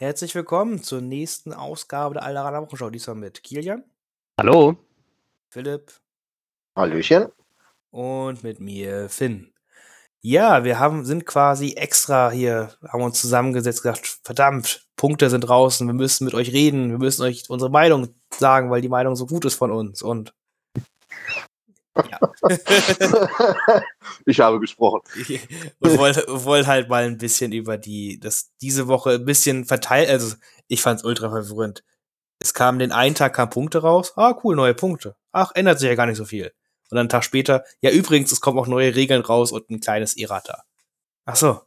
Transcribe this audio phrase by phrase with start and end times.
[0.00, 2.88] Herzlich willkommen zur nächsten Ausgabe der Alderaner Wochenschau.
[2.88, 3.82] Diesmal mit Kilian,
[4.38, 4.76] Hallo.
[5.50, 5.90] Philipp
[6.76, 7.32] Hallöchen.
[7.90, 9.52] und mit mir Finn.
[10.20, 15.84] Ja, wir haben, sind quasi extra hier, haben uns zusammengesetzt, gesagt, verdammt, Punkte sind draußen,
[15.84, 19.26] wir müssen mit euch reden, wir müssen euch unsere Meinung sagen, weil die Meinung so
[19.26, 20.00] gut ist von uns.
[20.00, 20.32] Und
[22.10, 22.20] ja.
[24.26, 25.00] ich habe gesprochen.
[25.80, 30.08] und wollte wollt halt mal ein bisschen über die, das diese Woche ein bisschen verteilt,
[30.08, 30.36] also
[30.68, 31.84] ich fand's ultra verwirrend.
[32.38, 35.16] Es kam den einen Tag kamen Punkte raus, ah cool, neue Punkte.
[35.32, 36.52] Ach, ändert sich ja gar nicht so viel.
[36.90, 39.80] Und dann einen Tag später, ja übrigens, es kommen auch neue Regeln raus und ein
[39.80, 40.64] kleines Errata.
[41.26, 41.60] Ach so.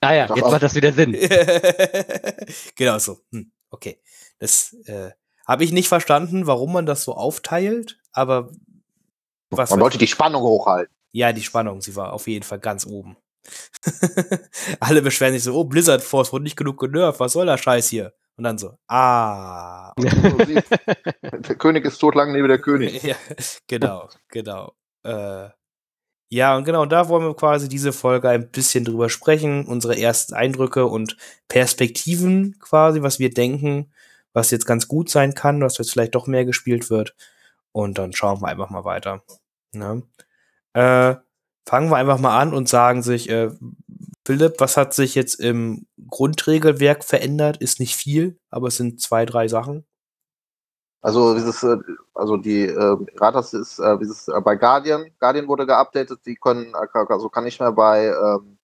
[0.00, 1.12] Ah ja, Doch, jetzt macht das wieder Sinn.
[2.76, 3.20] genau so.
[3.30, 4.00] Hm, okay.
[4.38, 5.10] Das äh,
[5.46, 8.50] habe ich nicht verstanden, warum man das so aufteilt, aber
[9.56, 10.94] was Man wollte die Spannung hochhalten.
[11.12, 13.16] Ja, die Spannung, sie war auf jeden Fall ganz oben.
[14.80, 17.88] Alle beschweren sich so, oh, Blizzard Force wurde nicht genug genervt, was soll der Scheiß
[17.88, 18.12] hier?
[18.36, 19.92] Und dann so, ah.
[19.98, 23.02] Der König ist tot, lang lebe der König.
[23.02, 23.16] ja,
[23.66, 24.72] genau, genau.
[25.04, 25.48] Äh,
[26.30, 30.32] ja, und genau, da wollen wir quasi diese Folge ein bisschen drüber sprechen, unsere ersten
[30.32, 33.92] Eindrücke und Perspektiven quasi, was wir denken,
[34.32, 37.14] was jetzt ganz gut sein kann, was jetzt vielleicht doch mehr gespielt wird.
[37.72, 39.22] Und dann schauen wir einfach mal weiter.
[39.72, 40.02] Ne?
[40.74, 41.16] Äh,
[41.66, 43.50] fangen wir einfach mal an und sagen sich, äh,
[44.24, 47.56] Philipp, was hat sich jetzt im Grundregelwerk verändert?
[47.56, 49.84] Ist nicht viel, aber es sind zwei, drei Sachen.
[51.00, 51.76] Also dieses, äh,
[52.14, 55.10] also die äh, Ratas ist äh, dieses äh, bei Guardian.
[55.18, 56.20] Guardian wurde geupdatet.
[56.24, 58.58] Die können also kann nicht mehr bei ähm,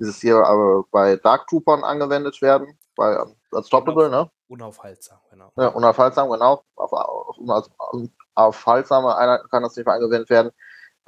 [0.00, 2.76] dieses hier äh, bei Dark Troopern angewendet werden.
[2.96, 4.28] Bei ähm, Unstoppable, ne?
[4.48, 5.52] Unaufhaltsam, genau.
[5.56, 6.62] Ja, unaufhaltsam, genau.
[6.76, 7.38] Auf, auf,
[7.78, 10.52] auf, aufhaltsame Einheiten kann das nicht mehr angewendet werden.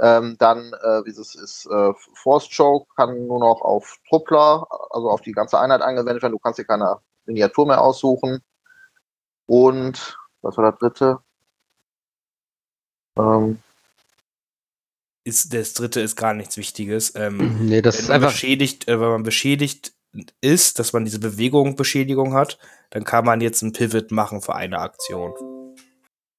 [0.00, 5.20] Ähm, dann, äh, dieses ist äh, Force Choke, kann nur noch auf Truppler, also auf
[5.20, 6.32] die ganze Einheit angewendet werden.
[6.32, 8.42] Du kannst dir keine Miniatur mehr aussuchen.
[9.46, 11.18] Und, was war das dritte?
[13.16, 13.60] Ähm,
[15.24, 17.14] ist das dritte ist gar nichts Wichtiges.
[17.14, 18.30] Ähm, nee, das wenn ist man einfach.
[18.30, 19.94] beschädigt, äh, wenn man beschädigt
[20.40, 22.58] ist, dass man diese Bewegung Beschädigung hat,
[22.90, 25.32] dann kann man jetzt einen Pivot machen für eine Aktion.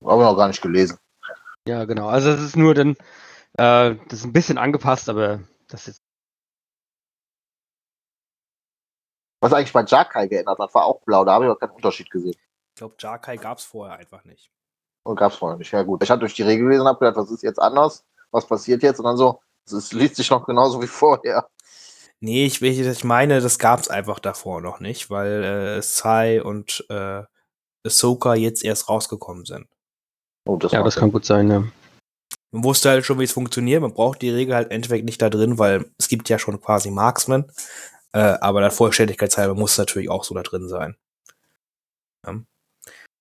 [0.03, 0.97] habe ich noch gar nicht gelesen.
[1.67, 2.07] Ja, genau.
[2.07, 2.91] Also es ist nur dann,
[3.53, 6.01] äh, das ist ein bisschen angepasst, aber das ist.
[9.41, 11.23] Was eigentlich bei Jakai geändert hat, war auch blau.
[11.23, 12.35] Da habe ich auch keinen Unterschied gesehen.
[12.73, 14.51] Ich glaube, Jarkai gab es vorher einfach nicht.
[15.03, 15.71] Und gab es vorher nicht.
[15.71, 16.03] Ja, gut.
[16.03, 18.05] Ich hatte durch die Regel gelesen und habe gedacht, was ist jetzt anders?
[18.31, 18.99] Was passiert jetzt?
[18.99, 21.49] Und dann so, es liest sich noch genauso wie vorher.
[22.21, 26.85] Nee, ich, ich meine, das gab es einfach davor noch nicht, weil äh, Sai und
[26.89, 27.23] äh,
[27.85, 29.67] Ahsoka jetzt erst rausgekommen sind.
[30.45, 31.01] Oh, das Ja, das Sinn.
[31.01, 31.63] kann gut sein, ja.
[32.51, 33.81] Man wusste halt schon, wie es funktioniert.
[33.81, 36.89] Man braucht die Regel halt Endeffekt nicht da drin, weil es gibt ja schon quasi
[36.91, 37.49] Marksman.
[38.11, 40.97] Äh, aber der Vollständigkeitshalber muss es natürlich auch so da drin sein.
[42.25, 42.41] Ja.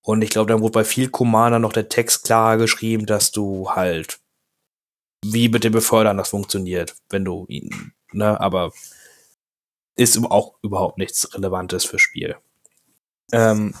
[0.03, 3.69] Und ich glaube, dann wurde bei viel Commander noch der Text klarer geschrieben, dass du
[3.69, 4.19] halt
[5.23, 8.71] wie mit dem Befördern das funktioniert, wenn du ihn, ne, aber
[9.95, 12.35] ist auch überhaupt nichts Relevantes fürs Spiel.
[13.31, 13.75] Ähm,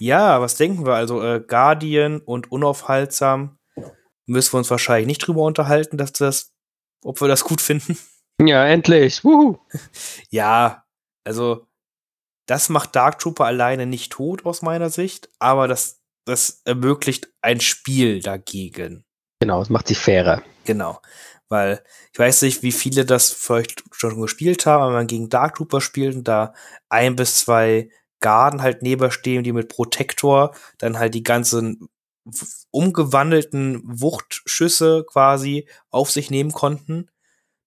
[0.00, 0.94] ja, was denken wir?
[0.94, 3.58] Also äh, Guardian und unaufhaltsam
[4.26, 6.52] müssen wir uns wahrscheinlich nicht drüber unterhalten, dass das,
[7.04, 7.98] ob wir das gut finden.
[8.40, 9.22] Ja, endlich.
[9.24, 9.58] Wuhu.
[10.30, 10.84] Ja,
[11.24, 11.68] also
[12.46, 17.60] das macht Dark Trooper alleine nicht tot aus meiner Sicht, aber das, das ermöglicht ein
[17.60, 19.04] Spiel dagegen.
[19.40, 20.42] Genau, es macht sich fairer.
[20.64, 21.00] Genau.
[21.52, 25.56] Weil ich weiß nicht, wie viele das vielleicht schon gespielt haben, aber man gegen Dark
[25.56, 26.54] Trooper spielt und da
[26.88, 27.90] ein bis zwei
[28.20, 31.90] Garden halt nebenstehen, die mit Protektor dann halt die ganzen
[32.70, 37.10] umgewandelten Wuchtschüsse quasi auf sich nehmen konnten.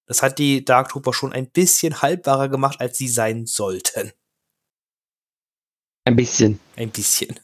[0.08, 4.14] Das hat die Dark Trooper schon ein bisschen haltbarer gemacht, als sie sein sollten.
[6.06, 6.60] Ein bisschen.
[6.76, 7.40] Ein bisschen.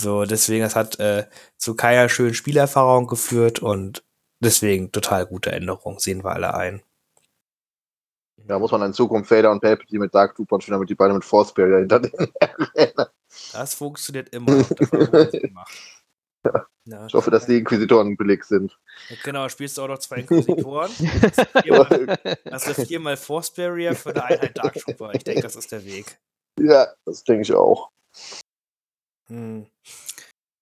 [0.00, 1.26] So, deswegen, das hat äh,
[1.58, 4.02] zu keiner schönen Spielerfahrung geführt und
[4.40, 6.82] deswegen total gute Änderung, sehen wir alle ein.
[8.46, 11.14] Da muss man in Zukunft Vader und Palpatine mit Dark Troopern spielen, damit die beide
[11.14, 12.32] mit Force Barrier hinter denen.
[13.52, 14.68] Das funktioniert immer noch.
[14.68, 15.72] Das haben wir gemacht.
[16.44, 16.66] Ja.
[17.06, 18.78] Ich hoffe, dass die Inquisitoren billig sind.
[19.22, 20.90] Genau, spielst du auch noch zwei Inquisitoren.
[21.62, 25.14] Viermal, also viermal Force Barrier für eine Einheit Dark Trooper.
[25.14, 26.18] Ich denke, das ist der Weg.
[26.60, 27.88] Ja, das denke ich auch.
[29.28, 29.66] Hm.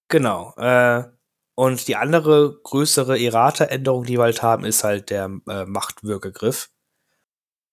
[0.06, 0.54] Genau.
[0.58, 1.10] Äh,
[1.54, 6.70] und die andere größere Errata-Änderung, die wir halt haben, ist halt der äh, Machtwirkegriff.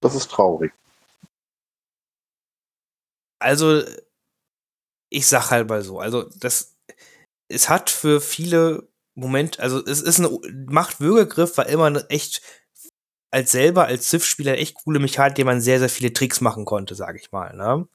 [0.01, 0.73] Das ist traurig.
[3.39, 3.83] Also,
[5.09, 6.75] ich sag halt mal so, also das,
[7.47, 12.41] es hat für viele Moment, also es ist ein Machtwürgegriff war immer eine echt
[13.31, 16.95] als selber als Civ-Spieler echt coole Mechanik, die man sehr, sehr viele Tricks machen konnte,
[16.95, 17.55] sage ich mal.
[17.55, 17.87] Ne?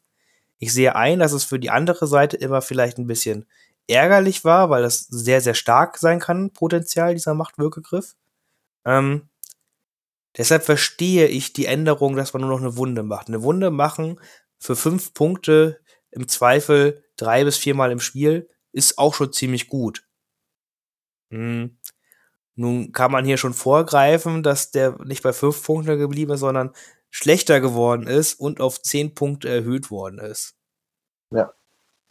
[0.58, 3.48] Ich sehe ein, dass es für die andere Seite immer vielleicht ein bisschen
[3.88, 8.14] ärgerlich war, weil das sehr, sehr stark sein kann, Potenzial dieser Machtwirkegriff.
[8.84, 9.28] Ähm,
[10.36, 13.28] deshalb verstehe ich die Änderung, dass man nur noch eine Wunde macht.
[13.28, 14.20] Eine Wunde machen
[14.58, 20.06] für fünf Punkte im Zweifel drei bis viermal im Spiel ist auch schon ziemlich gut.
[21.30, 21.78] Hm.
[22.56, 26.72] Nun kann man hier schon vorgreifen, dass der nicht bei fünf Punkten geblieben ist, sondern
[27.10, 30.56] schlechter geworden ist und auf zehn Punkte erhöht worden ist.
[31.30, 31.52] Ja.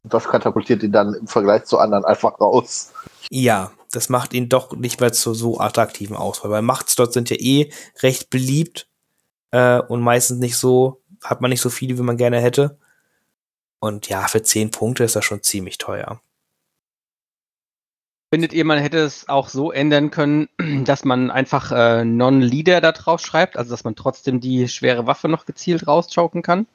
[0.04, 2.92] Das katapultiert ihn dann im Vergleich zu anderen einfach raus.
[3.30, 7.38] Ja, das macht ihn doch nicht mehr zu so attraktiven Auswahl, weil Machtslots sind ja
[7.38, 7.72] eh
[8.02, 8.88] recht beliebt
[9.52, 12.78] äh, und meistens nicht so, hat man nicht so viele, wie man gerne hätte.
[13.80, 16.22] Und ja, für 10 Punkte ist das schon ziemlich teuer.
[18.34, 20.50] Findet ihr, man hätte es auch so ändern können,
[20.86, 25.30] dass man einfach äh, Non-Leader da drauf schreibt, also dass man trotzdem die schwere Waffe
[25.30, 26.66] noch gezielt rauschoken kann?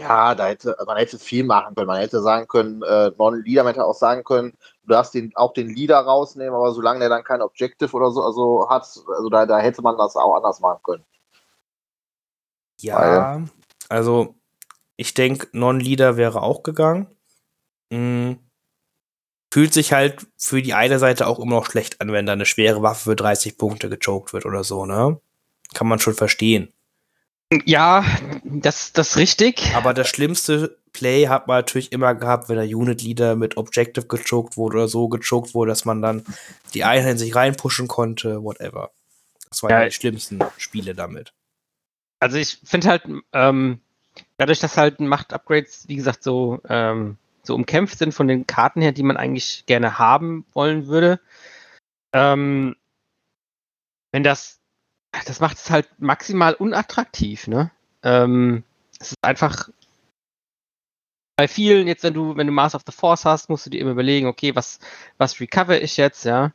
[0.00, 1.88] Ja, da hätte, man hätte viel machen können.
[1.88, 5.52] Man hätte sagen können, äh, Non-Leader, man hätte auch sagen können, du darfst den, auch
[5.52, 9.44] den Leader rausnehmen, aber solange der dann kein Objective oder so also hat, also da,
[9.44, 11.04] da hätte man das auch anders machen können.
[12.80, 13.48] Ja, Weil,
[13.88, 14.36] also
[14.96, 17.08] ich denke, Non-Leader wäre auch gegangen.
[17.90, 18.38] Mhm.
[19.52, 22.46] Fühlt sich halt für die eine Seite auch immer noch schlecht an, wenn da eine
[22.46, 25.20] schwere Waffe für 30 Punkte gechoked wird oder so, ne?
[25.74, 26.72] Kann man schon verstehen.
[27.64, 28.04] Ja,
[28.44, 29.72] das, das ist richtig.
[29.74, 34.06] Aber das schlimmste Play hat man natürlich immer gehabt, wenn der Unit Leader mit Objective
[34.06, 36.24] gechoked wurde oder so gechoked wurde, dass man dann
[36.74, 38.90] die Einheit in sich reinpushen konnte, whatever.
[39.48, 41.32] Das waren ja, die schlimmsten Spiele damit.
[42.20, 43.80] Also ich finde halt, ähm,
[44.36, 48.92] dadurch, dass halt Macht-Upgrades, wie gesagt, so, ähm, so umkämpft sind von den Karten her,
[48.92, 51.20] die man eigentlich gerne haben wollen würde,
[52.12, 52.76] ähm,
[54.12, 54.57] wenn das
[55.26, 57.70] das macht es halt maximal unattraktiv, ne?
[58.02, 58.64] Ähm,
[59.00, 59.68] es ist einfach
[61.36, 63.80] bei vielen, jetzt wenn du, wenn du Mass of the Force hast, musst du dir
[63.80, 64.80] immer überlegen, okay, was,
[65.18, 66.52] was recover ich jetzt, ja?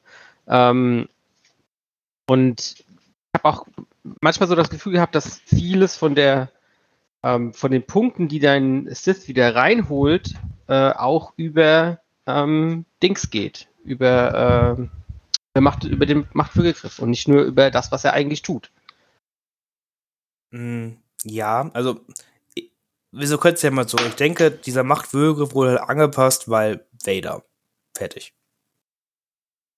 [0.48, 1.08] Ähm,
[2.28, 2.86] und ich
[3.36, 3.66] habe auch
[4.22, 6.50] manchmal so das Gefühl gehabt, dass vieles von der
[7.24, 10.34] ähm, von den Punkten, die dein Sith wieder reinholt,
[10.68, 14.88] äh, auch über ähm, Dings geht, über äh,
[15.62, 18.72] Macht, über den Machtwürgegriff und nicht nur über das, was er eigentlich tut.
[20.52, 22.02] Mm, ja, also
[23.12, 23.98] wieso könnte es ja mal so?
[24.00, 27.44] Ich denke, dieser Machtwürgegriff wurde halt angepasst, weil Vader.
[27.96, 28.34] Fertig.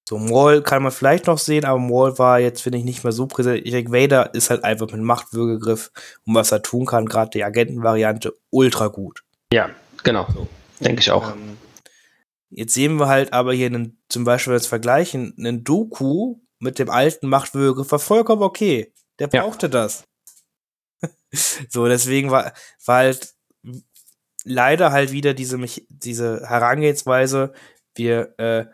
[0.07, 3.11] So, Maul kann man vielleicht noch sehen, aber Maul war jetzt, finde ich, nicht mehr
[3.11, 3.61] so präsent.
[3.65, 5.91] Ich denke, Vader ist halt einfach mit Machtwürgegriff
[6.25, 9.23] und was er tun kann, gerade die Agentenvariante, ultra gut.
[9.51, 9.69] Ja,
[10.03, 10.27] genau.
[10.31, 10.47] So.
[10.79, 11.31] Denke ich auch.
[11.31, 11.57] Ähm,
[12.57, 16.89] Jetzt sehen wir halt aber hier einen, zum Beispiel als Vergleich einen Doku mit dem
[16.89, 18.93] alten Machtwürge war vollkommen okay.
[19.19, 19.71] Der brauchte ja.
[19.71, 20.05] das.
[21.69, 22.53] so, deswegen war,
[22.85, 23.33] war halt
[24.45, 25.57] leider halt wieder diese,
[25.89, 27.51] diese Herangehensweise,
[27.93, 28.67] wir, äh,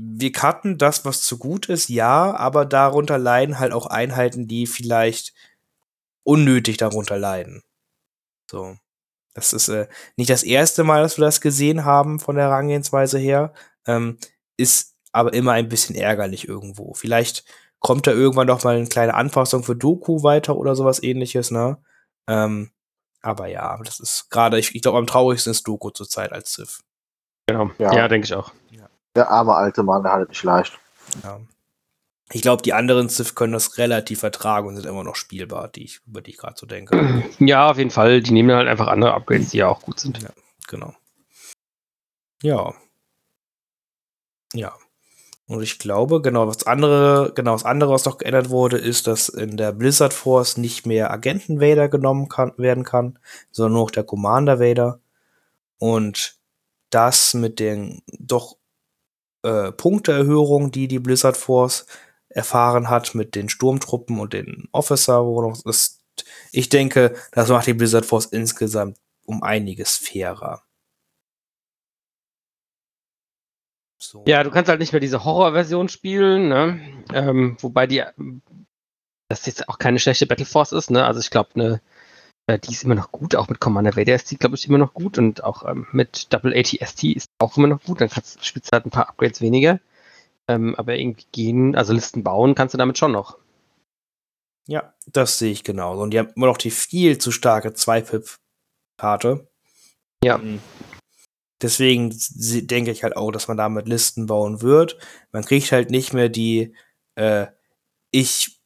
[0.00, 4.68] wir cutten das, was zu gut ist, ja, aber darunter leiden halt auch Einheiten, die
[4.68, 5.34] vielleicht
[6.22, 7.64] unnötig darunter leiden.
[8.48, 8.76] So.
[9.34, 9.86] Das ist äh,
[10.16, 13.52] nicht das erste Mal, dass wir das gesehen haben von der Herangehensweise her.
[13.86, 14.18] Ähm,
[14.56, 16.94] ist aber immer ein bisschen ärgerlich irgendwo.
[16.94, 17.44] Vielleicht
[17.78, 21.78] kommt da irgendwann noch mal eine kleine Anpassung für Doku weiter oder sowas ähnliches, ne?
[22.28, 22.70] Ähm,
[23.22, 26.80] aber ja, das ist gerade, ich, ich glaube, am traurigsten ist Doku zurzeit als Civ.
[27.46, 28.52] Genau, ja, ja denke ich auch.
[28.70, 28.88] Ja.
[29.14, 30.78] Der arme alte Mann, der hat es nicht leicht.
[31.24, 31.40] Ja.
[32.32, 35.84] Ich glaube, die anderen Civ können das relativ vertragen und sind immer noch spielbar, die
[35.84, 37.24] ich, über die ich gerade so denke.
[37.40, 38.20] Ja, auf jeden Fall.
[38.20, 40.22] Die nehmen halt einfach andere Upgrades, die ja auch gut sind.
[40.22, 40.30] Ja,
[40.68, 40.94] genau.
[42.42, 42.74] Ja.
[44.52, 44.74] Ja.
[45.46, 49.28] Und ich glaube, genau, was andere, genau, das andere, was noch geändert wurde, ist, dass
[49.28, 53.18] in der Blizzard Force nicht mehr Agenten Vader genommen kann, werden kann,
[53.50, 55.00] sondern nur noch der Commander Vader.
[55.78, 56.36] Und
[56.90, 58.58] das mit den doch
[59.42, 61.86] äh, Punkteerhöhungen, die die Blizzard Force
[62.30, 66.00] erfahren hat mit den Sturmtruppen und den Officer, wo noch ist.
[66.52, 70.62] Ich denke, das macht die Blizzard Force insgesamt um einiges fairer.
[74.02, 74.24] So.
[74.26, 76.80] Ja, du kannst halt nicht mehr diese Horror-Version spielen, ne?
[77.12, 78.02] Ähm, wobei die
[79.28, 81.04] das jetzt auch keine schlechte Battle Force ist, ne?
[81.04, 81.80] Also ich glaube, ne,
[82.46, 84.78] äh, die ist immer noch gut, auch mit Commander Vader ist die, glaube ich, immer
[84.78, 88.00] noch gut und auch ähm, mit Double ATST ist auch immer noch gut.
[88.00, 89.80] Dann kannst, spielst du halt ein paar Upgrades weniger.
[90.48, 93.38] Ähm, aber irgendwie gehen, also Listen bauen kannst du damit schon noch.
[94.66, 96.02] Ja, das sehe ich genauso.
[96.02, 99.48] Und die haben immer noch die viel zu starke 2-Pip-Karte.
[100.22, 100.38] Ja.
[100.38, 100.60] Mhm.
[101.62, 104.96] Deswegen denke ich halt auch, dass man damit Listen bauen wird.
[105.32, 106.74] Man kriegt halt nicht mehr die,
[107.16, 107.48] äh,
[108.10, 108.60] ich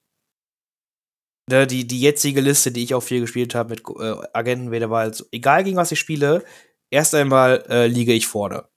[1.50, 5.00] ne, die, die jetzige Liste, die ich auch viel gespielt habe mit äh, Agentenwähler, war
[5.00, 6.44] halt so, egal gegen was ich spiele,
[6.90, 8.68] erst einmal äh, liege ich vorne.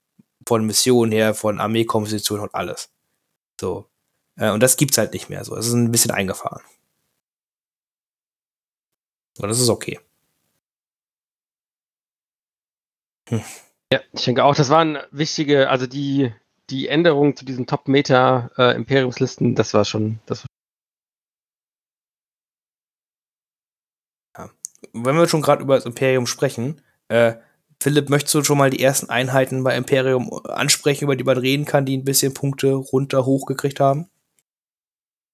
[0.48, 2.90] Von Missionen her, von Armeekomposition und alles.
[3.60, 3.90] So.
[4.38, 5.56] Äh, und das gibt's halt nicht mehr so.
[5.58, 6.64] Es ist ein bisschen eingefahren.
[9.40, 10.00] Und das ist okay.
[13.30, 16.34] Ja, ich denke auch, das waren wichtige, also die,
[16.70, 20.48] die Änderungen zu diesen Top-Meta-Imperiumslisten, das war schon, das war
[24.94, 27.36] Wenn wir schon gerade über das Imperium sprechen, äh,
[27.82, 31.66] Philipp, möchtest du schon mal die ersten Einheiten bei Imperium ansprechen, über die man reden
[31.66, 34.10] kann, die ein bisschen Punkte runter hochgekriegt haben?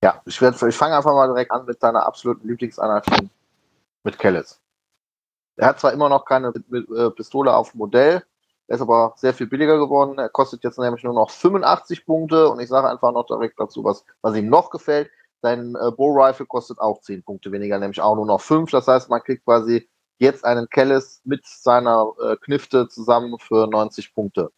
[0.04, 3.06] Ja, ich, ich fange einfach mal direkt an mit deiner absoluten Lieblingseinheit
[4.04, 4.60] mit Kellis.
[5.56, 8.24] Er hat zwar immer noch keine äh, Pistole auf dem Modell,
[8.68, 10.18] er ist aber sehr viel billiger geworden.
[10.18, 13.84] Er kostet jetzt nämlich nur noch 85 Punkte und ich sage einfach noch direkt dazu,
[13.84, 15.10] was, was ihm noch gefällt.
[15.42, 18.72] Sein äh, Bow Rifle kostet auch 10 Punkte weniger, nämlich auch nur noch 5.
[18.72, 19.90] Das heißt, man kriegt quasi
[20.20, 24.52] jetzt einen Kellis mit seiner äh, Knifte zusammen für 90 Punkte.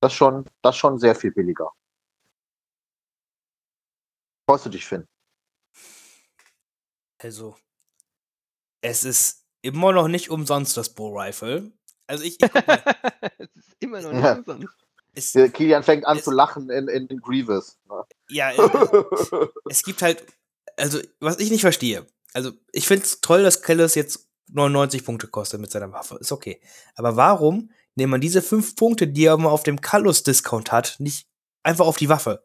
[0.00, 1.70] Das ist schon, das schon sehr viel billiger.
[4.48, 5.06] Freust du dich, Finn?
[7.20, 7.56] Also,
[8.80, 11.72] es ist immer noch nicht umsonst das Bow Rifle.
[12.06, 12.50] Also ich, ich
[13.38, 14.34] es ist immer noch nicht Ja.
[14.36, 14.68] umsonst.
[15.14, 17.76] es, Kilian fängt an Es- zu lachen in, in, in Grievous.
[17.88, 18.04] ne?
[18.30, 20.24] ja, äh, es gibt halt,
[20.76, 25.28] also was ich nicht verstehe, also ich finde es toll, dass Kellis jetzt 99 Punkte
[25.28, 26.60] kostet mit seiner Waffe, ist okay.
[26.94, 31.28] Aber warum nimmt man diese 5 Punkte, die er immer auf dem Kallus-Discount hat, nicht
[31.62, 32.44] einfach auf die Waffe?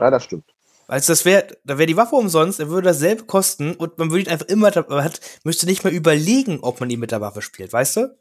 [0.00, 0.50] ja, das stimmt.
[0.86, 4.24] Weil das wäre, da wäre die Waffe umsonst, er würde dasselbe kosten und man würde
[4.24, 7.42] ihn einfach immer, man hat, müsste nicht mehr überlegen, ob man ihn mit der Waffe
[7.42, 8.18] spielt, weißt du?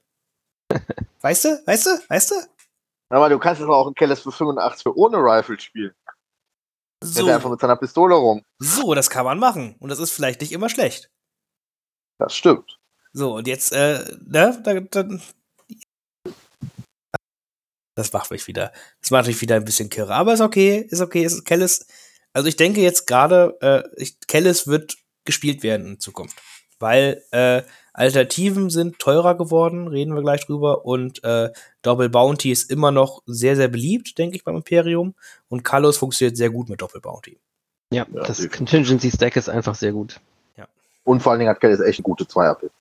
[1.21, 1.61] weißt du?
[1.65, 1.89] Weißt du?
[2.09, 2.35] Weißt du?
[3.09, 5.95] Aber du kannst jetzt auch einen Kellis für 85 für ohne Rifle spielen.
[7.03, 7.25] So.
[7.25, 8.43] Der einfach mit seiner Pistole rum.
[8.59, 9.75] so, das kann man machen.
[9.79, 11.09] Und das ist vielleicht nicht immer schlecht.
[12.19, 12.77] Das stimmt.
[13.13, 15.21] So, und jetzt, äh, ne, da, dann.
[17.95, 18.71] Das macht mich wieder.
[19.01, 20.13] Das macht mich wieder ein bisschen kirre.
[20.13, 21.23] Aber ist okay, ist okay.
[21.23, 21.85] Ist, Kellis,
[22.33, 26.37] also ich denke jetzt gerade, äh, ich- Kellis wird gespielt werden in Zukunft.
[26.79, 30.85] Weil äh, Alternativen sind teurer geworden, reden wir gleich drüber.
[30.85, 35.13] Und äh, Double Bounty ist immer noch sehr, sehr beliebt, denke ich, beim Imperium.
[35.49, 37.37] Und Kalos funktioniert sehr gut mit Doppel Bounty.
[37.91, 38.47] Ja, Ja, das.
[38.49, 40.21] Contingency Stack ist einfach sehr gut.
[41.09, 42.71] Und vor allen Dingen hat Kellis echt eine gute Zweier-Pit.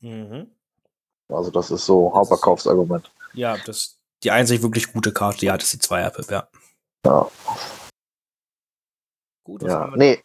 [0.00, 0.50] Mhm.
[1.28, 3.12] Also das ist so Hauptverkaufsargument.
[3.34, 6.48] Ja, das die einzig wirklich gute Karte, die hat, ist die Zweier-Pip, ja.
[7.04, 7.30] Ja.
[9.44, 10.24] Gut, was Ja, nee.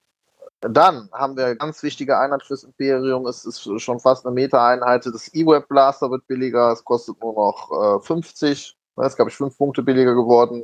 [0.62, 3.28] Dann haben wir eine ganz wichtige Einheit fürs Imperium.
[3.28, 5.06] Es ist schon fast eine Meta-Einheit.
[5.06, 6.72] Das E-Web Blaster wird billiger.
[6.72, 8.78] Es kostet nur noch äh, 50.
[8.96, 10.64] Das ist, glaube ich, 5 Punkte billiger geworden.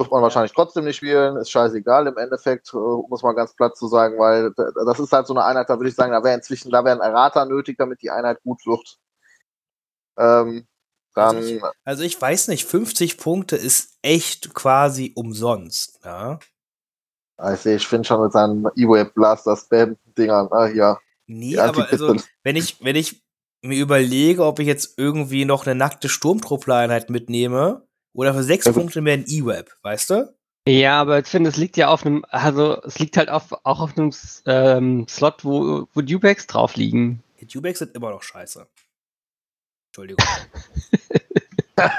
[0.00, 1.36] Wird man wahrscheinlich trotzdem nicht spielen.
[1.36, 4.50] Ist scheißegal im Endeffekt, äh, muss man ganz platt zu sagen, weil
[4.86, 6.96] das ist halt so eine Einheit, da würde ich sagen, da wäre inzwischen, da wäre
[6.96, 8.96] ein Errater nötig, damit die Einheit gut wird.
[10.16, 10.66] Ähm,
[11.14, 16.00] dann, Also ich- Also ich weiß nicht, 50 Punkte ist echt quasi umsonst.
[16.02, 16.38] Ja?
[17.52, 22.16] ich sehe, ich finde schon mit seinen E-Web Blaster Spam-Dingern, ah, hier, Nee, aber also,
[22.42, 23.22] wenn ich, wenn ich
[23.62, 28.72] mir überlege, ob ich jetzt irgendwie noch eine nackte Sturmtruppler-Einheit mitnehme oder für sechs Ja,
[28.72, 28.82] gut.
[28.82, 30.34] Punkte mehr ein E-Web, weißt du?
[30.68, 33.80] Ja, aber ich finde, es liegt ja auf einem, also es liegt halt auf, auch
[33.80, 34.12] auf einem
[34.46, 37.22] ähm, Slot, wo, wo Duplex drauf liegen.
[37.40, 38.66] Die Dubex sind immer noch scheiße.
[39.88, 40.24] Entschuldigung.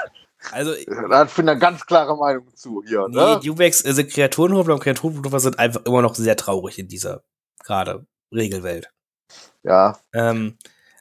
[0.52, 3.40] also, Da hat Finn eine ganz klare Meinung zu hier, nee, ne?
[3.42, 7.24] Dubex, also Kreaturenhüpfer und Kreaturenhüpfer sind einfach immer noch sehr traurig in dieser
[7.64, 8.90] gerade Regelwelt.
[9.62, 10.56] Ja, Ähm,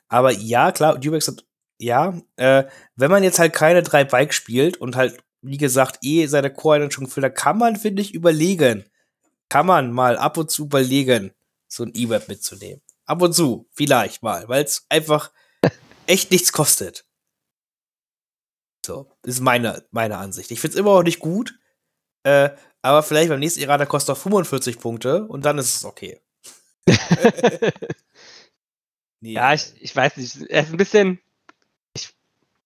[0.10, 1.46] aber ja, klar, Dubex hat,
[1.82, 6.28] ja, äh, wenn man jetzt halt keine drei Bikes spielt und halt, wie gesagt, eh
[6.28, 8.86] seine Core schon füllt, dann kann man, finde ich, überlegen.
[9.50, 11.34] Kann man mal ab und zu überlegen,
[11.68, 12.82] so ein E-Web mitzunehmen.
[13.06, 15.32] Ab und zu, vielleicht mal, weil es einfach
[16.08, 17.06] echt nichts kostet.
[18.86, 20.52] So, ist meine, meine Ansicht.
[20.52, 21.60] Ich finde es immer noch nicht gut,
[22.24, 22.50] äh,
[22.82, 26.22] aber vielleicht beim nächsten Errata kostet er 45 Punkte und dann ist es okay.
[29.22, 29.34] Nee.
[29.34, 30.42] Ja, ich, ich weiß nicht.
[30.50, 31.20] Er ist ein bisschen.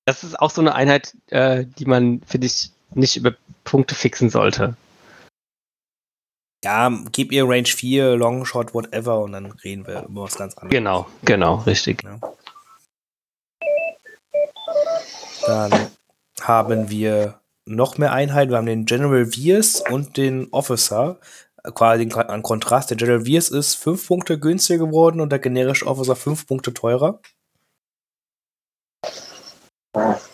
[0.05, 3.33] Das ist auch so eine Einheit, äh, die man, finde ich, nicht über
[3.63, 4.77] Punkte fixen sollte.
[6.63, 10.71] Ja, gib ihr Range 4, Longshot, whatever, und dann reden wir über was ganz anderes.
[10.71, 12.03] Genau, genau, richtig.
[15.45, 15.71] Dann
[16.41, 18.51] haben wir noch mehr Einheiten.
[18.51, 21.19] Wir haben den General Viers und den Officer.
[21.74, 22.91] Quasi an Kontrast.
[22.91, 27.19] Der General Viers ist 5 Punkte günstiger geworden und der generische Officer 5 Punkte teurer.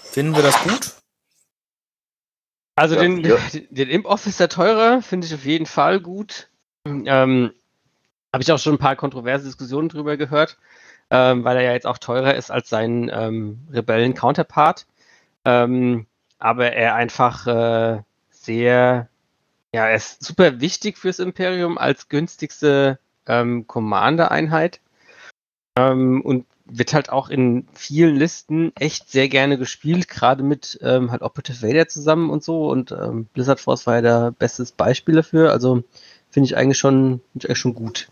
[0.04, 0.92] Finden wir das gut?
[2.76, 3.38] Also Ja, den, ja.
[3.70, 6.50] den Imp Officer teurer finde ich auf jeden Fall gut.
[6.86, 7.52] Ähm,
[8.34, 10.58] Habe ich auch schon ein paar kontroverse Diskussionen drüber gehört,
[11.10, 14.88] ähm, weil er ja jetzt auch teurer ist als sein ähm, Rebellen-Counterpart.
[15.46, 16.08] Ähm,
[16.40, 18.02] aber er einfach äh,
[18.32, 19.10] sehr,
[19.74, 24.80] ja, er ist super wichtig fürs Imperium als günstigste ähm, Commander-Einheit.
[25.78, 31.12] Ähm, und wird halt auch in vielen Listen echt sehr gerne gespielt, gerade mit ähm,
[31.12, 32.70] halt Operative Vader zusammen und so.
[32.70, 35.52] Und ähm, Blizzard Force war ja der bestes Beispiel dafür.
[35.52, 35.84] Also
[36.30, 38.10] finde ich eigentlich schon, ich eigentlich schon gut.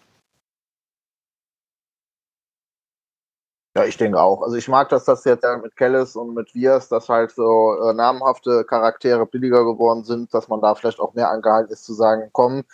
[3.77, 4.41] Ja, ich denke auch.
[4.41, 7.93] Also ich mag, dass das jetzt mit Kellis und mit Vias, dass halt so äh,
[7.93, 12.29] namhafte Charaktere billiger geworden sind, dass man da vielleicht auch mehr angehalten ist zu sagen,
[12.33, 12.65] komm,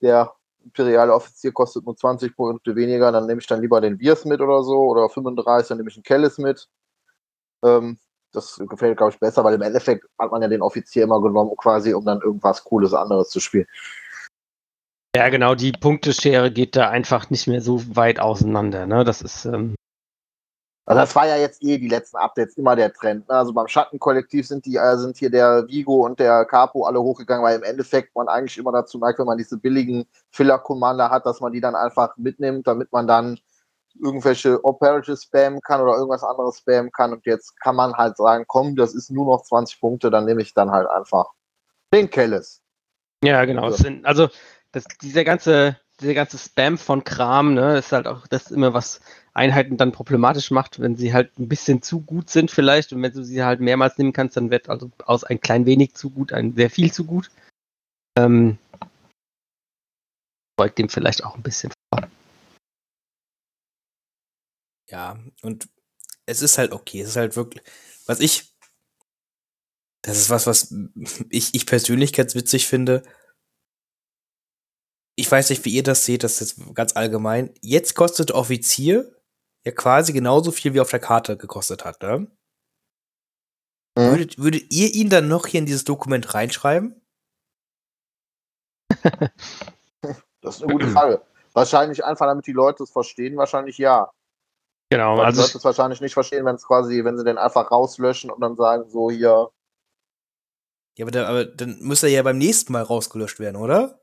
[0.00, 0.32] der
[0.64, 4.40] imperiale Offizier kostet nur 20 Punkte weniger, dann nehme ich dann lieber den Viers mit
[4.40, 6.68] oder so, oder 35, dann nehme ich einen Kellis mit.
[7.64, 7.98] Ähm,
[8.32, 11.56] das gefällt, glaube ich, besser, weil im Endeffekt hat man ja den Offizier immer genommen,
[11.56, 13.66] quasi, um dann irgendwas Cooles anderes zu spielen.
[15.16, 18.86] Ja, genau, die Punkteschere geht da einfach nicht mehr so weit auseinander.
[18.86, 19.04] Ne?
[19.04, 19.76] Das ist, ähm,
[20.86, 23.28] also das war ja jetzt eh die letzten Updates immer der Trend.
[23.28, 23.34] Ne?
[23.34, 27.42] Also beim Schattenkollektiv sind die, äh, sind hier der Vigo und der Capo alle hochgegangen,
[27.42, 31.40] weil im Endeffekt man eigentlich immer dazu neigt, wenn man diese billigen Filler-Commander hat, dass
[31.40, 33.40] man die dann einfach mitnimmt, damit man dann
[33.98, 37.12] irgendwelche Operative spammen kann oder irgendwas anderes spammen kann.
[37.12, 40.42] Und jetzt kann man halt sagen, komm, das ist nur noch 20 Punkte, dann nehme
[40.42, 41.26] ich dann halt einfach
[41.94, 42.60] den Kellis.
[43.22, 43.64] Ja, genau.
[43.64, 44.28] Also, sind, also
[44.72, 48.74] das, dieser ganze, dieser ganze Spam von Kram, ne, ist halt auch das ist immer
[48.74, 49.00] was
[49.34, 53.12] Einheiten dann problematisch macht, wenn sie halt ein bisschen zu gut sind vielleicht und wenn
[53.12, 56.32] du sie halt mehrmals nehmen kannst, dann wird also aus ein klein wenig zu gut
[56.32, 57.30] ein sehr viel zu gut.
[58.16, 58.58] Ähm,
[60.56, 62.08] beugt dem vielleicht auch ein bisschen vor.
[64.88, 65.68] Ja, und
[66.26, 67.64] es ist halt okay, es ist halt wirklich,
[68.06, 68.54] was ich,
[70.02, 70.72] das ist was, was
[71.30, 73.02] ich, ich persönlich ganz witzig finde.
[75.16, 77.52] Ich weiß nicht, wie ihr das seht, das ist ganz allgemein.
[77.60, 79.14] Jetzt kostet Offizier
[79.64, 82.30] ja quasi genauso viel wie auf der Karte gekostet hat, ne?
[83.96, 84.10] Mhm.
[84.10, 87.00] Würdet, würdet ihr ihn dann noch hier in dieses Dokument reinschreiben?
[90.40, 91.22] das ist eine gute Frage.
[91.52, 94.10] wahrscheinlich einfach, damit die Leute es verstehen, wahrscheinlich ja.
[94.90, 95.40] Genau, Weil also.
[95.40, 98.40] Die Leute es wahrscheinlich nicht verstehen, wenn es quasi, wenn sie den einfach rauslöschen und
[98.40, 99.50] dann sagen, so hier.
[100.96, 104.00] Ja, aber, da, aber dann müsste er ja beim nächsten Mal rausgelöscht werden, oder?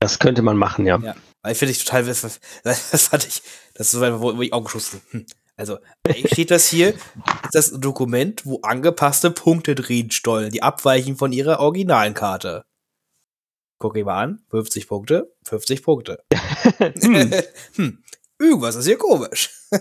[0.00, 0.98] Das könnte man machen, ja.
[0.98, 3.42] Ja, weil finde ich total, das, das fand ich,
[3.74, 5.02] das ist so, wo, wo ich auch geschossen.
[5.10, 5.26] Hm.
[5.56, 5.78] Also,
[6.26, 11.60] steht das hier, ist das Dokument, wo angepasste Punkte drin stollen, die abweichen von ihrer
[11.60, 12.64] originalen Karte.
[13.78, 16.24] Guck ich mal an, 50 Punkte, 50 Punkte.
[16.78, 17.32] hm.
[17.74, 18.02] hm.
[18.38, 19.50] Irgendwas ist hier komisch.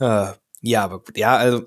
[0.00, 1.66] Ah, ja, aber ja, also,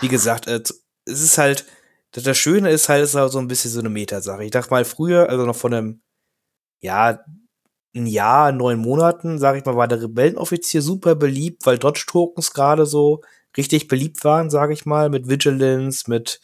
[0.00, 0.62] wie gesagt, äh,
[1.04, 1.66] es ist halt,
[2.12, 4.44] das Schöne ist halt, es ist halt so ein bisschen so eine Metasache.
[4.44, 6.02] Ich dachte mal früher, also noch von einem,
[6.86, 7.20] ja,
[7.96, 12.86] ein Jahr, neun Monaten, sag ich mal, war der Rebellenoffizier super beliebt, weil Dodge-Tokens gerade
[12.86, 13.22] so
[13.56, 16.40] richtig beliebt waren, sag ich mal, mit Vigilance, mit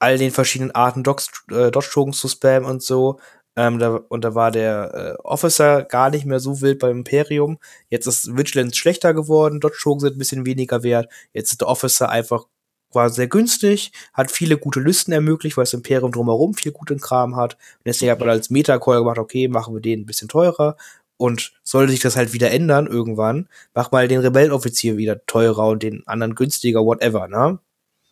[0.00, 3.20] all den verschiedenen Arten äh, Dodge-Tokens zu spammen und so.
[3.56, 7.58] Ähm, da, und da war der äh, Officer gar nicht mehr so wild beim Imperium.
[7.90, 11.12] Jetzt ist Vigilance schlechter geworden, Dodge-Tokens sind ein bisschen weniger wert.
[11.34, 12.46] Jetzt ist der Officer einfach
[12.94, 17.36] war sehr günstig, hat viele gute Listen ermöglicht, weil das Imperium drumherum viel guten Kram
[17.36, 17.54] hat.
[17.54, 20.76] Und deswegen hat man als Meta-Call gemacht, okay, machen wir den ein bisschen teurer.
[21.16, 25.82] Und sollte sich das halt wieder ändern irgendwann, mach mal den Rebellenoffizier wieder teurer und
[25.82, 27.58] den anderen günstiger, whatever, ne?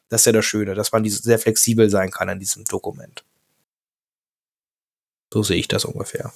[0.09, 3.25] Das ist ja das Schöne, dass man sehr flexibel sein kann in diesem Dokument.
[5.33, 6.33] So sehe ich das ungefähr.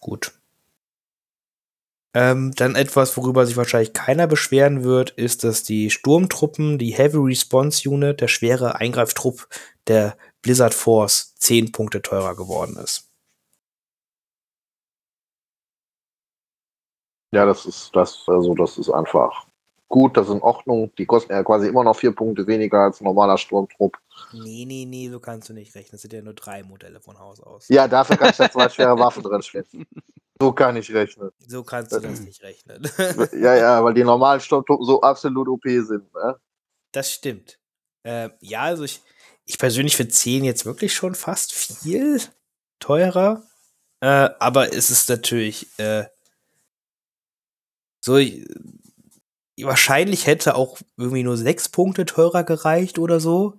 [0.00, 0.32] Gut.
[2.14, 7.16] Ähm, dann etwas, worüber sich wahrscheinlich keiner beschweren wird, ist, dass die Sturmtruppen, die Heavy
[7.18, 9.48] Response Unit, der schwere Eingreiftrupp
[9.86, 13.08] der Blizzard Force 10 Punkte teurer geworden ist.
[17.34, 19.46] Ja, das ist das, also das ist einfach
[19.92, 20.90] gut, das ist in Ordnung.
[20.96, 23.98] Die kosten ja quasi immer noch vier Punkte weniger als ein normaler Sturmtrupp.
[24.32, 25.92] Nee, nee, nee, so kannst du nicht rechnen.
[25.92, 27.68] Das sind ja nur drei Modelle von Haus aus.
[27.68, 29.86] Ja, dafür kann ich da zwei schwere Waffen drin schwitzen.
[30.40, 31.30] So kann ich rechnen.
[31.46, 32.88] So kannst du das nicht rechnen.
[33.32, 36.12] ja, ja, weil die normalen Sturmtruppen so absolut OP sind.
[36.14, 36.36] Ne?
[36.92, 37.58] Das stimmt.
[38.02, 39.02] Äh, ja, also ich,
[39.44, 42.18] ich persönlich finde 10 jetzt wirklich schon fast viel
[42.80, 43.42] teurer.
[44.00, 46.06] Äh, aber es ist natürlich äh,
[48.00, 48.18] so,
[49.64, 53.54] wahrscheinlich hätte auch irgendwie nur sechs Punkte teurer gereicht oder so.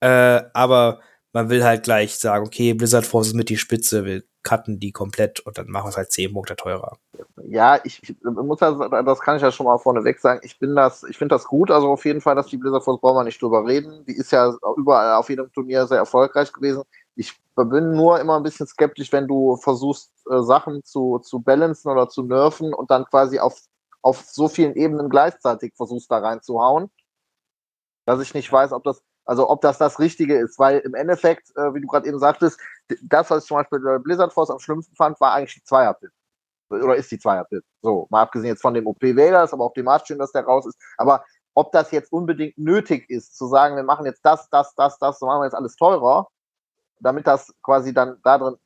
[0.00, 1.00] Äh, aber
[1.32, 4.92] man will halt gleich sagen, okay, Blizzard Force ist mit die Spitze, wir cutten die
[4.92, 6.96] komplett und dann machen wir es halt 10 Punkte teurer.
[7.44, 10.40] Ja, ich, ich muss das, das kann ich ja schon mal vorneweg sagen.
[10.42, 13.00] Ich bin das, ich finde das gut, also auf jeden Fall, dass die Blizzard Force
[13.00, 14.04] brauchen wir nicht drüber reden.
[14.06, 16.82] Die ist ja überall auf jedem Turnier sehr erfolgreich gewesen.
[17.14, 21.90] Ich bin nur immer ein bisschen skeptisch, wenn du versuchst, äh, Sachen zu, zu balancen
[21.90, 23.58] oder zu nerven und dann quasi auf,
[24.02, 26.90] auf so vielen Ebenen gleichzeitig versuchst, da reinzuhauen,
[28.06, 31.54] dass ich nicht weiß, ob das, also ob das das Richtige ist, weil im Endeffekt,
[31.56, 32.60] äh, wie du gerade eben sagtest,
[33.02, 36.10] das, was ich zum Beispiel bei Blizzard Force am schlimmsten fand, war eigentlich die Zweier-Pit.
[36.70, 37.64] Oder ist die Zweier-Pit.
[37.82, 40.66] So, mal abgesehen jetzt von dem OP ist aber auch dem schön, dass der raus
[40.66, 40.78] ist.
[40.96, 44.98] Aber ob das jetzt unbedingt nötig ist, zu sagen, wir machen jetzt das, das, das,
[44.98, 46.28] das, so machen wir jetzt alles teurer,
[47.00, 48.56] damit das quasi dann da drin,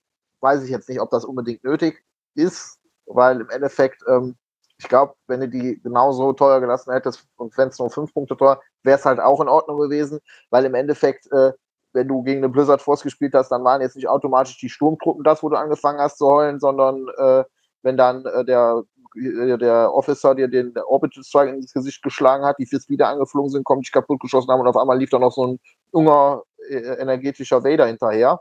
[0.41, 4.37] weiß ich jetzt nicht, ob das unbedingt nötig ist, weil im Endeffekt, ähm,
[4.83, 8.37] ich glaube, wenn du die genauso teuer gelassen hättest und wenn es nur fünf Punkte
[8.37, 10.19] teuer, wäre es halt auch in Ordnung gewesen,
[10.51, 11.53] weil im Endeffekt, äh,
[11.93, 15.23] wenn du gegen eine Blizzard Force gespielt hast, dann waren jetzt nicht automatisch die Sturmtruppen
[15.23, 17.45] das, wo du angefangen hast zu heulen, sondern äh,
[17.83, 18.83] wenn dann äh, der,
[19.15, 23.51] äh, der Officer dir den Orbital Strike ins Gesicht geschlagen hat, die fürs wieder angeflogen
[23.51, 25.61] sind, kommt dich kaputt geschossen haben und auf einmal lief da noch so ein
[25.93, 28.41] junger äh, energetischer Vader hinterher.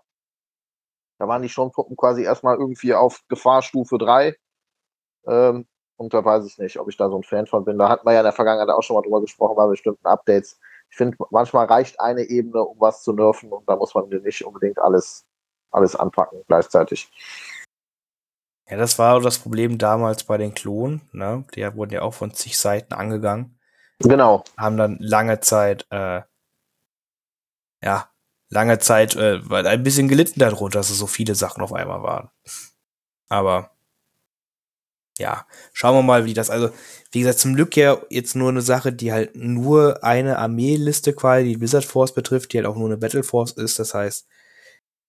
[1.20, 4.36] Da waren die Sturmtruppen quasi erstmal irgendwie auf Gefahrstufe 3.
[5.28, 5.68] Ähm,
[6.02, 7.78] und da weiß ich nicht, ob ich da so ein Fan von bin.
[7.78, 10.60] Da hatten wir ja in der Vergangenheit auch schon mal drüber gesprochen bei bestimmten Updates.
[10.90, 14.44] Ich finde, manchmal reicht eine Ebene, um was zu nerven und da muss man nicht
[14.44, 15.28] unbedingt alles,
[15.70, 17.12] alles anpacken gleichzeitig.
[18.68, 21.02] Ja, das war das Problem damals bei den Klonen.
[21.12, 21.46] Ne?
[21.54, 23.60] Die wurden ja auch von zig Seiten angegangen.
[24.00, 24.44] Genau.
[24.58, 26.22] Haben dann lange Zeit, äh,
[27.84, 28.10] ja,
[28.50, 32.02] lange Zeit, äh, weil ein bisschen gelitten darunter, dass es so viele Sachen auf einmal
[32.02, 32.32] waren.
[33.30, 33.71] Aber
[35.22, 36.70] ja, schauen wir mal, wie das, also,
[37.12, 41.46] wie gesagt, zum Glück ja jetzt nur eine Sache, die halt nur eine Armeeliste quasi,
[41.46, 43.80] die Wizard Force betrifft, die halt auch nur eine Battle Force ist.
[43.80, 44.28] Das heißt,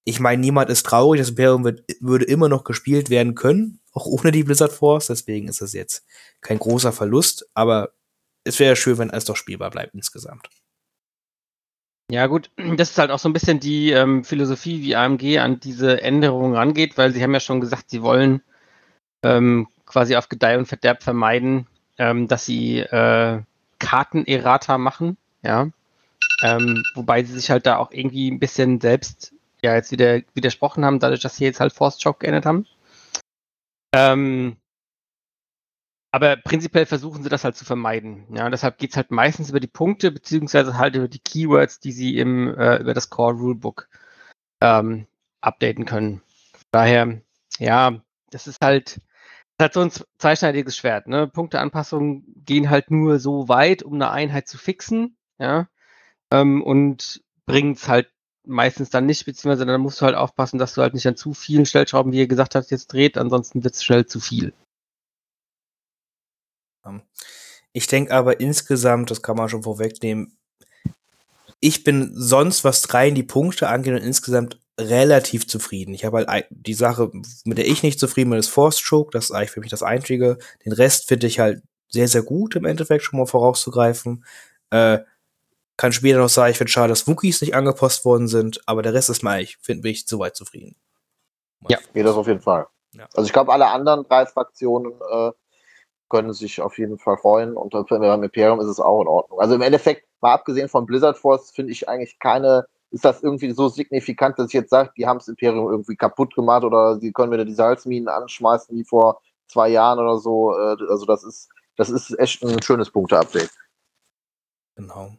[0.04, 4.06] ich meine, niemand ist traurig, das Imperium wird, würde immer noch gespielt werden können, auch
[4.06, 6.04] ohne die Blizzard Force, deswegen ist es jetzt
[6.40, 7.92] kein großer Verlust, aber
[8.44, 10.48] es wäre schön, wenn alles doch spielbar bleibt insgesamt.
[12.10, 15.60] Ja, gut, das ist halt auch so ein bisschen die ähm, Philosophie, wie AMG an
[15.60, 18.42] diese Änderungen rangeht, weil sie haben ja schon gesagt, sie wollen
[19.24, 21.66] ähm, quasi auf Gedeih und Verderb vermeiden,
[21.98, 23.42] ähm, dass sie äh,
[23.78, 25.68] Kartenerrata machen, ja.
[26.42, 30.84] Ähm, wobei sie sich halt da auch irgendwie ein bisschen selbst ja jetzt wieder widersprochen
[30.84, 32.66] haben, dadurch, dass sie jetzt halt Force Choke geändert haben.
[33.94, 34.56] Ähm,
[36.10, 38.26] aber prinzipiell versuchen sie das halt zu vermeiden.
[38.34, 41.92] Ja, deshalb geht es halt meistens über die Punkte, beziehungsweise halt über die Keywords, die
[41.92, 43.88] sie im, äh, über das Core Rulebook
[44.60, 45.06] ähm,
[45.40, 46.22] updaten können.
[46.70, 47.20] Daher,
[47.58, 48.00] ja,
[48.30, 49.00] das ist halt,
[49.60, 51.06] halt so ein zweischneidiges Schwert.
[51.06, 51.28] Ne?
[51.28, 55.68] Punkteanpassungen gehen halt nur so weit, um eine Einheit zu fixen, ja,
[56.30, 58.10] ähm, und bringen es halt
[58.44, 61.32] meistens dann nicht, beziehungsweise dann musst du halt aufpassen, dass du halt nicht an zu
[61.34, 64.52] vielen Stellschrauben, wie ihr gesagt habt, jetzt dreht, ansonsten wird es schnell zu viel.
[66.84, 67.02] Ähm,
[67.72, 70.36] ich denke aber insgesamt, das kann man schon vorwegnehmen,
[71.64, 75.94] ich bin sonst, was rein die Punkte angeht und insgesamt relativ zufrieden.
[75.94, 77.10] Ich habe halt die Sache,
[77.44, 79.10] mit der ich nicht zufrieden bin, ist Force Choke.
[79.12, 80.38] Das ist eigentlich für mich das Einzige.
[80.64, 84.24] Den Rest finde ich halt sehr, sehr gut im Endeffekt schon mal vorauszugreifen.
[84.70, 85.00] Äh,
[85.76, 88.94] kann später noch sagen, ich finde schade, dass Wookies nicht angepasst worden sind, aber der
[88.94, 90.76] Rest ist mal, ich finde mich soweit zufrieden.
[91.68, 92.66] Ja, geht das auf jeden Fall.
[92.92, 93.08] Ja.
[93.14, 95.32] Also ich glaube, alle anderen drei Fraktionen äh,
[96.08, 99.40] können sich auf jeden Fall freuen und beim Imperium ist es auch in Ordnung.
[99.40, 103.50] Also im Endeffekt, mal abgesehen von Blizzard Force, finde ich eigentlich keine, ist das irgendwie
[103.52, 107.10] so signifikant, dass ich jetzt sage, die haben das Imperium irgendwie kaputt gemacht oder sie
[107.10, 110.52] können wieder die Salzminen anschmeißen wie vor zwei Jahren oder so.
[110.52, 113.50] Äh, also das ist, das ist echt ein schönes Punkte-Update.
[114.76, 115.14] Genau.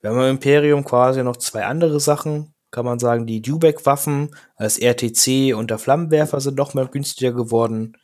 [0.00, 3.26] Wir haben im Imperium quasi noch zwei andere Sachen, kann man sagen.
[3.26, 7.96] Die Dubek-Waffen als RTC und der Flammenwerfer sind noch mal günstiger geworden.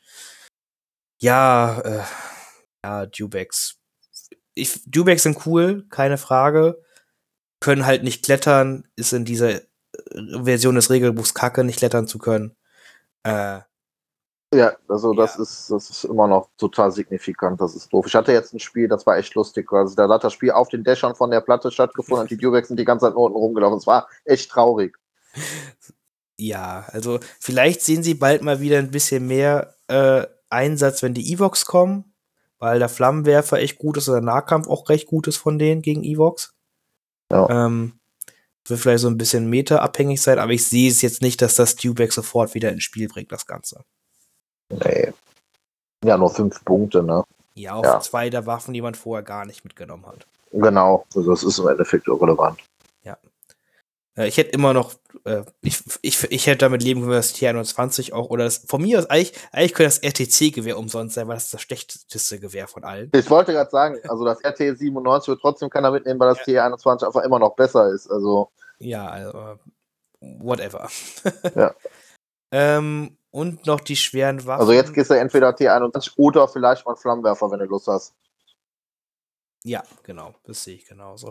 [1.21, 2.03] Ja, äh,
[2.85, 3.77] ja, Dubeks.
[4.55, 6.83] Ich, Dubeks sind cool, keine Frage.
[7.65, 9.63] Können halt nicht klettern, ist in dieser äh,
[10.43, 12.55] Version des Regelbuchs kacke, nicht klettern zu können.
[13.23, 13.61] Äh,
[14.55, 18.05] ja, also das ist, das ist immer noch total signifikant, das ist doof.
[18.07, 19.73] Ich hatte jetzt ein Spiel, das war echt lustig.
[19.73, 22.69] Also da hat das Spiel auf den Dächern von der Platte stattgefunden und die Durex
[22.69, 23.79] sind die ganze Zeit unten rumgelaufen.
[23.79, 24.99] Es war echt traurig.
[26.37, 31.33] Ja, also vielleicht sehen sie bald mal wieder ein bisschen mehr äh, Einsatz, wenn die
[31.33, 32.13] Evox kommen,
[32.59, 35.81] weil der Flammenwerfer echt gut ist und der Nahkampf auch recht gut ist von denen
[35.81, 36.53] gegen Evox.
[37.31, 37.67] Ja.
[37.67, 37.99] Ähm,
[38.67, 41.77] wird vielleicht so ein bisschen Meta-abhängig sein, aber ich sehe es jetzt nicht, dass das
[41.77, 43.85] Dubeck sofort wieder ins Spiel bringt, das Ganze.
[44.71, 45.13] Nee.
[46.05, 47.25] Ja, nur fünf Punkte, ne?
[47.55, 48.01] Ja, auf ja.
[48.01, 50.27] zwei der Waffen, die man vorher gar nicht mitgenommen hat.
[50.51, 52.61] Genau, also das ist im Endeffekt irrelevant.
[54.17, 58.13] Äh, ich hätte immer noch, äh, ich, ich, ich hätte damit leben können, das T21
[58.13, 61.45] auch, oder das, von mir aus, eigentlich, eigentlich könnte das RTC-Gewehr umsonst sein, weil das
[61.45, 63.11] ist das schlechteste Gewehr von allen.
[63.15, 66.67] Ich wollte gerade sagen, also das RT97 wird trotzdem keiner mitnehmen, weil das ja.
[66.67, 68.51] T21 einfach immer noch besser ist, also.
[68.79, 69.59] Ja, also,
[70.21, 70.89] whatever.
[71.55, 71.75] Ja.
[72.53, 74.61] ähm, und noch die schweren Waffen.
[74.61, 78.15] Also jetzt gehst du entweder T21 oder vielleicht mal einen Flammenwerfer, wenn du Lust hast.
[79.65, 81.31] Ja, genau, das sehe ich genauso.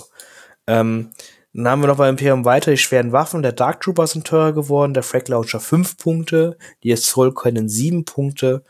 [0.67, 1.11] Ähm,
[1.53, 3.43] dann haben wir noch bei Imperium weiter die schweren Waffen.
[3.43, 8.05] Der Dark Trooper sind teurer geworden, der Frag Launcher 5 Punkte, die Assault können 7
[8.05, 8.63] Punkte.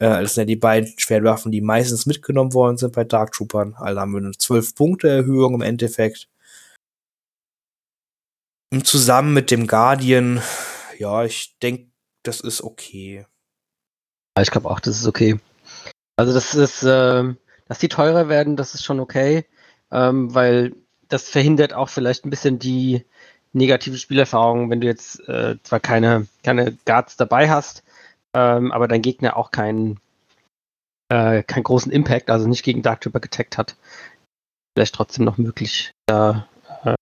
[0.00, 3.32] Äh, das sind ja die beiden schweren Waffen, die meistens mitgenommen worden sind bei Dark
[3.32, 3.74] Troopern.
[3.74, 6.28] Also haben wir eine 12 Punkte Erhöhung im Endeffekt.
[8.72, 10.42] Und zusammen mit dem Guardian,
[10.98, 11.90] ja, ich denke,
[12.24, 13.26] das ist okay.
[14.40, 15.38] Ich glaube auch, das ist okay.
[16.16, 17.34] Also das ist, äh,
[17.66, 19.46] dass die teurer werden, das ist schon okay,
[19.90, 20.74] ähm, weil
[21.10, 23.04] das verhindert auch vielleicht ein bisschen die
[23.52, 27.82] negative Spielerfahrung, wenn du jetzt äh, zwar keine, keine Guards dabei hast,
[28.34, 30.00] ähm, aber dein Gegner auch keinen,
[31.08, 33.76] äh, keinen großen Impact, also nicht gegen Dark Trooper getaggt hat.
[34.76, 36.48] Vielleicht trotzdem noch möglich, da
[36.84, 36.94] äh,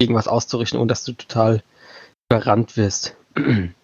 [0.00, 1.62] gegen was auszurichten, ohne dass du total
[2.30, 3.16] überrannt wirst.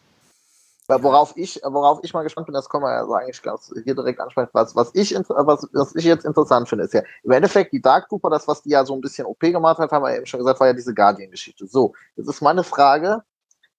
[0.87, 3.95] Worauf ich, worauf ich mal gespannt bin, das kann man ja also eigentlich ganz hier
[3.95, 4.51] direkt ansprechen.
[4.53, 8.09] Was, was, ich, was, was ich jetzt interessant finde, ist ja, im Endeffekt die Dark
[8.09, 10.41] Trooper, das, was die ja so ein bisschen OP gemacht hat, haben wir eben schon
[10.41, 11.67] gesagt, war ja diese Guardian-Geschichte.
[11.67, 13.23] So, jetzt ist meine Frage,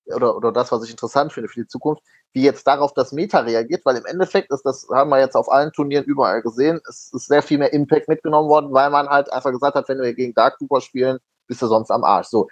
[0.07, 2.01] oder, oder das, was ich interessant finde für die Zukunft,
[2.33, 5.51] wie jetzt darauf das Meta reagiert, weil im Endeffekt ist das, haben wir jetzt auf
[5.51, 9.31] allen Turnieren überall gesehen, es ist sehr viel mehr Impact mitgenommen worden, weil man halt
[9.31, 12.27] einfach gesagt hat, wenn wir gegen Dark Trooper spielen, bist du sonst am Arsch.
[12.27, 12.47] So,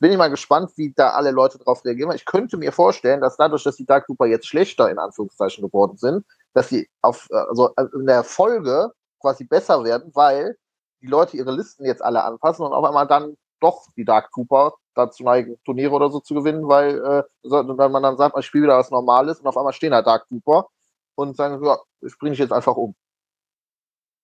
[0.00, 2.12] bin ich mal gespannt, wie da alle Leute drauf reagieren.
[2.12, 5.96] Ich könnte mir vorstellen, dass dadurch, dass die Dark Trooper jetzt schlechter in Anführungszeichen geworden
[5.98, 10.56] sind, dass sie auf, also in der Folge quasi besser werden, weil
[11.02, 14.74] die Leute ihre Listen jetzt alle anpassen und auf einmal dann doch die Dark Trooper
[14.94, 18.64] dazu neigen, Turniere oder so zu gewinnen, weil, äh, wenn man dann sagt, ich spiele
[18.64, 20.68] wieder was Normales und auf einmal stehen da Dark Trooper
[21.14, 22.94] und sagen, ja, ich bringe ich jetzt einfach um.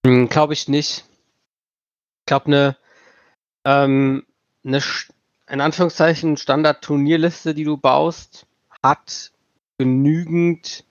[0.07, 1.05] Hm, glaube ich nicht.
[2.21, 2.77] Ich glaube, eine
[3.65, 4.27] ähm,
[4.67, 4.81] eine
[5.49, 8.47] in Anführungszeichen Standard-Turnierliste, die du baust,
[8.83, 9.33] hat
[9.79, 10.85] genügend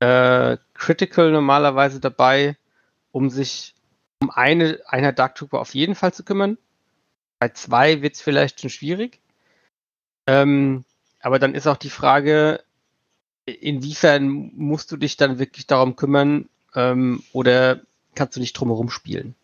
[0.00, 2.56] äh, Critical normalerweise dabei,
[3.12, 3.74] um sich
[4.20, 6.58] um eine einer Dark Trooper auf jeden Fall zu kümmern.
[7.38, 9.20] Bei zwei wird es vielleicht schon schwierig.
[10.26, 10.84] Ähm,
[11.20, 12.62] aber dann ist auch die Frage,
[13.46, 17.80] inwiefern musst du dich dann wirklich darum kümmern ähm, oder
[18.14, 19.34] kannst du nicht drumherum spielen?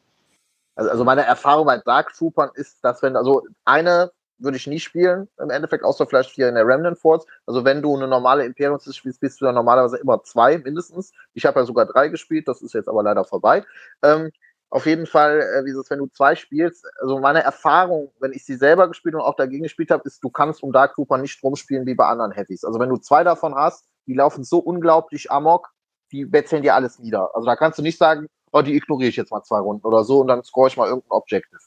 [0.75, 4.81] Also, also meine Erfahrung bei Dark Troopern ist, dass wenn, also eine würde ich nie
[4.81, 7.25] spielen, im Endeffekt, außer vielleicht hier in der Remnant Force.
[7.47, 11.13] Also wenn du eine normale Imperium spielst, bist du ja normalerweise immer zwei mindestens.
[11.35, 13.65] Ich habe ja sogar drei gespielt, das ist jetzt aber leider vorbei.
[14.03, 14.31] Ähm,
[14.71, 18.45] auf jeden Fall, äh, wie es, wenn du zwei spielst, also meine Erfahrung, wenn ich
[18.45, 21.41] sie selber gespielt und auch dagegen gespielt habe, ist, du kannst um Dark Trooper nicht
[21.43, 22.65] rumspielen wie bei anderen Heavies.
[22.65, 25.71] Also wenn du zwei davon hast, die laufen so unglaublich amok,
[26.11, 27.35] die betzeln dir alles nieder.
[27.35, 30.05] Also da kannst du nicht sagen, oh, die ignoriere ich jetzt mal zwei Runden oder
[30.05, 31.59] so und dann score ich mal irgendein Objective.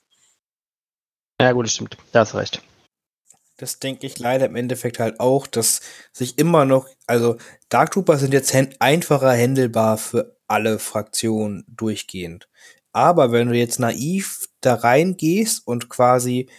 [1.40, 1.98] Ja, gut, das stimmt.
[2.14, 2.64] Da hast recht.
[3.58, 7.38] Das denke ich leider im Endeffekt halt auch, dass sich immer noch, also
[7.70, 12.48] Dark Trooper sind jetzt einfacher händelbar für alle Fraktionen durchgehend.
[12.94, 16.50] Aber wenn du jetzt naiv da reingehst und quasi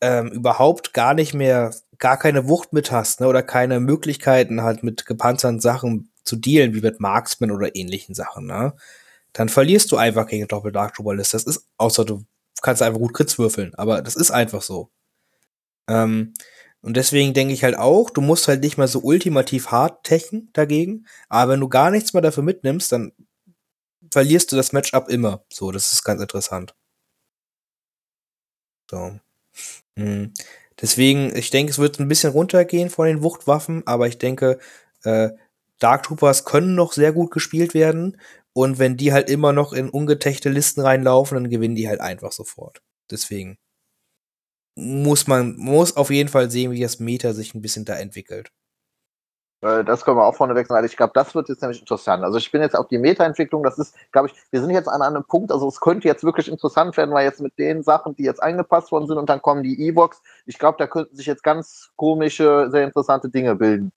[0.00, 4.82] ähm, überhaupt gar nicht mehr, gar keine Wucht mit hast, ne, oder keine Möglichkeiten halt
[4.82, 8.74] mit gepanzerten Sachen zu dealen, wie mit Marksman oder ähnlichen Sachen, ne,
[9.36, 11.34] dann verlierst du einfach gegen Doppel Dark Trooper List.
[11.34, 12.24] Das ist, außer du
[12.62, 14.90] kannst einfach gut Crits würfeln, aber das ist einfach so.
[15.88, 16.32] Ähm,
[16.80, 20.48] und deswegen denke ich halt auch, du musst halt nicht mal so ultimativ hart techen
[20.54, 23.12] dagegen, aber wenn du gar nichts mehr dafür mitnimmst, dann
[24.10, 25.44] verlierst du das Matchup immer.
[25.52, 26.74] So, das ist ganz interessant.
[28.90, 29.20] So.
[29.98, 30.32] Hm.
[30.80, 34.58] Deswegen, ich denke, es wird ein bisschen runtergehen von den Wuchtwaffen, aber ich denke,
[35.04, 35.30] äh,
[35.78, 38.16] Dark Troopers können noch sehr gut gespielt werden
[38.56, 42.32] und wenn die halt immer noch in ungetechte Listen reinlaufen, dann gewinnen die halt einfach
[42.32, 42.80] sofort.
[43.10, 43.58] Deswegen
[44.74, 48.50] muss man muss auf jeden Fall sehen, wie das Meta sich ein bisschen da entwickelt.
[49.60, 50.76] Das können wir auch vorne wechseln.
[50.76, 52.24] Also ich glaube, das wird jetzt nämlich interessant.
[52.24, 55.02] Also ich bin jetzt auf die Meta-Entwicklung, das ist, glaube ich, wir sind jetzt an
[55.02, 58.22] einem Punkt, also es könnte jetzt wirklich interessant werden, weil jetzt mit den Sachen, die
[58.22, 61.42] jetzt eingepasst worden sind und dann kommen die E-Box, ich glaube, da könnten sich jetzt
[61.42, 63.92] ganz komische, sehr interessante Dinge bilden.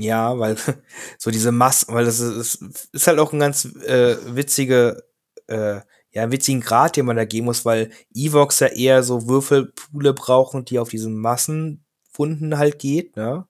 [0.00, 0.56] Ja, weil
[1.18, 5.04] so diese Massen, weil das ist, ist halt auch ein ganz äh, witzige,
[5.46, 5.80] äh,
[6.12, 10.14] ja, einen witzigen Grad, den man da gehen muss, weil Evox ja eher so Würfelpule
[10.14, 13.46] brauchen, die auf diesen Massenwunden halt geht, ne?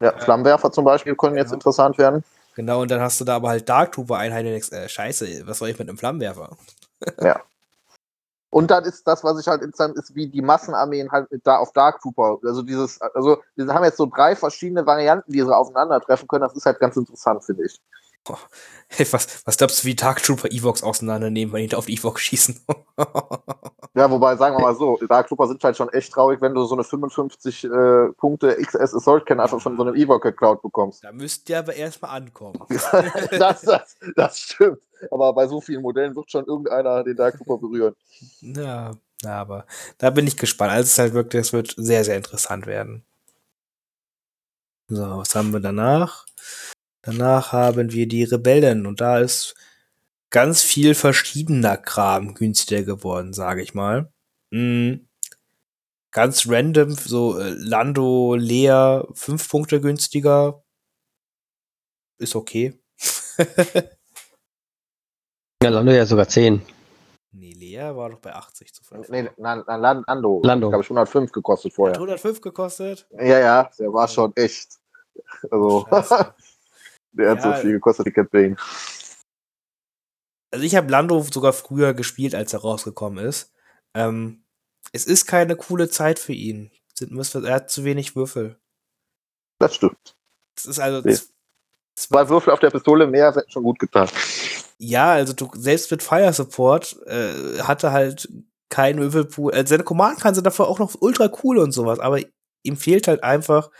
[0.00, 2.22] Ja, Flammenwerfer zum Beispiel können jetzt interessant werden.
[2.54, 5.70] Genau, und dann hast du da aber halt Dark Trooper Einheiten, äh, scheiße, was soll
[5.70, 6.56] ich mit einem Flammenwerfer?
[7.20, 7.40] ja.
[8.50, 11.72] Und dann ist das, was ich halt interessant ist, wie die Massenarmeen halt da auf
[11.72, 12.38] Dark Trooper.
[12.44, 16.42] Also dieses, also wir haben jetzt so drei verschiedene Varianten, die so aufeinandertreffen können.
[16.42, 17.78] Das ist halt ganz interessant, finde ich.
[18.88, 21.94] Hey, was, was glaubst du, wie Dark Trooper Evox auseinandernehmen, wenn die da auf die
[21.94, 22.60] Evox schießen?
[23.98, 26.64] Ja, wobei, sagen wir mal so, Dark Trooper sind halt schon echt traurig, wenn du
[26.66, 31.02] so eine 55 äh, Punkte XS Assault Can einfach von so einem Evoc geklaut bekommst.
[31.02, 32.60] da müsst ihr aber erstmal ankommen.
[33.38, 34.78] das, das, das stimmt.
[35.10, 37.96] Aber bei so vielen Modellen wird schon irgendeiner den Dark Trooper berühren.
[38.40, 38.92] Ja,
[39.24, 39.66] ja, aber
[39.98, 40.70] da bin ich gespannt.
[40.70, 43.04] Also es ist halt wirklich, es wird sehr, sehr interessant werden.
[44.86, 46.24] So, was haben wir danach?
[47.02, 49.54] Danach haben wir die Rebellen und da ist
[50.30, 54.12] ganz viel verschiedener Kram günstiger geworden, sage ich mal.
[54.50, 55.08] Mhm.
[56.10, 60.62] Ganz random, so äh, Lando, Lea, fünf Punkte günstiger.
[62.18, 62.78] Ist okay.
[65.62, 66.62] Ja, Lando ja sogar 10.
[67.32, 69.08] nee, Lea war doch bei 80 zu 5.
[69.08, 70.40] Nee, nein, nein, Lan- Lando.
[70.44, 70.68] Lando.
[70.68, 71.94] Glaube ich, 105 gekostet Hat vorher.
[71.96, 73.08] 105 gekostet.
[73.10, 74.78] Ja, ja, der war schon echt.
[75.50, 75.84] Also.
[77.18, 77.54] der hat Ja.
[77.56, 78.56] so viel gekostet, die Bane.
[80.50, 83.52] Also ich habe Lando sogar früher gespielt, als er rausgekommen ist.
[83.94, 84.44] Ähm,
[84.92, 86.70] es ist keine coole Zeit für ihn.
[87.00, 88.58] Er hat zu wenig Würfel.
[89.60, 90.16] Das stimmt.
[90.56, 91.06] Das ist also.
[91.06, 91.18] Nee.
[91.96, 94.08] Zwei Würfel auf der Pistole mehr hätten schon gut getan.
[94.78, 98.28] Ja, also du, selbst mit Fire Support äh, hatte halt
[98.68, 99.52] keinen Würfelpool.
[99.52, 102.20] Also seine Command-Kann sind dafür auch noch ultra cool und sowas, aber
[102.62, 103.70] ihm fehlt halt einfach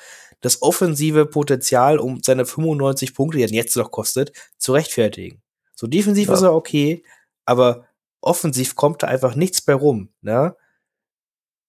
[0.41, 5.43] das offensive Potenzial, um seine 95 Punkte, die er jetzt noch kostet, zu rechtfertigen.
[5.75, 6.35] So defensiv Ja.
[6.35, 7.05] ist er okay,
[7.45, 7.87] aber
[8.21, 10.57] offensiv kommt da einfach nichts bei rum, ne?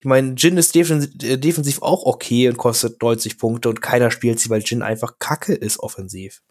[0.02, 4.12] Ich meine, Jin ist defensiv, äh, defensiv auch okay und kostet 90 Punkte und keiner
[4.12, 6.42] spielt sie, weil Jin einfach kacke ist offensiv.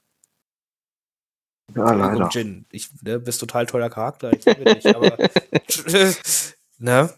[1.74, 2.28] Ja, leider.
[2.30, 5.16] Jin, ich ne, bist total toller Charakter, ich liebe dich, aber
[6.78, 7.10] ne?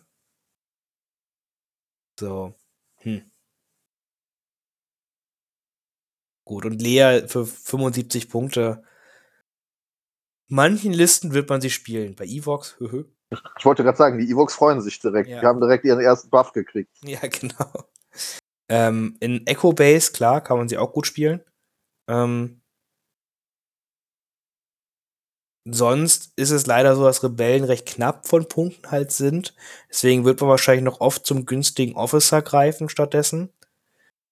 [2.18, 2.54] So.
[3.02, 3.29] Hm.
[6.50, 8.82] Gut, und Lea für 75 Punkte.
[10.48, 12.16] Manchen Listen wird man sie spielen.
[12.16, 13.04] Bei Evox, höhö.
[13.56, 15.28] Ich wollte gerade sagen, die Evox freuen sich direkt.
[15.28, 15.40] Ja.
[15.40, 16.90] Die haben direkt ihren ersten Buff gekriegt.
[17.04, 17.84] Ja, genau.
[18.68, 21.40] Ähm, in Echo Base, klar, kann man sie auch gut spielen.
[22.08, 22.60] Ähm,
[25.64, 29.54] sonst ist es leider so, dass Rebellen recht knapp von Punkten halt sind.
[29.88, 33.52] Deswegen wird man wahrscheinlich noch oft zum günstigen Officer greifen stattdessen.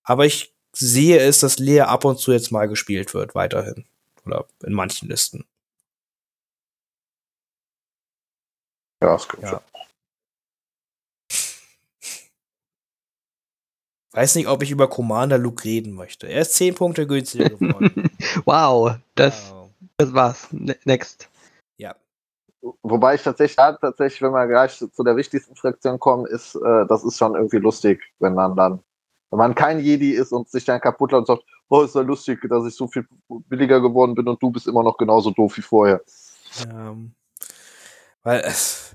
[0.02, 3.85] Aber ich sehe es, dass Lea ab und zu jetzt mal gespielt wird, weiterhin.
[4.25, 5.45] Oder in manchen Listen.
[9.03, 9.62] Ja, das kann Ja.
[14.12, 16.27] Weiß nicht, ob ich über Commander Luke reden möchte.
[16.27, 18.11] Er ist 10 Punkte günstiger geworden.
[18.47, 19.71] wow, das, Wow.
[19.99, 20.49] das war's.
[20.51, 21.29] Ne- Next.
[21.77, 21.95] Ja.
[22.83, 26.87] Wobei ich tatsächlich, tatsächlich, wenn wir gleich zu, zu der wichtigsten Fraktion kommen, ist, äh,
[26.88, 28.83] das ist schon irgendwie lustig, wenn man dann,
[29.31, 32.41] wenn man kein Jedi ist und sich dann kaputt und sagt, oh, ist ja lustig,
[32.49, 35.62] dass ich so viel billiger geworden bin und du bist immer noch genauso doof wie
[35.62, 36.01] vorher.
[36.71, 37.12] Ähm,
[38.23, 38.95] weil es.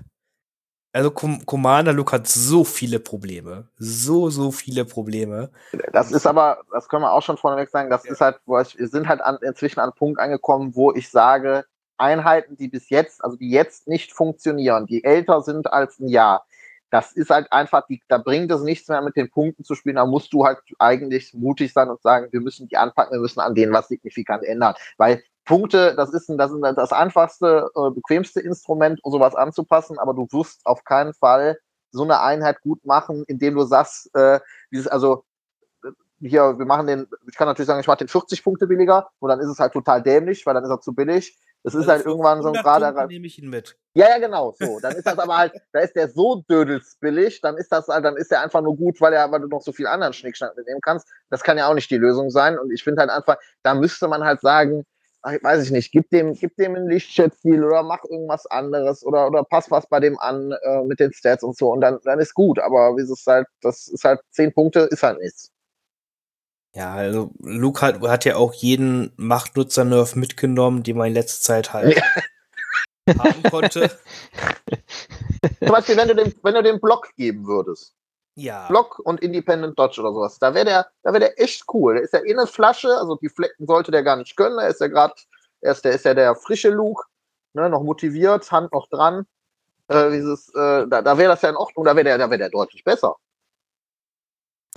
[0.92, 3.66] Also Com Commander Luke hat so viele Probleme.
[3.78, 5.50] So, so viele Probleme.
[5.92, 8.12] Das ist aber, das können wir auch schon vorneweg sagen, das Ja.
[8.12, 11.64] ist halt, ich, wir sind halt an, inzwischen an einen Punkt angekommen, wo ich sage,
[11.96, 16.46] Einheiten, die bis jetzt, also die jetzt nicht funktionieren, die älter sind als ein Jahr,
[16.94, 19.96] das ist halt einfach, die, da bringt es nichts mehr mit den Punkten zu spielen,
[19.96, 23.40] da musst du halt eigentlich mutig sein und sagen, wir müssen die anpacken, wir müssen
[23.40, 28.40] an denen was signifikant ändern, weil Punkte, das ist, das, ist das einfachste, äh, bequemste
[28.40, 31.58] Instrument, um sowas anzupassen, aber du wirst auf keinen Fall
[31.90, 34.38] so eine Einheit gut machen, indem du sagst, äh,
[34.70, 35.24] dieses, also
[36.20, 39.30] hier, wir machen den, ich kann natürlich sagen, ich mache den 40 Punkte billiger und
[39.30, 41.36] dann ist es halt total dämlich, weil dann ist er zu billig.
[41.66, 42.86] Es ist Also halt irgendwann so ein 100 gerade.
[42.94, 43.76] Punkte nehme ich ihn mit.
[43.94, 44.80] Ja, ja, genau, so.
[44.80, 48.16] Dann ist das aber halt, da ist der so dödelsbillig, dann ist das halt, dann
[48.16, 50.80] ist der einfach nur gut, weil er, weil du noch so viel anderen Schnickschnack mitnehmen
[50.82, 51.08] kannst.
[51.30, 52.58] Das kann ja auch nicht die Lösung sein.
[52.58, 54.84] Und ich finde halt einfach, da müsste man halt sagen,
[55.22, 59.26] ach, weiß ich nicht, gib dem, gib dem einen Lichtschätzstil oder mach irgendwas anderes oder,
[59.26, 62.18] oder pass was bei dem an äh, mit den Stats und so und dann, dann
[62.20, 62.58] ist gut.
[62.58, 65.50] Aber wie es ist halt, das ist halt zehn Punkte, ist halt nichts.
[66.74, 71.72] Ja, also Luke hat, hat ja auch jeden Machtnutzer-Nerf mitgenommen, den man in letzter Zeit
[71.72, 72.02] halt
[73.18, 73.90] haben konnte.
[75.60, 77.94] Zum Beispiel, wenn du dem, wenn du dem Block geben würdest.
[78.34, 78.66] Ja.
[78.66, 80.40] Block und Independent Dodge oder sowas.
[80.40, 81.94] Da wäre der, da wäre der echt cool.
[81.94, 84.58] Der ist ja in eine Flasche, also die Flecken sollte der gar nicht können.
[84.58, 85.14] Er ist ja gerade,
[85.60, 87.04] er ist, der ist ja der frische Luke,
[87.52, 89.26] ne, noch motiviert, Hand noch dran.
[89.86, 92.38] Äh, dieses, äh, da, da wäre das ja in Ordnung, da wäre der, da wäre
[92.38, 93.14] der deutlich besser.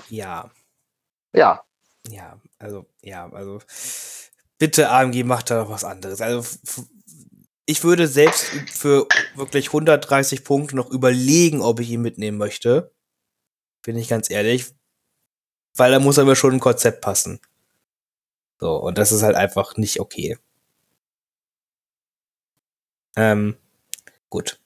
[0.09, 0.51] Ja.
[1.33, 1.63] Ja,
[2.09, 3.59] Ja, also, ja, also
[4.57, 6.21] bitte AMG macht da noch was anderes.
[6.21, 6.57] Also
[7.65, 12.91] ich würde selbst für wirklich 130 Punkte noch überlegen, ob ich ihn mitnehmen möchte.
[13.83, 14.73] Bin ich ganz ehrlich.
[15.75, 17.39] Weil da muss aber schon ein Konzept passen.
[18.59, 20.37] So, und das ist halt einfach nicht okay.
[23.15, 23.57] Ähm,
[24.29, 24.59] gut.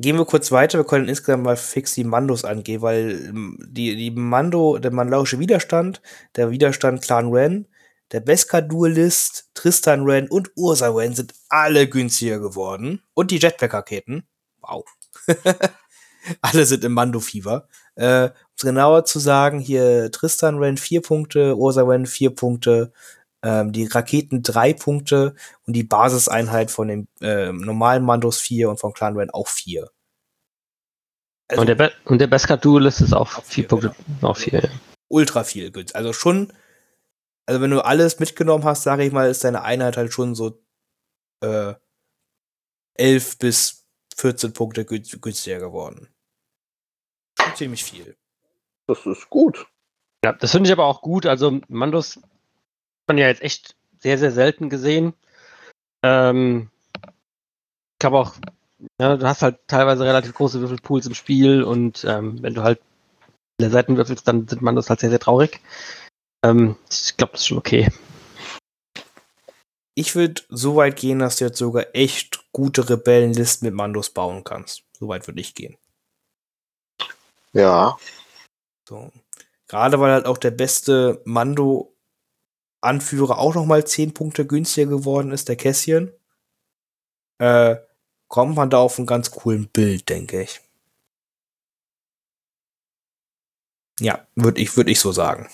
[0.00, 0.78] Gehen wir kurz weiter.
[0.78, 5.40] Wir können insgesamt mal fix die Mandos angehen, weil ähm, die, die Mando, der mandalauische
[5.40, 6.00] Widerstand,
[6.36, 7.66] der Widerstand Clan Ren,
[8.12, 13.02] der Beskar-Duelist, Tristan Ren und Ursa Ren sind alle günstiger geworden.
[13.14, 14.24] Und die Jetpack-Raketen.
[14.60, 14.84] Wow.
[16.42, 17.66] alle sind im Mando-Fieber.
[17.96, 22.92] Äh, um es genauer zu sagen, hier Tristan Ren vier Punkte, Ursa Ren vier Punkte,
[23.42, 25.34] ähm, die Raketen drei Punkte
[25.66, 29.90] und die Basiseinheit von den äh, normalen Mandos vier und von Clan Ren auch vier.
[31.48, 33.94] Also, und der, Be und der Beskar Duelist ist auch, Auch vier vier, Punkte.
[34.22, 34.68] Auch vier, ja.
[35.08, 35.96] ultra viel günstig.
[35.96, 36.52] Also schon,
[37.46, 40.62] also wenn du alles mitgenommen hast, sage ich mal, ist deine Einheit halt schon so
[41.42, 41.74] äh,
[42.94, 43.86] 11 bis
[44.16, 46.08] 14 Punkte gün- günstiger geworden.
[47.54, 48.16] Ziemlich viel.
[48.86, 49.66] Das ist gut.
[50.24, 51.24] Ja, das finde ich aber auch gut.
[51.24, 52.20] Also Mandos
[53.08, 55.14] man ja jetzt echt sehr, sehr selten gesehen.
[56.04, 56.70] Ähm,
[57.04, 58.34] ich glaube auch,
[59.00, 62.80] ja, du hast halt teilweise relativ große Würfelpools im Spiel und ähm, wenn du halt
[63.60, 65.60] viele Seiten würfelst, dann sind Mandos halt sehr, sehr traurig.
[66.44, 67.90] Ähm, ich glaube, das ist schon okay.
[69.94, 74.44] Ich würde so weit gehen, dass du jetzt sogar echt gute Rebellenlisten mit Mandos bauen
[74.44, 74.84] kannst.
[74.92, 75.76] So weit würde ich gehen.
[77.52, 77.96] Ja.
[78.88, 79.10] So.
[79.66, 81.20] Gerade weil halt auch der beste
[82.80, 86.12] Mando-Anführer auch noch mal 10 Punkte günstiger geworden ist, der Cassian.
[87.38, 87.76] Äh,
[88.28, 90.60] kommt man da auf einen ganz coolen Bild, denke ich.
[94.00, 95.48] Ja, würde ich, würd ich so sagen.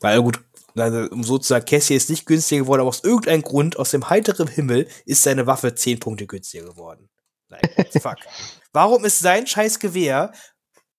[0.00, 0.44] Weil gut,
[0.76, 4.48] also, um sozusagen, Cassian ist nicht günstiger geworden, aber aus irgendeinem Grund, aus dem heiteren
[4.48, 7.08] Himmel, ist seine Waffe 10 Punkte günstiger geworden.
[7.48, 8.16] Like, fuck.
[8.72, 10.32] Warum ist sein scheiß Gewehr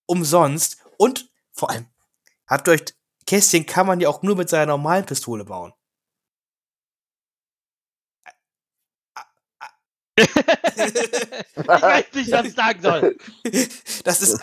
[0.05, 1.87] umsonst und vor allem,
[2.47, 2.85] habt ihr euch,
[3.27, 5.73] Kästchen kann man ja auch nur mit seiner normalen Pistole bauen.
[10.17, 10.35] ich
[11.67, 13.17] weiß nicht, was ich sagen soll.
[14.03, 14.39] Das ist,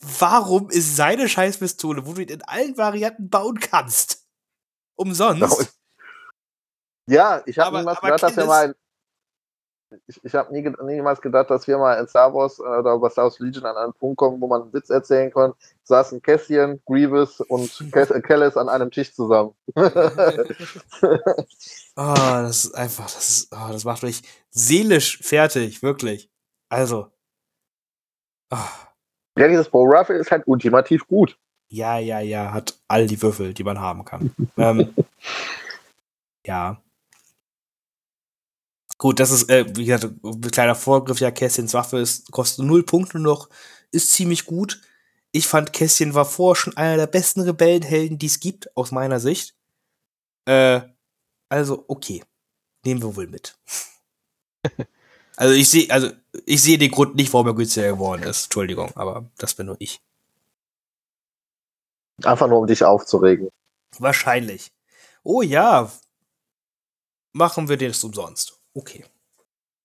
[0.00, 4.24] warum ist seine Scheißpistole, wo du ihn in allen Varianten bauen kannst,
[4.96, 5.76] umsonst?
[7.08, 8.76] Ja, ich habe aber gedacht, dass Kenneth- mal.
[10.06, 13.08] Ich, ich habe nie, niemals gedacht, dass wir mal in Star Wars äh, oder bei
[13.10, 15.52] Star Wars Legion an einen Punkt kommen, wo man einen Witz erzählen kann.
[15.84, 19.52] Saßen Cassian, Grievous und Kellis an einem Tisch zusammen.
[21.98, 24.20] Ah, das ist einfach, das ist, ah, das macht mich
[24.50, 26.30] seelisch fertig, wirklich.
[26.68, 27.10] Also.
[28.50, 28.68] Ah,
[29.38, 31.38] ja, dieses Bo Ruffle ist halt ultimativ gut.
[31.70, 34.30] ja, ja, ja, hat all die Würfel, die man haben kann.
[34.58, 34.94] ähm,
[36.46, 36.82] ja.
[38.98, 42.82] Gut, das ist, äh, wie gesagt, ein kleiner Vorgriff, ja, Kästchens Waffe ist, kostet null
[42.82, 43.50] Punkte noch,
[43.90, 44.80] ist ziemlich gut.
[45.32, 49.20] Ich fand, Kästchen war vorher schon einer der besten Rebellenhelden, die es gibt, aus meiner
[49.20, 49.54] Sicht.
[50.46, 50.80] Äh,
[51.50, 52.24] also, okay.
[52.84, 53.58] Nehmen wir wohl mit.
[55.36, 56.10] also, ich sehe, also,
[56.46, 58.44] ich sehe den Grund nicht, warum er günstiger geworden ist.
[58.44, 60.00] Entschuldigung, aber das bin nur ich.
[62.24, 63.50] Einfach nur, um dich aufzuregen.
[63.98, 64.72] Wahrscheinlich.
[65.22, 65.92] Oh ja.
[67.32, 68.55] Machen wir das umsonst.
[68.76, 69.04] Okay.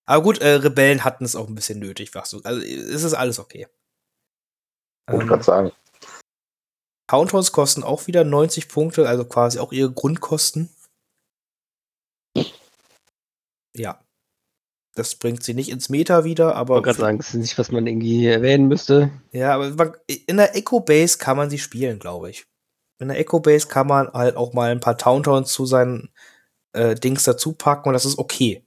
[0.06, 2.42] Aber gut, äh, Rebellen hatten es auch ein bisschen nötig, was du.
[2.44, 3.68] Also es ist alles okay.
[5.08, 5.72] Wollte ich Ähm, grad sagen.
[7.08, 10.70] Countdowns kosten auch wieder 90 Punkte, also quasi auch ihre Grundkosten.
[13.76, 14.04] Ja.
[14.96, 17.58] Das bringt sie nicht ins Meta wieder, Ich aber wollte gerade sagen, das ist nicht,
[17.58, 19.10] was man irgendwie erwähnen müsste.
[19.32, 22.46] Ja, aber man, in der Echo Base kann man sie spielen, glaube ich.
[23.00, 26.14] In der Echo Base kann man halt auch mal ein paar Towntowns zu seinen
[26.74, 28.66] äh, Dings dazu packen und das ist okay.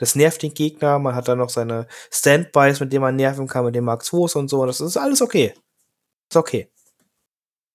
[0.00, 3.66] Das nervt den Gegner, man hat dann noch seine Standbys, mit denen man nerven kann,
[3.66, 5.52] mit den Mark IIs und so, und das ist alles okay.
[6.30, 6.72] Ist okay.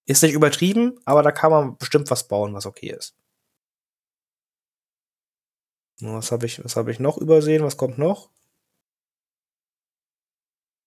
[0.07, 3.15] Ist nicht übertrieben, aber da kann man bestimmt was bauen, was okay ist.
[6.01, 7.63] Was habe ich, was hab ich noch übersehen?
[7.63, 8.31] Was kommt noch?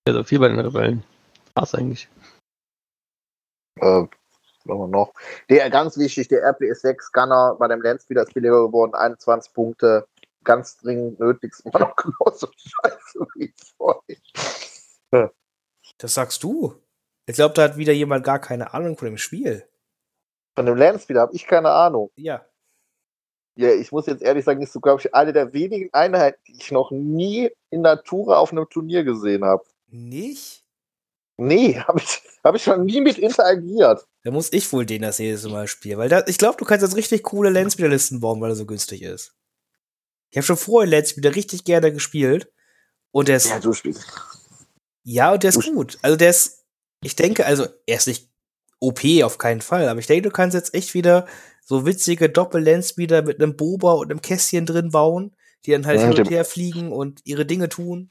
[0.09, 1.05] Also viel bei den Rebellen.
[1.55, 2.09] War's eigentlich.
[3.77, 4.09] Äh, was
[4.67, 5.15] haben wir noch?
[5.49, 10.09] Der ganz wichtig, der RPS-6 Gunner bei dem Landspeeder ist billiger geworden, 21 Punkte.
[10.45, 15.33] Ganz dringend nötig, ist immer noch genauso scheiße wie vorher.
[15.99, 16.81] Das sagst du.
[17.27, 19.69] Ich glaube, da hat wieder jemand gar keine Ahnung von dem Spiel.
[20.57, 22.11] Von dem Landspeeder habe ich keine Ahnung.
[22.17, 22.45] Ja.
[23.57, 26.57] Ja, ich muss jetzt ehrlich sagen, ist so, glaube ich, eine der wenigen Einheiten, die
[26.57, 29.65] ich noch nie in Natura auf einem Turnier gesehen habe.
[29.89, 30.65] Nicht?
[31.37, 34.07] Nee, habe ich, hab ich schon nie mit interagiert.
[34.25, 36.83] Da muss ich wohl den das jedes Mal spielen, weil da, ich glaube, du kannst
[36.83, 39.35] jetzt richtig coole Landspeeder-Listen bauen, weil er so günstig ist.
[40.31, 42.53] Ich habe schon vorher Landspeeder richtig gerne gespielt
[43.13, 44.05] und der ist, Ja, du spielst.
[45.05, 45.99] ja, und der ist du- gut.
[46.03, 46.65] Also der ist,
[47.03, 48.31] ich denke, also er ist nicht
[48.81, 51.27] OP auf keinen Fall, aber ich denke, du kannst jetzt echt wieder
[51.65, 55.35] so witzige Doppel-Landspeeder mit einem Boba und einem Kästchen drin bauen,
[55.67, 58.11] die dann halt Ja, hin und her fliegen und ihre Dinge tun.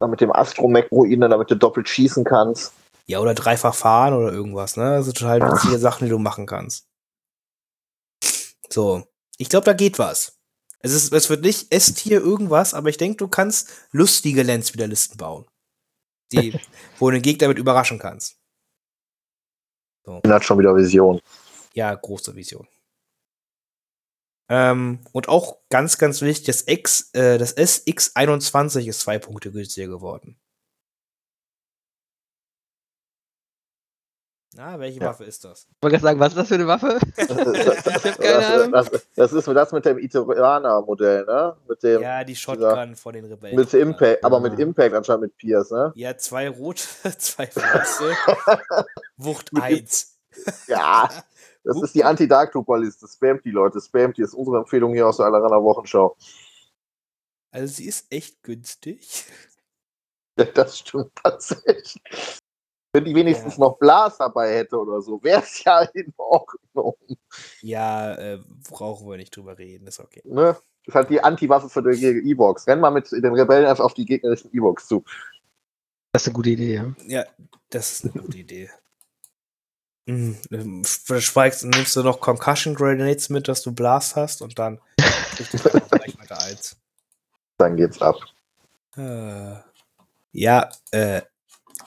[0.00, 2.72] Dann mit dem Astromech-Ruine, damit du doppelt schießen kannst.
[3.06, 4.96] Ja, oder dreifach fahren oder irgendwas, ne?
[4.96, 6.86] Das sind total witzige Sachen, die du machen kannst.
[8.70, 9.04] So.
[9.38, 10.37] Ich glaube, da geht was.
[10.80, 15.46] Es, ist, es wird nicht S-Tier irgendwas, aber ich denke, du kannst lustige Landspeeder-Listen bauen.
[16.32, 16.58] Die,
[16.98, 18.36] wo du den Gegner mit überraschen kannst.
[20.06, 21.20] Den hat schon wieder Vision.
[21.74, 22.66] Ja, große Vision.
[24.50, 29.88] Ähm, und auch ganz, ganz wichtig, das X, äh, das SX21 ist zwei Punkte günstiger
[29.88, 30.38] geworden.
[34.58, 35.06] Na, welche Ja.
[35.06, 35.68] Waffe ist das?
[35.70, 36.98] Ich wollte gerade sagen, was ist das für eine Waffe?
[37.16, 38.72] Das, hab keine Ahnung.
[38.72, 41.56] das, das ist das mit dem Iteraner-Modell, ne?
[41.68, 43.54] Mit dem, Ja, die Shotgun von den Rebellen.
[43.54, 44.40] mit Impact, aber Ah.
[44.40, 45.92] mit Impact anscheinend mit Pierce, ne?
[45.94, 46.82] Ja, zwei rote,
[47.18, 48.12] zwei weiße.
[49.16, 50.18] Wucht Mit 1.
[50.66, 51.08] Ja,
[51.62, 53.06] das ist die Anti-Dark Trooper-Liste.
[53.06, 54.22] Spamt die Leute, spamt die.
[54.22, 56.16] ist unsere Empfehlung hier aus der Alleraner Wochenschau.
[57.52, 59.24] Also sie ist echt günstig.
[60.36, 62.00] Ja, das stimmt tatsächlich.
[62.92, 63.60] Wenn die wenigstens Ja.
[63.60, 66.96] noch Blas dabei hätte oder so, wäre es ja in Ordnung.
[67.60, 70.22] Ja, äh, brauchen wir nicht drüber reden, ist okay.
[70.24, 70.56] Ne?
[70.84, 72.66] Das ist halt die Anti-Waffe für die E-Box.
[72.66, 75.04] Renn mal mit den Rebellen einfach auf die gegnerischen E-Box zu.
[76.12, 76.94] Das ist eine gute Idee, ja.
[77.06, 77.26] Ja,
[77.68, 78.70] das ist eine gute Idee.
[80.06, 80.82] Mhm.
[80.86, 84.80] Schweigst, nimmst du noch Concussion Grenades mit, dass du Blast hast und dann
[85.36, 86.78] gleich weiter eins.
[87.58, 88.16] Dann geht's ab.
[88.96, 89.56] Äh,
[90.32, 91.20] ja, äh,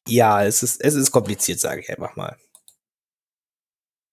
[0.07, 2.37] ja, es ist, es ist kompliziert, sage ich einfach mal.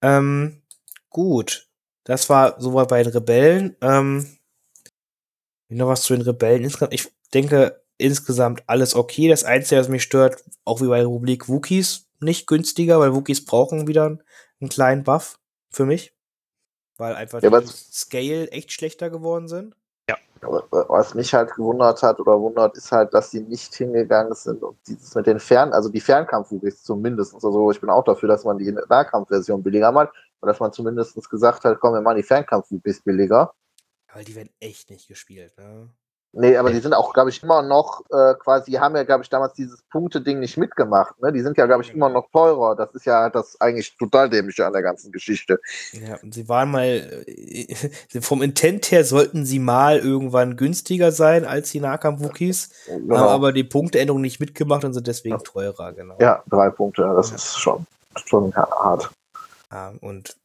[0.02, 0.62] Ähm,
[1.10, 1.68] gut.
[2.04, 3.76] Das war soweit bei den Rebellen.
[3.80, 4.38] Ähm,
[5.68, 6.64] noch was zu den Rebellen.
[6.64, 9.28] Insgesamt, ich denke, insgesamt alles okay.
[9.28, 13.86] Das Einzige, was mich stört, auch wie bei Republik Wookies, nicht günstiger, weil Wookies brauchen
[13.86, 14.22] wieder einen,
[14.60, 15.38] einen kleinen Buff
[15.70, 16.14] für mich.
[16.96, 19.74] Weil einfach Ja, die Scale echt schlechter geworden sind.
[20.42, 24.76] Was mich halt gewundert hat oder wundert, ist halt, dass sie nicht hingegangen sind und
[24.86, 28.58] dieses mit den Fern, also die Fernkampf-Wubis zumindest, also ich bin auch dafür, dass man
[28.58, 30.10] die Nahkampfversion billiger macht,
[30.40, 33.52] aber dass man zumindest gesagt hat, komm, wir machen die Fernkampf-Wubis billiger.
[34.08, 35.88] Aber die werden echt nicht gespielt, ne?
[36.40, 39.24] Nee, aber die sind auch, glaube ich, immer noch äh, quasi, die haben ja, glaube
[39.24, 41.20] ich, damals dieses Punkte-Ding nicht mitgemacht.
[41.20, 41.32] Ne?
[41.32, 42.76] Die sind ja, glaube ich, immer noch teurer.
[42.76, 45.58] Das ist ja das eigentlich total dämliche an der ganzen Geschichte.
[45.92, 47.74] Ja, und sie waren mal, äh,
[48.20, 53.16] vom Intent her sollten sie mal irgendwann günstiger sein als die Nahkampf-Wookies, Genau.
[53.16, 56.14] haben aber die Punkteänderung nicht mitgemacht und sind deswegen teurer, genau.
[56.20, 57.34] ja, drei Punkte, das Ja.
[57.36, 57.84] ist schon,
[58.26, 59.10] schon hart.
[59.72, 60.36] Ja, und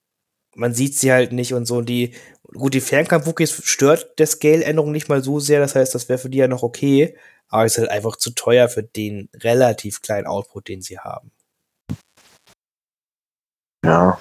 [0.55, 1.77] man sieht sie halt nicht und so.
[1.77, 2.13] Und die,
[2.53, 6.29] gut, die Fernkampf-Wookies stört der Scale-Änderung nicht mal so sehr, das heißt, das wäre für
[6.29, 7.17] die ja noch okay,
[7.49, 11.31] aber es ist halt einfach zu teuer für den relativ kleinen Output, den sie haben.
[13.85, 14.19] Ja.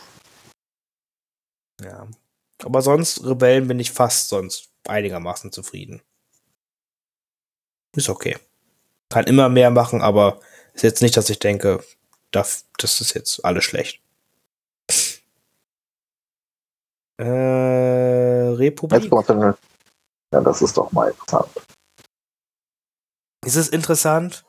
[1.82, 2.08] Ja.
[2.62, 6.02] Aber sonst, Rebellen bin ich fast sonst einigermaßen zufrieden.
[7.96, 8.36] Ist okay.
[9.08, 10.40] Kann immer mehr machen, aber
[10.74, 11.84] ist jetzt nicht, dass ich denke,
[12.30, 14.01] das, das ist jetzt alles schlecht.
[17.18, 17.24] Äh,
[18.56, 19.02] Republik.
[19.02, 19.54] Jetzt kommt dann,
[20.32, 21.48] ja, das ist doch mal interessant.
[23.44, 24.44] Ist es interessant?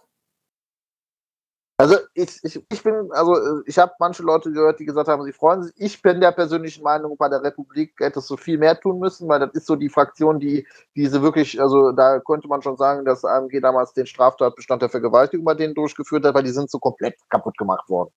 [1.80, 5.34] Also ich, ich, ich bin, also ich habe manche Leute gehört, die gesagt haben, sie
[5.34, 5.74] freuen sich.
[5.76, 9.40] Ich bin der persönlichen Meinung, bei der Republik hättest du viel mehr tun müssen, weil
[9.40, 13.26] das ist so die Fraktion, die diese wirklich, also da könnte man schon sagen, dass
[13.26, 17.18] AMG damals den Straftatbestand der Vergewaltigung bei denen durchgeführt hat, weil die sind so komplett
[17.30, 18.14] kaputt gemacht worden.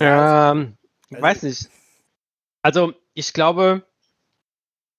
[0.00, 0.78] Ähm,
[1.10, 1.70] ich Also- weiß nicht.
[2.62, 3.82] Also, ich glaube,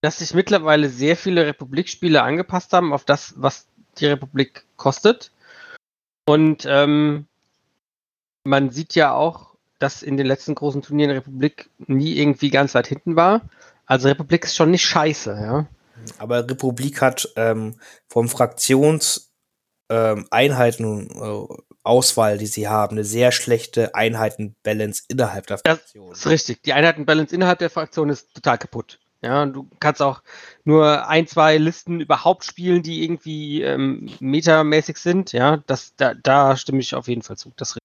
[0.01, 5.31] dass sich mittlerweile sehr viele Republik-Spiele angepasst haben auf das, was die Republik kostet.
[6.25, 7.25] Und ähm,
[8.43, 12.87] man sieht ja auch, dass in den letzten großen Turnieren Republik nie irgendwie ganz weit
[12.87, 13.41] hinten war.
[13.85, 15.67] Also Republik ist schon nicht scheiße, ja.
[16.17, 17.75] Aber Republik hat ähm,
[18.07, 19.31] vom Fraktions
[19.89, 21.47] ähm, äh,
[21.83, 26.11] Auswahl, die sie haben, eine sehr schlechte Einheitenbalance innerhalb der Das Fraktion.
[26.11, 26.63] ist richtig.
[26.63, 28.99] Die Einheitenbalance innerhalb der Fraktion ist total kaputt.
[29.21, 30.21] Ja, du kannst auch
[30.65, 35.31] nur ein, zwei Listen überhaupt spielen, die irgendwie ähm, metamäßig sind.
[35.31, 37.53] Ja, das, da, da stimme ich auf jeden Fall zu.
[37.55, 37.77] Das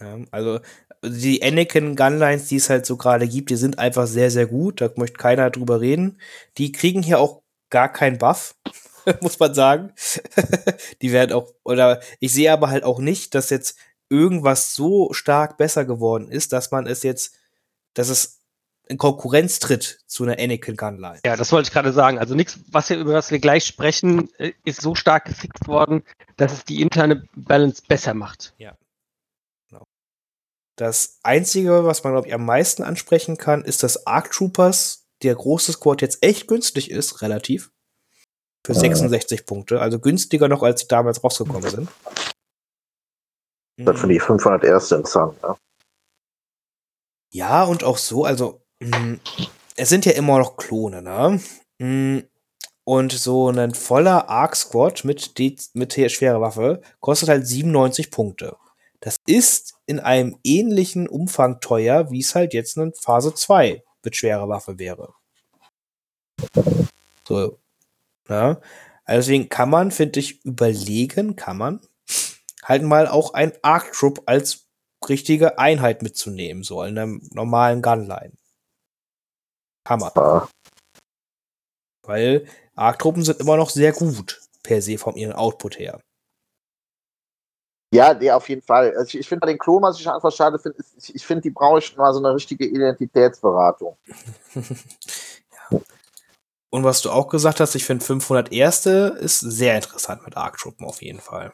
[0.00, 0.60] Ja, also
[1.02, 4.82] die Anakin Gunlines, die es halt so gerade gibt, die sind einfach sehr, sehr gut.
[4.82, 6.20] Da möchte keiner drüber reden.
[6.58, 8.54] Die kriegen hier auch gar keinen Buff,
[9.20, 9.92] muss man sagen.
[11.02, 13.76] die werden auch, oder ich sehe aber halt auch nicht, dass jetzt
[14.08, 17.34] irgendwas so stark besser geworden ist, dass man es jetzt,
[17.94, 18.40] dass es
[18.88, 21.20] in Konkurrenz tritt zu einer Anakin Gunline.
[21.24, 22.18] Ja, das wollte ich gerade sagen.
[22.18, 26.02] Also nichts, was wir, über was wir gleich sprechen, äh, ist so stark gefixt worden,
[26.36, 28.52] dass es die interne Balance besser macht.
[30.80, 35.34] Das Einzige, was man, glaube ich, am meisten ansprechen kann, ist, dass Arc Troopers, der
[35.34, 37.70] große Squad, jetzt echt günstig ist, relativ.
[38.66, 39.80] Für 66 Punkte.
[39.80, 41.88] Also günstiger noch, als sie damals rausgekommen sind.
[43.78, 45.42] Das finde ich 500 erste interessant.
[45.42, 45.56] Ne?
[47.32, 49.18] Ja, und auch so, also, mh,
[49.76, 51.40] es sind ja immer noch Klone, ne?
[51.78, 52.22] Mh,
[52.84, 58.10] und so ein voller Arc Squad mit, die, mit der schwere Waffe kostet halt 97
[58.10, 58.56] Punkte.
[59.00, 64.16] Das ist in einem ähnlichen Umfang teuer, wie es halt jetzt in Phase 2 mit
[64.16, 65.14] schwerer Waffe wäre.
[67.26, 67.59] So.
[68.30, 68.60] Ja.
[69.04, 71.80] Also deswegen kann man, finde ich, überlegen, kann man,
[72.62, 74.68] halt mal auch ein Arc Troop als
[75.08, 78.32] richtige Einheit mitzunehmen, so in einem normalen Gunline.
[79.84, 80.12] Kann man.
[80.14, 80.48] Ja.
[82.02, 86.00] Weil Arc-Truppen sind immer noch sehr gut, per se, von ihrem Output her.
[87.92, 88.96] Ja, nee, auf jeden Fall.
[88.96, 91.42] Also ich, ich finde bei den Klonen, was ich einfach schade finde, ich, ich finde,
[91.42, 93.96] die brauche ich mal so eine richtige Identitätsberatung.
[94.54, 95.80] ja.
[96.72, 100.86] Und was du auch gesagt hast, ich finde 500 Erste ist sehr interessant mit Arc-Truppen
[100.86, 101.52] auf jeden Fall.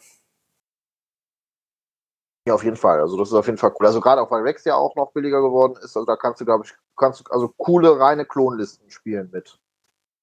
[2.46, 3.00] Ja, auf jeden Fall.
[3.00, 3.86] Also das ist auf jeden Fall cool.
[3.86, 6.44] Also gerade auch weil Rex ja auch noch billiger geworden ist, also da kannst du,
[6.44, 9.58] glaube ich, kannst du also coole reine Klonlisten spielen mit.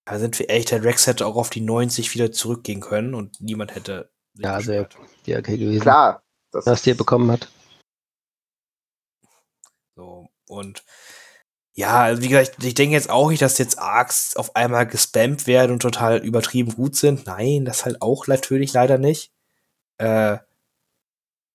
[0.06, 3.42] Da sind wir echt, der Rex hätte auch auf die 90 wieder zurückgehen können und
[3.42, 4.12] niemand hätte.
[4.36, 4.88] Ja, sehr
[5.26, 5.82] ja, okay gewesen.
[5.82, 6.24] Klar.
[6.52, 7.50] Das was der bekommen hat.
[9.96, 10.84] So, und
[11.76, 15.48] ja, also wie gesagt, ich denke jetzt auch nicht, dass jetzt Arcs auf einmal gespammt
[15.48, 17.26] werden und total übertrieben gut sind.
[17.26, 19.32] Nein, das halt auch natürlich leider nicht.
[19.98, 20.38] Äh,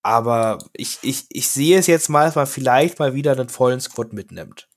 [0.03, 3.81] aber ich, ich, ich sehe es jetzt mal, dass man vielleicht mal wieder einen vollen
[3.81, 4.69] Squad mitnimmt.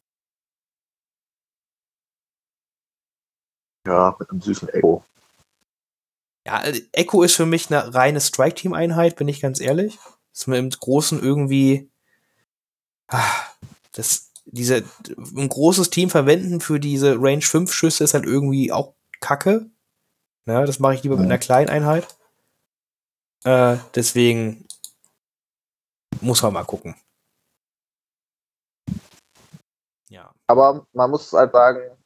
[3.88, 5.04] Ja, mit einem süßen Echo.
[6.46, 9.98] Ja, also Echo ist für mich eine reine Strike-Team-Einheit, bin ich ganz ehrlich.
[10.34, 11.90] Ist mir im Großen irgendwie.
[13.08, 13.32] Ah,
[13.94, 14.84] das, diese,
[15.18, 19.70] ein großes Team verwenden für diese Range 5 Schüsse ist halt irgendwie auch kacke.
[20.46, 22.08] Ja, das mache ich lieber mit einer kleinen Einheit.
[23.44, 24.68] Äh, deswegen
[26.20, 26.96] muss man mal gucken.
[30.10, 30.34] Ja.
[30.48, 31.98] Aber man muss halt sagen,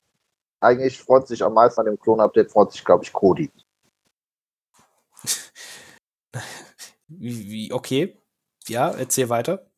[0.60, 3.52] eigentlich freut sich am meisten an dem Klon-Update, freut sich, glaube ich, Cody.
[7.08, 8.22] wie, wie, okay.
[8.68, 9.70] Ja, erzähl weiter.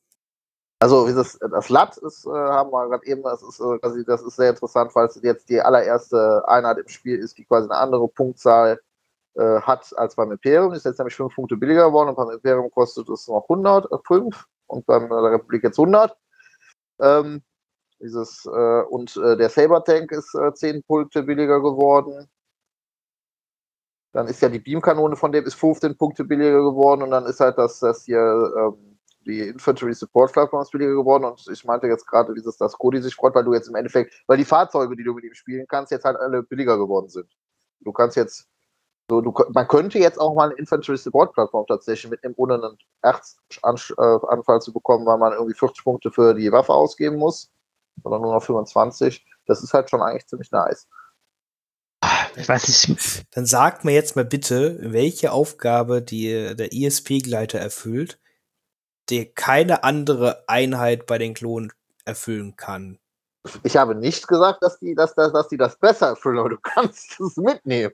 [0.80, 4.22] Also dieses, das LAT ist, äh, haben wir gerade eben, das ist, äh, quasi, das
[4.22, 7.80] ist sehr interessant, weil es jetzt die allererste Einheit im Spiel ist, die quasi eine
[7.80, 8.80] andere Punktzahl
[9.36, 10.74] äh, hat als beim Imperium.
[10.74, 14.40] Ist jetzt nämlich 5 Punkte billiger geworden und beim Imperium kostet es noch 105 äh,
[14.68, 16.16] und beim der Republik jetzt 100.
[17.00, 17.44] Ähm,
[18.00, 22.30] dieses, äh, und äh, der Saber Tank ist äh, 10 Punkte billiger geworden.
[24.14, 27.40] Dann ist ja die Beamkanone von dem ist 15 Punkte billiger geworden und dann ist
[27.40, 28.20] halt das, das hier
[28.58, 28.97] ähm,
[29.28, 32.74] die Infantry Support Platform ist billiger geworden und ich meinte jetzt gerade, wie das, das
[32.74, 35.34] Cody sich freut, weil du jetzt im Endeffekt, weil die Fahrzeuge, die du mit ihm
[35.34, 37.30] spielen kannst, jetzt halt alle billiger geworden sind.
[37.82, 38.48] Du kannst jetzt
[39.10, 42.78] so, du, man könnte jetzt auch mal eine Infantry Support Plattform tatsächlich mitnehmen, ohne einen
[43.02, 47.52] Erzanfall zu bekommen, weil man irgendwie 40 Punkte für die Waffe ausgeben muss
[48.04, 49.26] sondern nur noch 25.
[49.46, 50.88] Das ist halt schon eigentlich ziemlich nice.
[52.36, 53.26] Ich weiß nicht.
[53.32, 58.20] Dann sagt mir jetzt mal bitte, welche Aufgabe die, der ISP-Gleiter erfüllt,
[59.10, 61.72] der keine andere Einheit bei den Klonen
[62.06, 63.00] erfüllen kann.
[63.64, 66.58] Ich habe nicht gesagt, dass die, dass, dass, dass die das besser erfüllen, aber du
[66.62, 67.94] kannst es mitnehmen.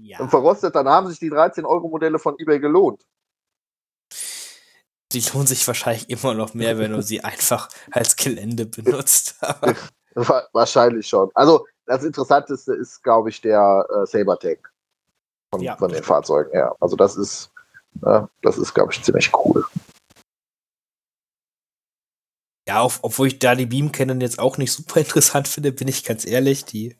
[0.00, 0.18] Ja.
[0.18, 3.06] Und verrostet, dann haben sich die 13-Euro-Modelle von eBay gelohnt
[5.12, 9.36] die lohnen sich wahrscheinlich immer noch mehr, wenn du sie einfach als Gelände benutzt.
[10.52, 11.30] wahrscheinlich schon.
[11.34, 14.70] Also das Interessanteste ist, glaube ich, der äh, Saber Tank
[15.50, 15.76] von, ja.
[15.76, 16.74] von, den Fahrzeugen her.
[16.80, 17.50] Also das ist,
[18.00, 19.64] das ist, glaube ich, ziemlich cool.
[22.68, 25.88] Ja, auf, obwohl ich da die Beam Cannon jetzt auch nicht super interessant finde, bin
[25.88, 26.64] ich ganz ehrlich.
[26.64, 26.96] Die.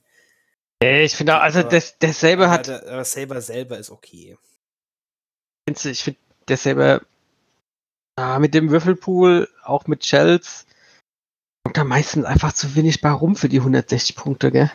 [0.83, 2.69] Ich finde, also der, der Saber hat.
[2.69, 4.37] Der, Saber selber ist okay.
[5.69, 7.01] Ich finde, der Saber
[8.19, 10.67] Ah, mit dem Würfelpool, auch mit Shells,
[11.63, 14.73] kommt da meistens einfach zu wenig bei rum für die 160 Punkte, gell?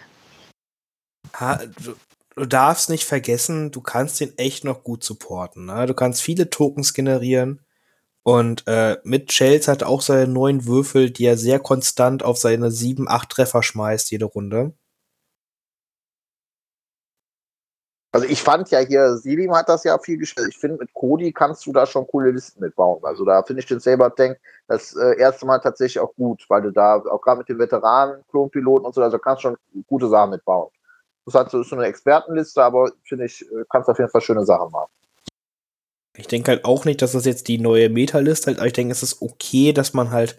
[1.34, 1.60] Ha,
[2.36, 5.66] du, darfst nicht vergessen, du kannst den echt noch gut supporten.
[5.66, 5.86] Ne?
[5.86, 7.62] Du kannst viele Tokens generieren.
[8.24, 12.38] Und äh, mit Shells hat er auch seine neuen Würfel, die er sehr konstant auf
[12.38, 14.74] seine 7, 8 Treffer schmeißt jede Runde.
[18.14, 20.50] Also ich fand ja hier, Selim hat das ja viel gespielt.
[20.50, 23.00] Ich finde, mit Cody kannst du da schon coole Listen mitbauen.
[23.04, 26.62] Also da finde ich den Saber Tank das äh, erste Mal tatsächlich auch gut, weil
[26.62, 29.56] du da auch gerade mit den Veteranen, Klonpiloten und so, also kannst schon
[29.88, 30.70] gute Sachen mitbauen.
[31.26, 34.72] Das ist so eine Expertenliste, aber finde ich, äh, kannst auf jeden Fall schöne Sachen
[34.72, 34.92] machen.
[36.18, 38.92] Ich denke halt auch nicht, dass das jetzt die neue Meta-List halt, aber ich denke,
[38.92, 40.38] es ist okay, dass man halt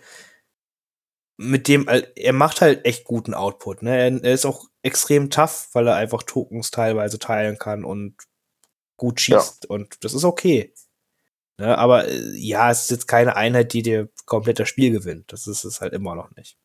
[1.39, 3.97] mit dem, er macht halt echt guten Output, ne?
[3.97, 8.17] Er, er ist auch extrem tough, weil er einfach Tokens teilweise teilen kann und
[8.97, 9.71] gut schießt ja.
[9.71, 10.75] und das ist okay.
[11.59, 11.77] Ne?
[11.79, 15.33] Aber äh, ja, es ist jetzt keine Einheit, die dir komplett das Spiel gewinnt.
[15.33, 16.59] Das ist es halt immer noch nicht.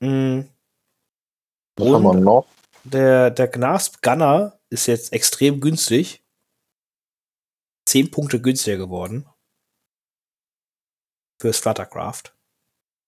[0.00, 0.48] Mhm.
[1.76, 2.46] Was haben wir noch?
[2.84, 6.22] Der, der Gnasp Gunner ist jetzt extrem günstig.
[7.86, 9.28] 10 Punkte günstiger geworden.
[11.40, 12.34] Fürs Fluttercraft.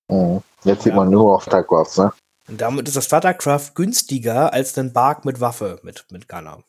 [0.08, 0.42] Mhm.
[0.64, 0.96] Jetzt sieht ja.
[0.96, 2.12] man nur auf Fluttercraft, ne?
[2.48, 6.64] Und damit ist das Fluttercraft günstiger als ein Bark mit Waffe mit, mit Gunner.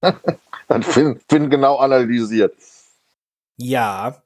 [0.68, 2.54] Dann Finn, Finn genau analysiert.
[3.56, 4.22] Ja.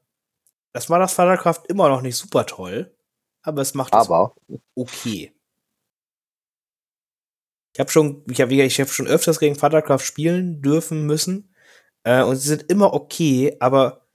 [0.71, 2.95] Das war das Fluttercraft immer noch nicht super toll,
[3.41, 4.35] aber es macht aber.
[4.47, 5.33] es okay.
[7.73, 11.53] Ich habe schon, ich habe ich hab schon öfters gegen Vaterkraft spielen dürfen müssen.
[12.03, 14.07] Äh, und sie sind immer okay, aber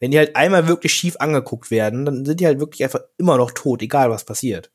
[0.00, 3.36] wenn die halt einmal wirklich schief angeguckt werden, dann sind die halt wirklich einfach immer
[3.38, 4.70] noch tot, egal was passiert.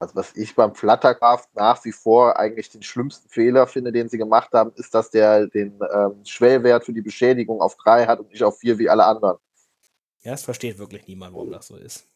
[0.00, 4.18] Also was ich beim Fluttercraft nach wie vor eigentlich den schlimmsten Fehler finde, den sie
[4.18, 8.30] gemacht haben, ist, dass der den ähm, Schwellwert für die Beschädigung auf drei hat und
[8.30, 9.38] nicht auf vier wie alle anderen.
[10.24, 12.08] Ja, es versteht wirklich niemand, warum das so ist.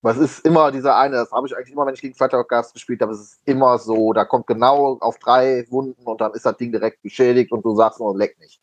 [0.00, 3.02] Was ist immer dieser eine, das habe ich eigentlich immer, wenn ich gegen Fluttercraft gespielt
[3.02, 6.56] habe, es ist immer so, da kommt genau auf drei Wunden und dann ist das
[6.56, 8.60] Ding direkt beschädigt und du sagst nur, leck nicht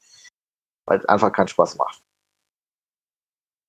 [0.85, 2.01] weil es einfach keinen Spaß macht.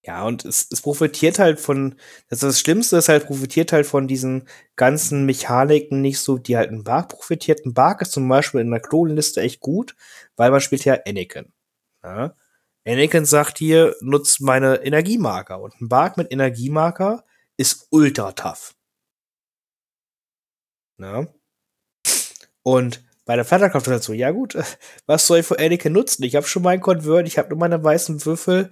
[0.05, 1.97] Ja, und es, es profitiert halt von,
[2.29, 6.71] das, das Schlimmste ist halt, profitiert halt von diesen ganzen Mechaniken nicht so, die halt
[6.71, 7.67] ein Bark profitiert.
[7.67, 9.97] Ein Bark ist zum Beispiel in der Klonliste echt gut,
[10.37, 11.53] weil man spielt ja Anakin.
[12.05, 12.35] Ja?
[12.87, 15.61] Anakin sagt hier, nutzt meine Energiemarker.
[15.61, 17.25] Und ein Bark mit Energiemarker
[17.57, 18.75] ist ultra tough.
[20.99, 21.27] Ja?
[22.63, 24.57] Und bei der Vaterkraft so, ja gut,
[25.07, 26.23] was soll ich für Anakin nutzen?
[26.23, 28.71] Ich habe schon meinen Convert, ich habe nur meine weißen Würfel.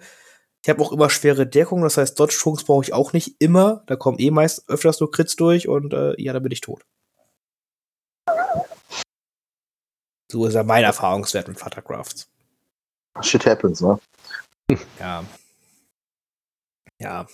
[0.62, 3.82] Ich habe auch immer schwere Deckung, das heißt, Dodge-Chunks brauche ich auch nicht immer.
[3.86, 6.86] Da kommen eh meist öfters nur Crits durch und äh, ja, dann bin ich tot.
[10.30, 12.33] So ist ja mein Erfahrungswert mit Vatercrafts.
[13.22, 13.98] Shit happens, ne?
[14.98, 15.24] Ja.
[16.98, 17.26] Ja.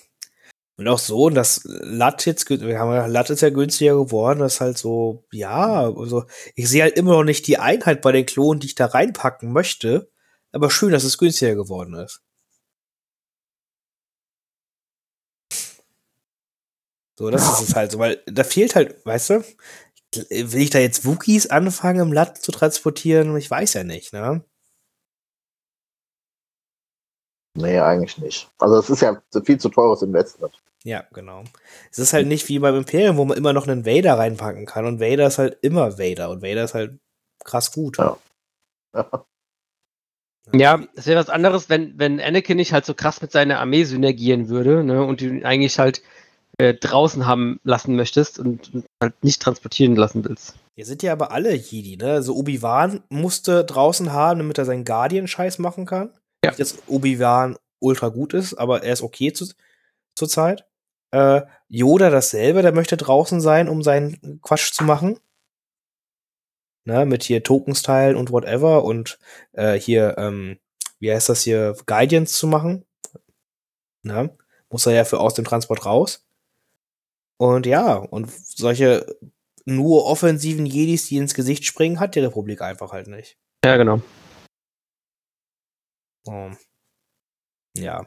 [0.77, 4.55] Und auch so, dass Lat jetzt, wir haben ja, Lat ist ja günstiger geworden, das
[4.55, 6.25] ist halt so, ja, also
[6.55, 9.53] ich sehe halt immer noch nicht die Einheit bei den Klonen, die ich da reinpacken
[9.53, 10.11] möchte,
[10.53, 12.23] aber schön, dass es günstiger geworden ist.
[17.19, 19.45] So, das ist es halt so, weil da fehlt halt, weißt du,
[20.31, 23.37] will ich da jetzt Wookies anfangen, im Lat zu transportieren?
[23.37, 24.43] Ich weiß ja nicht, ne?
[27.55, 28.49] Nee, eigentlich nicht.
[28.59, 30.53] Also es ist ja viel zu teures Investment.
[30.85, 31.45] Ja, genau.
[31.91, 34.87] Es ist halt nicht wie beim Imperium, wo man immer noch einen Vader reinpacken kann.
[34.87, 36.31] Und Vader ist halt immer Vader.
[36.31, 36.99] Und Vader ist halt
[37.45, 37.99] krass gut.
[37.99, 38.17] Ja.
[40.53, 43.85] Ja, es wäre was anderes, wenn, wenn Anakin nicht halt so krass mit seiner Armee
[43.85, 46.03] synergieren würde, ne, und du ihn eigentlich halt
[46.59, 50.55] äh, draußen haben lassen möchtest und, und, halt nicht transportieren lassen willst.
[50.75, 52.13] Hier sind ja aber alle Jedi, ne?
[52.13, 56.11] Also Obi-Wan musste draußen haben, damit er seinen Guardian-Scheiß machen kann.
[56.45, 56.51] Ja.
[56.51, 59.47] Nicht, dass Obi-Wan ultra gut ist, aber er ist okay zu,
[60.15, 60.67] zur Zeit.
[61.13, 65.19] Äh, Yoda dasselbe, der möchte draußen sein, um seinen Quatsch zu machen.
[66.87, 69.19] Ne, mit hier Tokens teilen und whatever und
[69.53, 70.59] äh, hier, ähm,
[70.99, 72.87] wie heißt das hier, Guidance zu machen.
[74.03, 74.35] Ne?
[74.71, 76.27] Muss er ja für aus dem Transport raus.
[77.37, 79.07] Und ja, und solche
[79.67, 83.37] nur offensiven Jedis, die ins Gesicht springen, hat die Republik einfach halt nicht.
[83.65, 84.01] Ja, genau.
[86.31, 86.51] Oh.
[87.77, 88.07] Ja.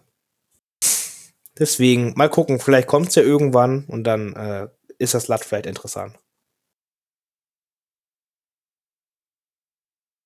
[1.59, 5.65] Deswegen, mal gucken, vielleicht kommt es ja irgendwann und dann äh, ist das Lat vielleicht
[5.65, 6.17] interessant.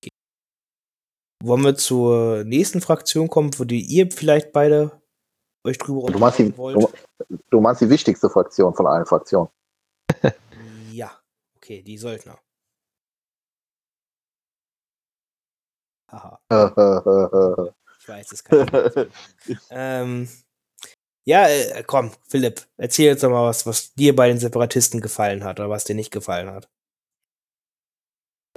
[0.00, 0.10] Okay.
[1.42, 5.02] Wollen wir zur nächsten Fraktion kommen, wo die ihr vielleicht beide
[5.66, 6.76] euch drüber du meinst, die, wollt?
[6.76, 9.50] Du, du meinst die wichtigste Fraktion von allen Fraktionen.
[10.92, 11.10] ja,
[11.56, 12.38] okay, die Söldner.
[16.10, 16.38] Haha.
[18.08, 18.68] ich weiß, es kann.
[19.70, 20.28] ähm,
[21.24, 25.44] ja, äh, komm, Philipp, erzähl jetzt doch mal was, was dir bei den Separatisten gefallen
[25.44, 26.68] hat oder was dir nicht gefallen hat.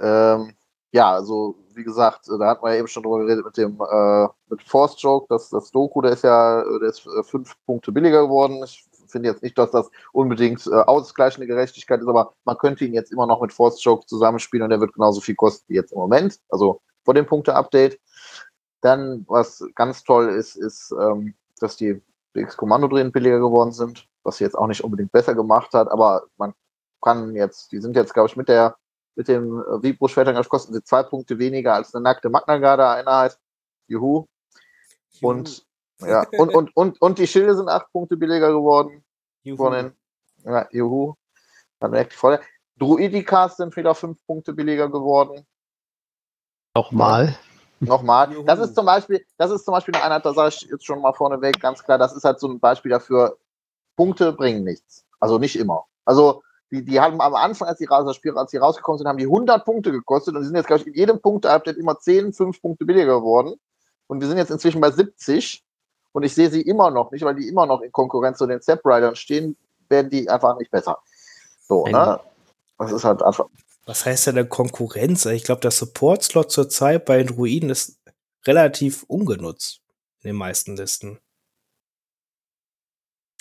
[0.00, 0.54] Ähm,
[0.92, 4.28] ja, also wie gesagt, da hat man ja eben schon drüber geredet mit dem äh,
[4.48, 8.22] mit Force Joke, das, das Doku, der ist ja, der ist äh, fünf Punkte billiger
[8.22, 8.62] geworden.
[8.64, 12.94] Ich finde jetzt nicht, dass das unbedingt äh, ausgleichende Gerechtigkeit ist, aber man könnte ihn
[12.94, 15.92] jetzt immer noch mit Force Joke zusammenspielen und der wird genauso viel kosten wie jetzt
[15.92, 17.98] im Moment, also vor dem Punkte-Update.
[18.82, 22.02] Dann, was ganz toll ist, ist, ähm, dass die
[22.34, 26.24] BX-Kommando drehen billiger geworden sind, was sie jetzt auch nicht unbedingt besser gemacht hat, aber
[26.36, 26.52] man
[27.00, 28.76] kann jetzt, die sind jetzt, glaube ich, mit der
[29.14, 33.38] mit dem äh, Vibro-Schwertangriff kosten sie zwei Punkte weniger als eine nackte Magna-Garde-Einheit.
[33.86, 34.26] Juhu.
[35.20, 35.66] Und,
[36.00, 39.04] ja, und, und, und, und die Schilde sind acht Punkte billiger geworden.
[39.42, 39.56] Juhu.
[39.56, 39.92] Von den,
[40.44, 41.14] ja, juhu.
[41.78, 42.42] Dann merkt die Freude.
[42.78, 45.46] Druidikas sind wieder fünf Punkte billiger geworden.
[46.74, 47.36] Nochmal.
[47.86, 48.28] Nochmal.
[48.46, 51.00] Das ist zum Beispiel, das ist zum Beispiel eine Einheit, da sage ich jetzt schon
[51.00, 53.36] mal vorneweg, ganz klar, das ist halt so ein Beispiel dafür,
[53.96, 55.04] Punkte bringen nichts.
[55.18, 55.84] Also nicht immer.
[56.04, 59.64] Also die, die haben am Anfang, als die, als die rausgekommen sind, haben die 100
[59.64, 63.18] Punkte gekostet und sind jetzt, glaube ich, in jedem Punkt-Update immer 10, 5 Punkte billiger
[63.18, 63.54] geworden.
[64.06, 65.62] Und wir sind jetzt inzwischen bei 70
[66.12, 68.62] und ich sehe sie immer noch nicht, weil die immer noch in Konkurrenz zu den
[68.62, 69.56] Step Riders stehen,
[69.88, 70.98] werden die einfach nicht besser.
[71.60, 72.20] So, ne?
[72.78, 73.46] Das ist halt einfach.
[73.84, 75.26] Was heißt denn der Konkurrenz?
[75.26, 78.00] Ich glaube, der Support-Slot zurzeit bei den Druiden ist
[78.46, 79.80] relativ ungenutzt
[80.20, 81.18] in den meisten Listen.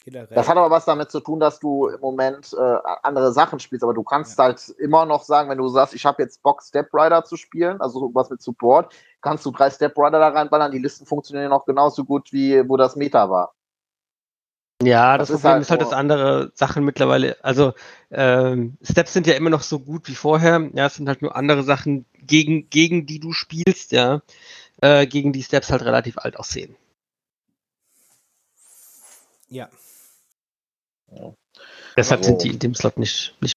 [0.03, 0.33] Generell.
[0.33, 3.83] Das hat aber was damit zu tun, dass du im Moment äh, andere Sachen spielst,
[3.83, 6.91] aber du kannst halt immer noch sagen, wenn du sagst, ich habe jetzt Bock, Step
[6.91, 10.79] Rider zu spielen, also was mit Support, kannst du drei Step Rider da reinballern, die
[10.79, 13.53] Listen funktionieren noch genauso gut, wie wo das Meta war.
[14.85, 17.73] Ja, Das das, ist Problem halt ist halt, dass andere Sachen mittlerweile, also
[18.11, 20.69] ähm, Steps sind ja immer noch so gut wie vorher.
[20.73, 24.21] Ja, es sind halt nur andere Sachen, gegen, gegen die du spielst, ja,
[24.81, 26.75] äh, gegen die Steps halt relativ alt aussehen.
[29.49, 29.69] ja.
[31.97, 32.29] Deshalb So.
[32.29, 33.53] sind die in dem Slot nicht, nicht.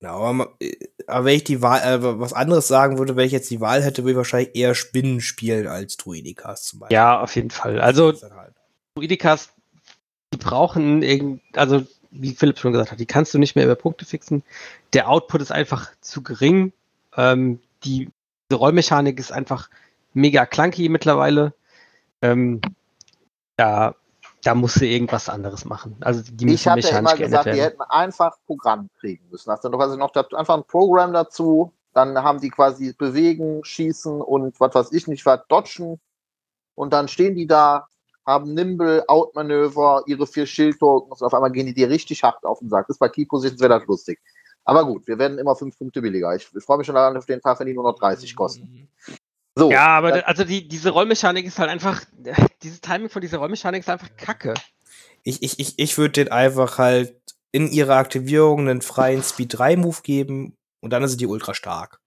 [0.00, 0.76] Genau, aber, äh,
[1.06, 3.82] aber wenn ich die Wahl, äh, was anderes sagen würde, wenn ich jetzt die Wahl
[3.82, 6.94] hätte, würde ich wahrscheinlich eher Spinnen spielen als Druidikas zum Beispiel.
[6.94, 7.80] Ja, auf jeden Fall.
[7.80, 8.54] Also ist dann halt.
[8.94, 9.52] Druidikas,
[10.36, 13.74] die brauchen irgend, also wie Philipp schon gesagt hat, die kannst du nicht mehr über
[13.74, 14.42] Punkte fixen.
[14.92, 16.72] Der Output ist einfach zu gering.
[17.16, 18.10] Ähm, die,
[18.50, 19.68] die Rollmechanik ist einfach
[20.14, 21.52] mega clunky mittlerweile.
[22.22, 22.60] Ähm,
[23.56, 23.94] da,
[24.42, 25.96] da musst du irgendwas anderes machen.
[26.00, 29.50] Also die Ich hatte immer gesagt, die hätten einfach Programm kriegen müssen.
[29.50, 34.20] Hast du quasi noch da- einfach ein Programm dazu, dann haben die quasi bewegen, schießen
[34.20, 35.98] und was weiß ich nicht, was dodgen
[36.74, 37.88] und dann stehen die da,
[38.26, 42.58] haben Nimble, Outmanöver, ihre vier Schildtokens und auf einmal gehen die dir richtig hart auf
[42.58, 42.86] den Sack.
[42.88, 44.20] Das ist bei Key Positions wäre das lustig.
[44.64, 46.34] Aber gut, wir werden immer fünf Punkte billiger.
[46.34, 48.88] Ich, ich freue mich schon daran auf den Tag, wenn die nur noch 30 kosten.
[49.54, 52.02] So, Ja, aber dann- da- also die, diese Rollmechanik ist halt einfach,
[52.62, 54.54] dieses Timing von dieser Rollmechanik ist einfach kacke.
[55.22, 57.14] Ich, ich, ich, ich würde den einfach halt
[57.52, 62.00] in ihrer Aktivierung einen freien Speed 3 Move geben und dann sind die ultra stark.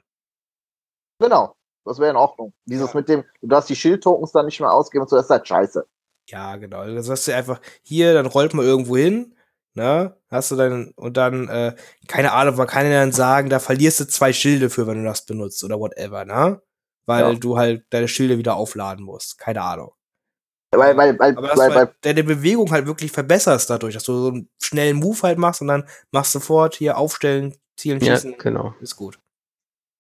[1.19, 1.55] genau,
[1.85, 2.53] das wäre in Ordnung.
[2.65, 2.99] Dieses Ja.
[2.99, 5.85] mit dem, du darfst die Schildtokens dann nicht mehr ausgeben und so, ist halt scheiße.
[6.29, 6.85] Ja, genau.
[6.85, 9.35] Das sagst du einfach, hier, dann rollt mal irgendwo hin,
[9.73, 10.15] ne?
[10.29, 11.75] Hast du dann, und dann, äh,
[12.07, 15.03] keine Ahnung, man kann ja dann sagen, da verlierst du zwei Schilde für, wenn du
[15.09, 16.61] das benutzt oder whatever, ne?
[17.07, 17.39] Weil Ja.
[17.39, 19.39] du halt deine Schilde wieder aufladen musst.
[19.39, 19.91] Keine Ahnung.
[20.71, 23.95] Weil, weil, weil, Aber dass weil, du weil halt deine Bewegung halt wirklich verbesserst dadurch,
[23.95, 27.55] dass du so einen schnellen Move halt machst und dann machst du sofort hier aufstellen,
[27.75, 28.37] zielen, Ja, schießen.
[28.37, 28.75] genau.
[28.79, 29.19] Ist gut.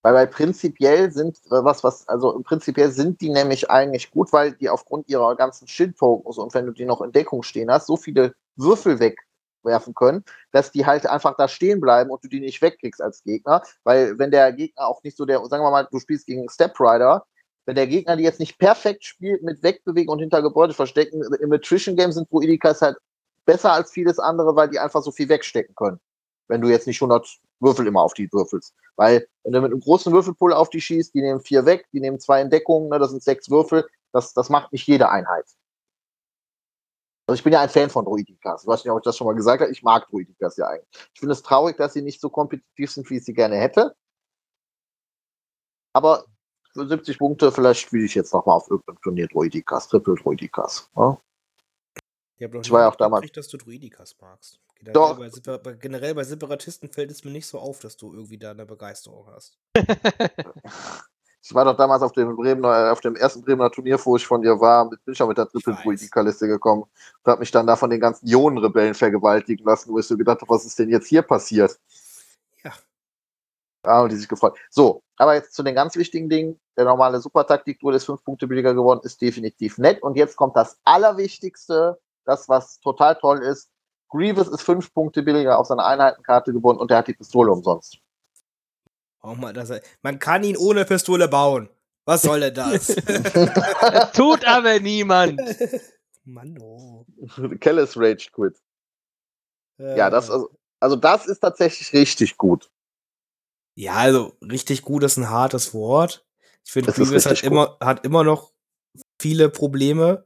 [0.01, 4.53] Weil, weil prinzipiell sind, äh, was, was, also prinzipiell sind die nämlich eigentlich gut, weil
[4.53, 7.97] die aufgrund ihrer ganzen Schildtokens und wenn du die noch in Deckung stehen hast, so
[7.97, 12.61] viele Würfel wegwerfen können, dass die halt einfach da stehen bleiben und du die nicht
[12.61, 13.61] wegkriegst als Gegner.
[13.83, 16.79] Weil wenn der Gegner auch nicht so der, sagen wir mal, du spielst gegen Step
[16.79, 17.25] Rider,
[17.65, 21.51] wenn der Gegner die jetzt nicht perfekt spielt mit Wegbewegen und hinter Gebäude verstecken, im
[21.51, 22.97] Attrition Game sind Druidikas halt
[23.45, 25.99] besser als vieles andere, weil die einfach so viel wegstecken können.
[26.47, 28.73] Wenn du jetzt nicht 100 Würfel immer auf die würfelst.
[28.95, 31.99] Weil, wenn du mit einem großen Würfelpool auf die schießt, die nehmen vier weg, die
[31.99, 35.45] nehmen zwei in Deckung, ne, das sind sechs Würfel, das, das macht nicht jede Einheit.
[37.27, 38.63] Also ich bin ja ein Fan von Druidikas.
[38.63, 39.71] Ich weiß nicht, ob ich das schon mal gesagt habe.
[39.71, 41.09] Ich mag Druidikas ja eigentlich.
[41.13, 43.95] Ich finde es traurig, dass sie nicht so kompetitiv sind, wie ich sie gerne hätte.
[45.93, 46.25] Aber
[46.73, 50.89] für 70 Punkte, vielleicht spiele ich jetzt nochmal auf irgendeinem Turnier Druidikas, Triple Druidikas.
[50.95, 51.21] Ja?
[52.37, 54.59] Ich, Ich war ja auch damals- mitgekriegt, dass du Druidikas magst.
[54.79, 55.17] Generell Doch.
[55.17, 58.37] Bei, Separ- bei, generell bei Separatisten fällt es mir nicht so auf, dass du irgendwie
[58.37, 59.57] da eine Begeisterung hast.
[61.41, 64.27] Ich war doch damals auf dem Bremener, äh, auf dem ersten Bremener Turnier, wo ich
[64.27, 65.83] von dir war, mit, bin ich auch mit der Triple weiß.
[65.83, 70.05] Druidika-Liste gekommen und habe mich dann da von den ganzen Ionenrebellen vergewaltigen lassen, wo ich
[70.05, 71.79] so gedacht habe, was ist denn jetzt hier passiert?
[72.63, 72.73] Ja.
[73.85, 74.57] Ja, und die sich gefreut.
[74.69, 76.59] So, aber jetzt zu den ganz wichtigen Dingen.
[76.75, 80.03] Der normale Supertaktik-Duel ist fünf Punkte billiger geworden, ist definitiv nett.
[80.03, 83.69] Und jetzt kommt das Allerwichtigste, das, was total toll ist.
[84.09, 87.99] Grievous ist fünf Punkte billiger auf seine Einheitenkarte gewonnen und er hat die Pistole umsonst.
[89.21, 91.69] Mal, dass er, man kann ihn ohne Pistole bauen.
[92.05, 92.87] Was soll denn das?
[92.87, 95.39] Das tut aber niemand.
[96.25, 97.05] Mann, oh.
[97.59, 98.57] Kellis Rage Quit.
[99.77, 100.49] Ja, das, also,
[100.79, 102.69] also das ist tatsächlich richtig gut.
[103.75, 106.25] Ja, also richtig gut ist ein hartes Wort.
[106.65, 108.51] Ich finde, Das ist Grievous hat immer, hat immer noch
[109.21, 110.25] viele Probleme,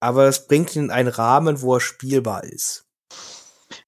[0.00, 2.83] aber es bringt ihn in einen Rahmen, wo er spielbar ist.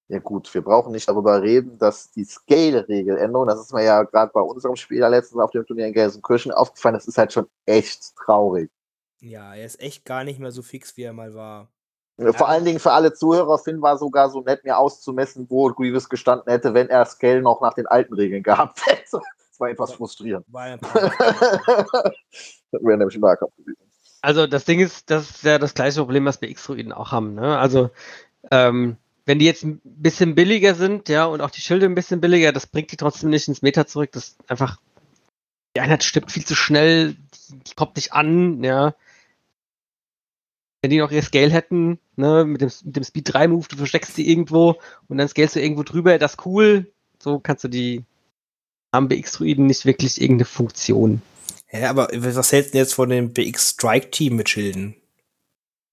[0.09, 4.31] Ja gut, wir brauchen nicht darüber reden, dass die Scale-Regeländerung, das ist mir ja gerade
[4.33, 8.15] bei unserem Spieler letztens auf dem Turnier in Gelsenkirchen aufgefallen, das ist halt schon echt
[8.15, 8.71] traurig.
[9.19, 11.67] Ja, er ist echt gar nicht mehr so fix, wie er mal war.
[12.33, 16.09] Vor allen Dingen für alle Zuhörer, Finn war sogar so nett, mir auszumessen, wo Grievous
[16.09, 19.19] gestanden hätte, wenn er Scale noch nach den alten Regeln gehabt hätte.
[19.49, 20.45] Das war etwas frustrierend.
[20.49, 20.93] War das
[22.71, 23.81] wäre nämlich ein Nahkampf gewesen.
[24.21, 27.33] Also das Ding ist, das ist ja das gleiche Problem, was wir X-Druiden auch haben.
[27.33, 27.57] Ne?
[27.57, 27.89] Also
[28.51, 28.97] ähm,
[29.27, 32.53] wenn die jetzt ein bisschen billiger sind, ja, und auch die Schilde ein bisschen billiger,
[32.53, 34.09] das bringt die trotzdem nicht ins Meta zurück.
[34.13, 34.79] Das ist einfach,
[35.75, 38.95] die Einheit stirbt viel zu schnell, die, die kommt nicht an, ja.
[40.81, 43.75] Wenn die noch ihr Scale hätten, ne, mit dem, mit dem Speed 3 Move, du
[43.75, 44.77] versteckst die irgendwo
[45.09, 46.89] und dann scalest du irgendwo drüber, das ist cool.
[47.21, 48.05] So kannst du die
[48.93, 51.21] haben BX-Druiden nicht wirklich irgendeine Funktion.
[51.69, 54.95] Ja, aber was hältst du denn jetzt von dem BX Strike Team mit Schilden?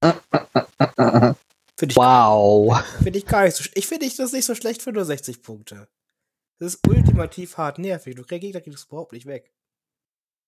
[1.85, 2.85] Finde ich, Wow.
[3.03, 5.05] find ich gar nicht so sch- Ich finde ich das nicht so schlecht für nur
[5.05, 5.89] 60 Punkte.
[6.59, 8.14] Das ist ultimativ hart nervig.
[8.14, 9.53] Du kriegst Gegner kriegst es überhaupt nicht weg.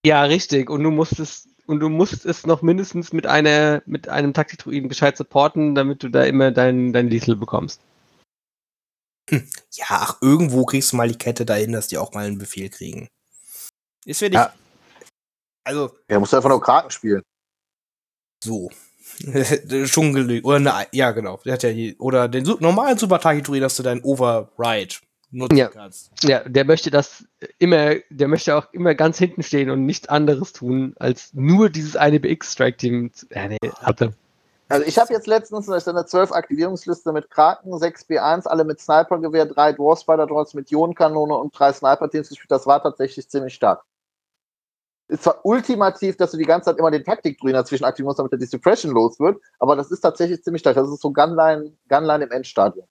[0.05, 0.71] Ja, richtig.
[0.71, 4.89] Und du musst es, und du musst es noch mindestens mit einer, mit einem Taktikdruiden
[4.89, 7.81] gescheit supporten, damit du da immer dein, dein Lethal bekommst.
[9.31, 12.71] Ja, ach, irgendwo kriegst du mal die Kette dahin, dass die auch mal einen Befehl
[12.71, 13.09] kriegen.
[14.05, 14.45] Ist finde ich.
[14.45, 14.55] Ja.
[15.65, 17.23] Also, Er muss einfach nur Kraken spielen.
[18.45, 18.71] so.
[19.87, 20.45] Schon gelügt.
[20.47, 21.41] Oder ne, ja, genau.
[21.45, 24.95] Der hat ja die, oder den normalen Super Takituri, dass du deinen Override
[25.31, 25.69] nutzen Ja.
[25.69, 26.11] kannst.
[26.23, 27.25] Ja, der möchte das
[27.59, 31.97] immer, der möchte auch immer ganz hinten stehen und nichts anderes tun, als nur dieses
[31.97, 33.13] eine BX-Strike-Team.
[33.13, 34.13] zu- Ja, nee, hatte.
[34.69, 39.47] Also ich habe jetzt letztens eine 12 Aktivierungsliste mit Kraken, 6 B1, alle mit Snipergewehr,
[39.47, 42.51] 3 Dwarf Spider Droids mit Ionenkanone und 3 Sniper-Teams gespielt.
[42.51, 43.85] Das war tatsächlich ziemlich stark.
[45.09, 48.33] Ist zwar ultimativ, dass du die ganze Zeit immer den Taktik-Druiden dazwischen aktivieren musst, damit
[48.33, 50.75] der die Suppression los wird, aber das ist tatsächlich ziemlich stark.
[50.75, 52.87] Das ist so Gunline, Gunline im Endstadium.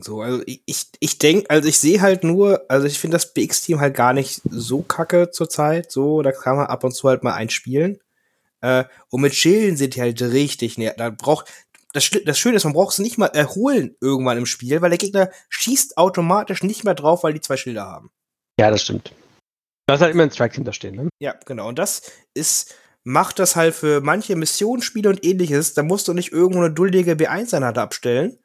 [0.00, 3.34] So, also ich, ich, ich denke, also ich sehe halt nur, also ich finde das
[3.34, 5.90] BX-Team halt gar nicht so kacke zurzeit.
[5.90, 7.98] So, da kann man ab und zu halt mal einspielen.
[8.60, 10.94] Äh, und mit Schilden sind die halt richtig näher.
[10.96, 11.46] Da braucht,
[11.92, 14.98] das, das Schöne ist, man braucht es nicht mal erholen irgendwann im Spiel, weil der
[14.98, 18.10] Gegner schießt automatisch nicht mehr drauf, weil die zwei Schilder haben.
[18.60, 19.12] Ja, das stimmt.
[19.88, 21.08] Da ist halt immer ein Strike hinterstehen, ne?
[21.18, 21.66] Ja, genau.
[21.66, 22.02] Und das
[22.34, 22.74] ist,
[23.04, 25.72] macht das halt für manche Missionsspiele und ähnliches.
[25.72, 28.38] Da musst du nicht irgendwo eine duldige B1-Einheit abstellen.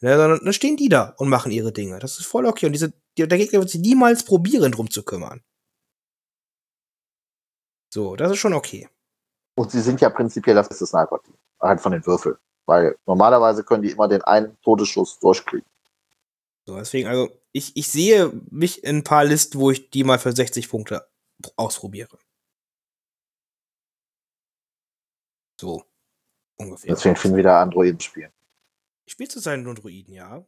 [0.00, 1.98] Ja, sondern dann stehen die da und machen ihre Dinge.
[1.98, 2.66] Das ist voll okay.
[2.66, 5.42] Und diese, die, der Gegner wird sich niemals probieren, drum zu kümmern.
[7.92, 8.88] So, das ist schon okay.
[9.56, 11.34] Und sie sind ja prinzipiell das beste Sniper-Team.
[11.60, 12.36] Halt von den Würfeln.
[12.66, 15.66] Weil normalerweise können die immer den einen Todesschuss durchkriegen.
[16.64, 20.18] So, deswegen, also, ich, ich sehe mich in ein paar Listen, wo ich die mal
[20.18, 21.06] für 60 Punkte
[21.56, 22.18] ausprobiere.
[25.60, 25.84] So.
[26.56, 26.94] Ungefähr.
[26.94, 28.32] Deswegen finden wieder Androiden spielen.
[29.06, 30.44] Ich spiele zurzeit nur Druiden, ja.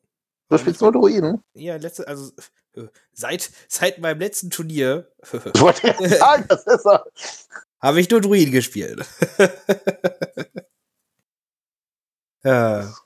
[0.49, 1.43] Du spielst nur Druiden?
[1.55, 2.31] Ja, letzte, also
[2.75, 2.83] äh,
[3.13, 7.07] seit, seit meinem letzten Turnier Ich wollte sagen, das ist er.
[7.81, 9.07] habe ich nur Druiden gespielt.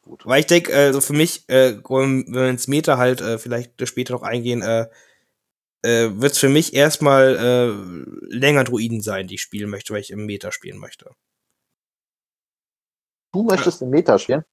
[0.02, 0.24] gut.
[0.24, 4.14] Weil ich denke, also für mich, äh, wenn wir ins Meta halt äh, vielleicht später
[4.14, 4.88] noch eingehen, äh,
[5.82, 10.00] äh, wird es für mich erstmal äh, länger Druiden sein, die ich spielen möchte, weil
[10.00, 11.14] ich im Meta spielen möchte.
[13.32, 14.44] Du möchtest den Meta spielen?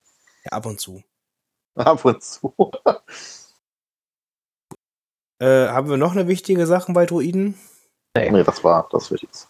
[0.44, 1.02] Ja, ab und zu.
[1.76, 2.54] Ab und zu.
[5.42, 7.56] Äh, haben wir noch eine wichtige Sache bei Druiden?
[8.16, 9.48] Nee, das war das Wichtigste.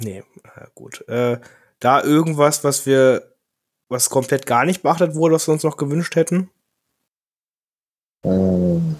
[0.00, 1.00] Nee, äh, gut.
[1.08, 1.40] Äh,
[1.80, 3.33] da irgendwas, was wir,
[3.88, 6.50] was komplett gar nicht beachtet wurde, was wir uns noch gewünscht hätten?
[8.24, 8.96] Hm.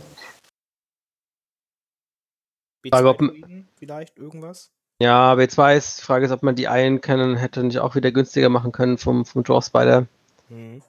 [2.91, 4.70] Frage, ob- B2 vielleicht irgendwas?
[5.01, 8.12] Ja, B2 ist, die Frage ist, ob man die einen können, hätte nicht auch wieder
[8.12, 10.07] günstiger machen können vom, vom Draw Spider.
[10.49, 10.82] Mhm.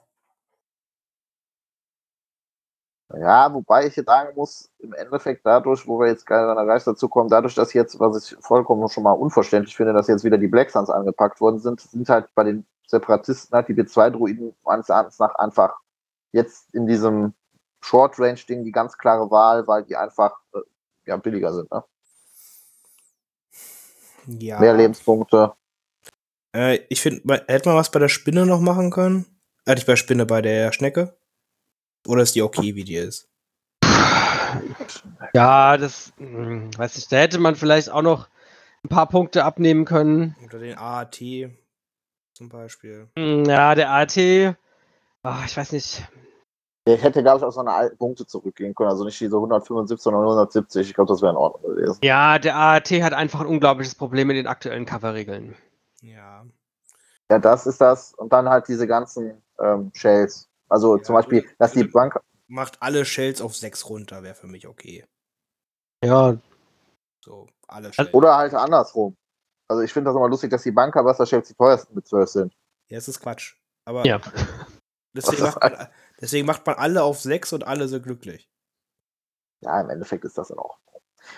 [3.14, 6.66] Ja, wobei ich jetzt sagen muss, im Endeffekt dadurch, wo wir jetzt gerade an der
[6.66, 10.24] Reise dazu kommen, dadurch, dass jetzt, was ich vollkommen schon mal unverständlich finde, dass jetzt
[10.24, 14.54] wieder die Black Suns angepackt worden sind, sind halt bei den Separatisten halt die B2-Druiden
[14.64, 15.74] meines Erachtens nach einfach
[16.32, 17.34] jetzt in diesem
[17.80, 20.58] Short-Range-Ding die ganz klare Wahl, weil die einfach äh,
[21.06, 21.70] ja, billiger sind.
[21.70, 21.84] Ne?
[24.26, 24.60] Ja.
[24.60, 25.52] Mehr Lebenspunkte.
[26.54, 29.26] Äh, ich finde, hätte man was bei der Spinne noch machen können?
[29.66, 31.16] Äh, nicht bei der Spinne, bei der Schnecke?
[32.06, 33.28] Oder ist die okay, wie die ist?
[35.34, 38.28] Ja, das, hm, weiß ich, da hätte man vielleicht auch noch
[38.84, 40.36] ein paar Punkte abnehmen können.
[40.44, 41.20] Oder den AAT
[42.36, 43.08] zum Beispiel.
[43.16, 44.16] Hm, Ja, der AT,
[45.22, 46.06] ah, ich weiß nicht.
[46.86, 48.90] Der hätte, glaube ich, auf seine alten Punkte zurückgehen können.
[48.90, 50.86] Also nicht diese 175, sondern 170.
[50.88, 51.98] Ich glaube, das wäre in Ordnung gewesen.
[52.02, 55.56] Ja, der AT hat einfach ein unglaubliches Problem mit den aktuellen Coverregeln.
[56.00, 56.46] Ja.
[57.28, 58.14] Ja, das ist das.
[58.14, 60.48] Und dann halt diese ganzen ähm, Shells.
[60.68, 64.36] Also Ja, zum Beispiel, dass die oder- Bank, Macht alle Shells auf 6 runter, wäre
[64.36, 65.04] für mich okay.
[66.04, 66.36] Ja,
[67.24, 68.14] So, alle Also- Shells.
[68.14, 69.16] oder halt andersrum.
[69.68, 72.28] Also ich finde das immer lustig, dass die Banker Buster Shells die teuersten mit 12
[72.28, 72.56] sind.
[72.88, 73.54] Ja, es ist Quatsch.
[73.84, 74.20] Aber ja.
[75.14, 75.88] deswegen, macht man,
[76.20, 78.48] deswegen macht man alle auf 6 und alle sind glücklich.
[79.62, 80.78] Ja, im Endeffekt ist das dann auch.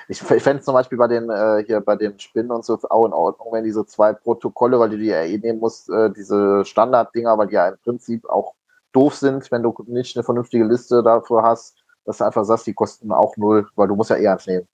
[0.08, 3.06] Ich, ich fände zum Beispiel bei den, äh, hier bei den Spinnen und so auch
[3.06, 6.64] in Ordnung, wenn diese zwei Protokolle, weil du die ja eh nehmen musst, äh, diese
[6.64, 8.54] Standarddinger, weil die ja im Prinzip auch
[8.92, 12.74] doof sind, wenn du nicht eine vernünftige Liste dafür hast, dass du einfach sagst, die
[12.74, 14.68] kosten auch null, weil du musst ja eh eins nehmen.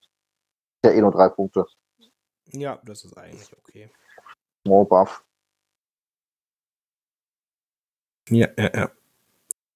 [0.85, 1.67] Ja, eh nur drei Punkte.
[2.55, 3.91] Ja, das ist eigentlich okay.
[4.65, 5.25] More Buff.
[8.31, 8.91] Ja, ja, ja.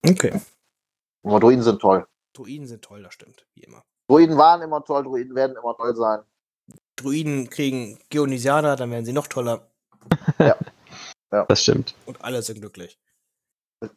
[0.08, 0.40] Okay.
[1.22, 2.06] Aber Druiden sind toll.
[2.32, 3.84] Druiden sind toll, das stimmt, wie immer.
[4.08, 6.20] Druiden waren immer toll, Druiden werden immer toll sein.
[6.96, 9.68] Druiden kriegen Geonisianer, dann werden sie noch toller
[11.30, 11.94] Das stimmt.
[12.06, 12.98] und alle sind glücklich.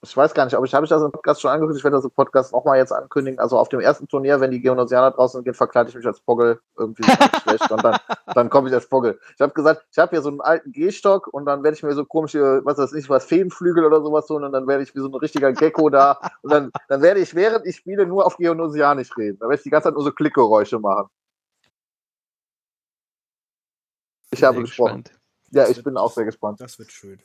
[0.03, 1.79] Ich weiß gar nicht, ob ich, habe ich das im Podcast schon angekündigt?
[1.79, 3.39] Ich werde das im Podcast nochmal jetzt ankündigen.
[3.39, 6.59] Also auf dem ersten Turnier, wenn die Geonosianer draußen gehen, verkleide ich mich als Poggle.
[6.77, 7.71] Irgendwie schlecht.
[7.71, 7.97] Und dann,
[8.35, 9.19] dann komme ich als Poggle.
[9.33, 11.93] Ich habe gesagt, ich habe hier so einen alten Gehstock und dann werde ich mir
[11.95, 14.99] so komische, was weiß ich, was, Feenflügel oder sowas tun und dann werde ich wie
[14.99, 16.19] so ein richtiger Gecko da.
[16.43, 19.39] Und dann, dann werde ich, während ich spiele, nur auf Geonosianisch reden.
[19.39, 21.09] Dann werde ich die ganze Zeit nur so Klickgeräusche machen.
[24.29, 25.03] Ich habe Sehr gesprochen.
[25.03, 25.21] gespannt.
[25.49, 26.61] Ja, ich bin auch sehr gespannt.
[26.61, 27.19] Das wird schön.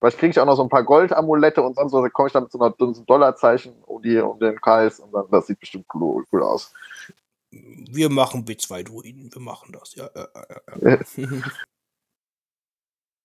[0.00, 2.32] Vielleicht kriege ich auch noch so ein paar Goldamulette und sonst was, dann komme ich
[2.32, 5.46] dann mit so einer so einem Dollarzeichen um, die, um den Kreis und dann das
[5.46, 6.72] sieht bestimmt cool, cool aus.
[7.50, 9.94] Wir machen B2 Druiden, wir machen das.
[9.94, 10.28] Ja, ja,
[10.80, 11.40] ja, ja.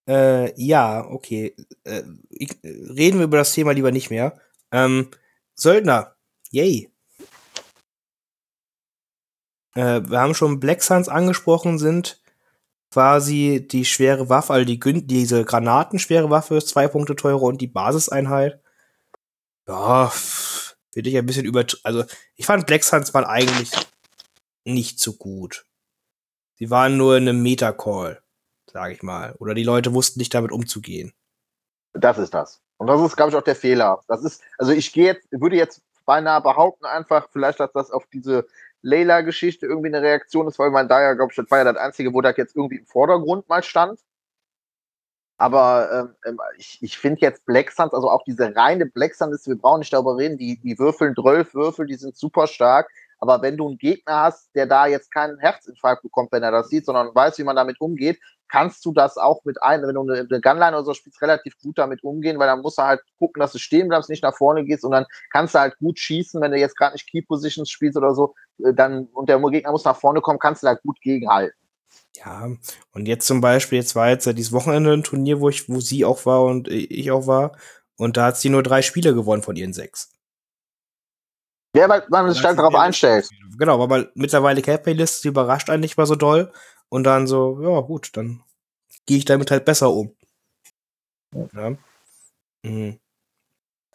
[0.10, 1.56] äh, ja okay.
[1.86, 4.38] Äh, ich, reden wir über das Thema lieber nicht mehr.
[4.72, 5.12] Ähm,
[5.54, 6.16] Söldner.
[6.52, 6.92] Yay.
[9.76, 12.22] Äh, wir haben schon Black Suns angesprochen, sind
[12.92, 17.68] quasi die schwere Waffe, also die, diese granatenschwere Waffe ist zwei Punkte teurer und die
[17.68, 18.62] Basiseinheit.
[19.68, 21.82] Ja, finde ich ein bisschen übertrieben.
[21.84, 22.06] Also,
[22.36, 23.72] ich fand Black Suns waren eigentlich
[24.64, 25.66] nicht so gut.
[26.56, 28.22] Sie waren nur in einem Meta-Call,
[28.72, 29.36] sage ich mal.
[29.40, 31.14] Oder die Leute wussten nicht damit umzugehen.
[31.94, 32.62] Das ist das.
[32.78, 34.02] Und das ist, glaube ich, auch der Fehler.
[34.08, 38.06] Das ist, also ich gehe jetzt, würde jetzt beinahe behaupten, einfach, vielleicht, dass das auf
[38.14, 38.48] diese
[38.86, 41.78] Layla-Geschichte irgendwie eine Reaktion ist, weil man da ja, glaube ich, das war ja das
[41.78, 44.00] Einzige, wo das jetzt irgendwie im Vordergrund mal stand.
[45.38, 49.48] Aber ähm, ähm, ich, ich finde jetzt Black Suns, also auch diese reine Black Suns,
[49.48, 52.90] wir brauchen nicht darüber reden, die, die würfeln 12 Würfel, die sind super stark.
[53.20, 56.70] Aber wenn du einen Gegner hast, der da jetzt keinen Herzinfarkt bekommt, wenn er das
[56.70, 60.02] sieht, sondern weiß, wie man damit umgeht, kannst du das auch mit ein, wenn du
[60.02, 63.40] eine, Gunline oder so spielst, relativ gut damit umgehen, weil dann musst du halt gucken,
[63.40, 66.42] dass du stehen bleibst, nicht nach vorne gehst und dann kannst du halt gut schießen,
[66.42, 69.72] wenn du jetzt gerade nicht Key Positions spielst oder so, äh, dann und der Gegner
[69.72, 71.58] muss nach vorne kommen, kannst du da gut gegenhalten.
[72.16, 72.50] Ja,
[72.94, 76.06] und jetzt zum Beispiel, jetzt war jetzt dieses Wochenende ein Turnier, wo ich, wo sie
[76.06, 77.58] auch war und ich auch war.
[77.98, 80.15] Und da hat sie nur drei Spiele gewonnen von ihren sechs.
[81.76, 83.30] Ja, weil man sich halt darauf einstellt.
[83.58, 86.52] Genau, weil man mittlerweile Cap-List sie überrascht einen nicht mehr so doll.
[86.90, 88.44] Und dann so, ja gut, dann
[89.06, 90.16] gehe ich damit halt besser um.
[91.54, 91.76] Ja.
[92.64, 93.00] Mhm.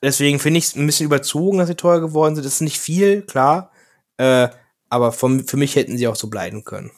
[0.02, 2.44] Deswegen finde ich es ein bisschen überzogen, dass sie teuer geworden sind.
[2.44, 3.70] Das ist nicht viel, klar.
[4.18, 4.48] Äh,
[4.88, 6.90] aber vom, für mich hätten sie auch so bleiben können.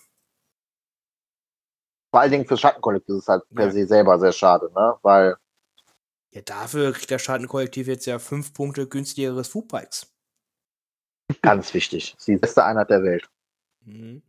[2.10, 3.72] Vor allen Dingen für Schattenkollektiv ist es halt per Ja.
[3.72, 4.94] se selber sehr schade, ne?
[5.02, 5.36] Weil
[6.32, 10.11] Ja, dafür kriegt das Schattenkollektiv jetzt ja fünf Punkte günstigeres Foodbikes.
[11.42, 12.14] Ganz wichtig.
[12.18, 13.28] Ist die beste Einheit der Welt.
[13.84, 14.22] Mhm.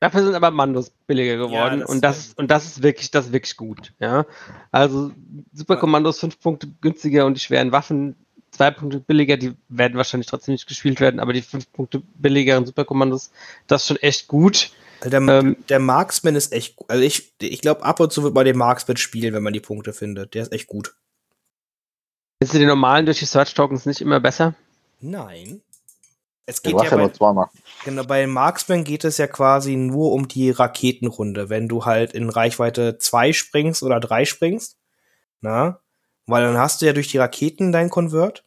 [0.00, 3.32] Dafür sind aber Mandos billiger geworden das- und das und das ist wirklich das ist
[3.32, 4.26] wirklich gut, ja.
[4.72, 5.12] Also
[5.52, 8.16] Superkommandos fünf Punkte günstiger und die schweren Waffen
[8.50, 12.66] zwei Punkte billiger, die werden wahrscheinlich trotzdem nicht gespielt werden, aber die fünf Punkte billigeren
[12.66, 13.30] Superkommandos,
[13.66, 14.70] das ist schon echt gut.
[15.04, 16.88] Der, Ähm, der Marksman ist echt gut.
[16.88, 19.60] Also ich, ich glaube, ab und zu wird man den Marksman spielen, wenn man die
[19.60, 20.34] Punkte findet.
[20.34, 20.94] Der ist echt gut.
[22.40, 24.54] Ist die normalen durch die Search Tokens nicht immer besser?
[25.00, 25.60] Nein.
[26.46, 27.48] Es geht ja ja bei, zweimal.
[27.82, 32.30] genau, bei Marksman geht es ja quasi nur um die Raketenrunde, wenn du halt in
[32.30, 34.78] Reichweite 2 springst oder 3 springst.
[35.40, 35.80] Na?
[36.26, 38.46] Weil dann hast du ja durch die Raketen dein Convert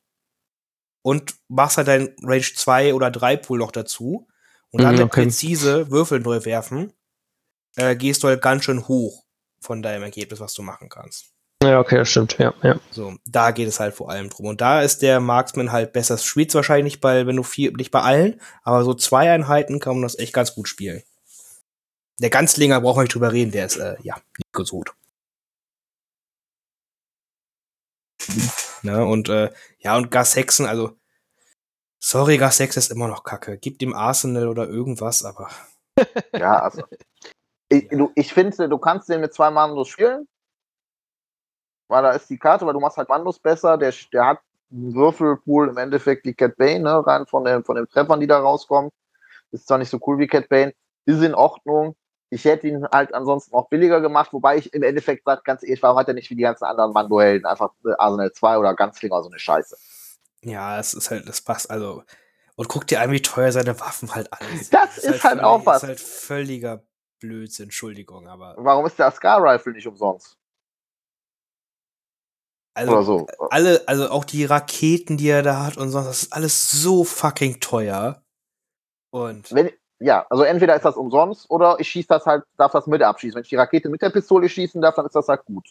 [1.02, 4.28] und machst halt dein Range 2 oder 3 Pool noch dazu.
[4.72, 5.22] Und dann Mhm, mit okay.
[5.26, 6.94] präzise Würfel neu werfen,
[7.78, 9.26] äh, gehst du halt ganz schön hoch
[9.62, 11.35] von deinem Ergebnis, was du machen kannst.
[11.64, 12.80] Ja, okay, das stimmt, ja, ja.
[12.92, 14.48] So, da geht es halt vor allem drum.
[14.48, 16.16] Und da ist der Marksman halt besser.
[16.16, 19.94] Das spielt's wahrscheinlich bei, wenn du viel, nicht bei allen, aber so zwei Einheiten kann
[19.94, 21.02] man das echt ganz gut spielen.
[22.20, 24.94] Der Ganzlinger braucht man nicht drüber reden, der ist, äh, ja, nicht gut.
[28.84, 30.98] Ne, und, äh, ja, und Gas Hexen, also,
[32.00, 33.58] sorry, Gas Hex ist immer noch kacke.
[33.58, 35.50] Gib dem Arsenal oder irgendwas, aber,
[36.34, 36.84] Ja, also.
[37.70, 40.28] Ich, du, ich finde, du kannst den mit zwei Mandos spielen.
[41.88, 43.78] Weil da ist die Karte, weil du machst halt Mandos besser.
[43.78, 44.40] Der, der hat
[44.70, 47.06] Würfelpool im Endeffekt wie Cat Bane, ne?
[47.06, 48.92] rein von, den, von den Treffern, die da rauskommen.
[49.52, 50.74] Ist zwar nicht so cool wie Cat Bane,
[51.06, 51.96] ist in Ordnung.
[52.32, 55.82] Ich hätte ihn halt ansonsten auch billiger gemacht, wobei ich im Endeffekt sage, ganz ehrlich,
[55.84, 59.22] warum hat er nicht wie die ganzen anderen Mando-Helden einfach äh, Arsenal 2 oder Ganzlinger
[59.22, 59.78] so eine Scheiße?
[60.42, 62.04] Ja, es ist halt, das passt, also.
[62.56, 64.74] Und guck dir an, wie teuer seine Waffen halt alle sind.
[64.74, 65.84] Das ist halt völlig, auch was.
[65.84, 66.84] ist halt völliger
[67.20, 68.56] Blödsinn, Entschuldigung, aber.
[68.58, 70.38] Warum ist der Scar Rifle nicht umsonst?
[72.76, 73.28] Also, so.
[73.50, 77.04] alle, also auch die Raketen, die er da hat und sonst, das ist alles so
[77.04, 78.22] fucking teuer.
[79.12, 79.52] Und.
[79.54, 83.02] Wenn, ja, also entweder ist das umsonst oder ich schieße das halt, darf das mit
[83.02, 83.36] abschießen.
[83.36, 85.70] Wenn ich die Rakete mit der Pistole schießen darf, dann ist das halt gut.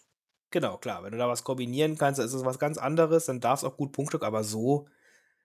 [0.50, 1.02] Genau, klar.
[1.02, 3.64] Wenn du da was kombinieren kannst, dann ist es was ganz anderes, dann darf es
[3.64, 4.86] auch gut Punkte, aber so.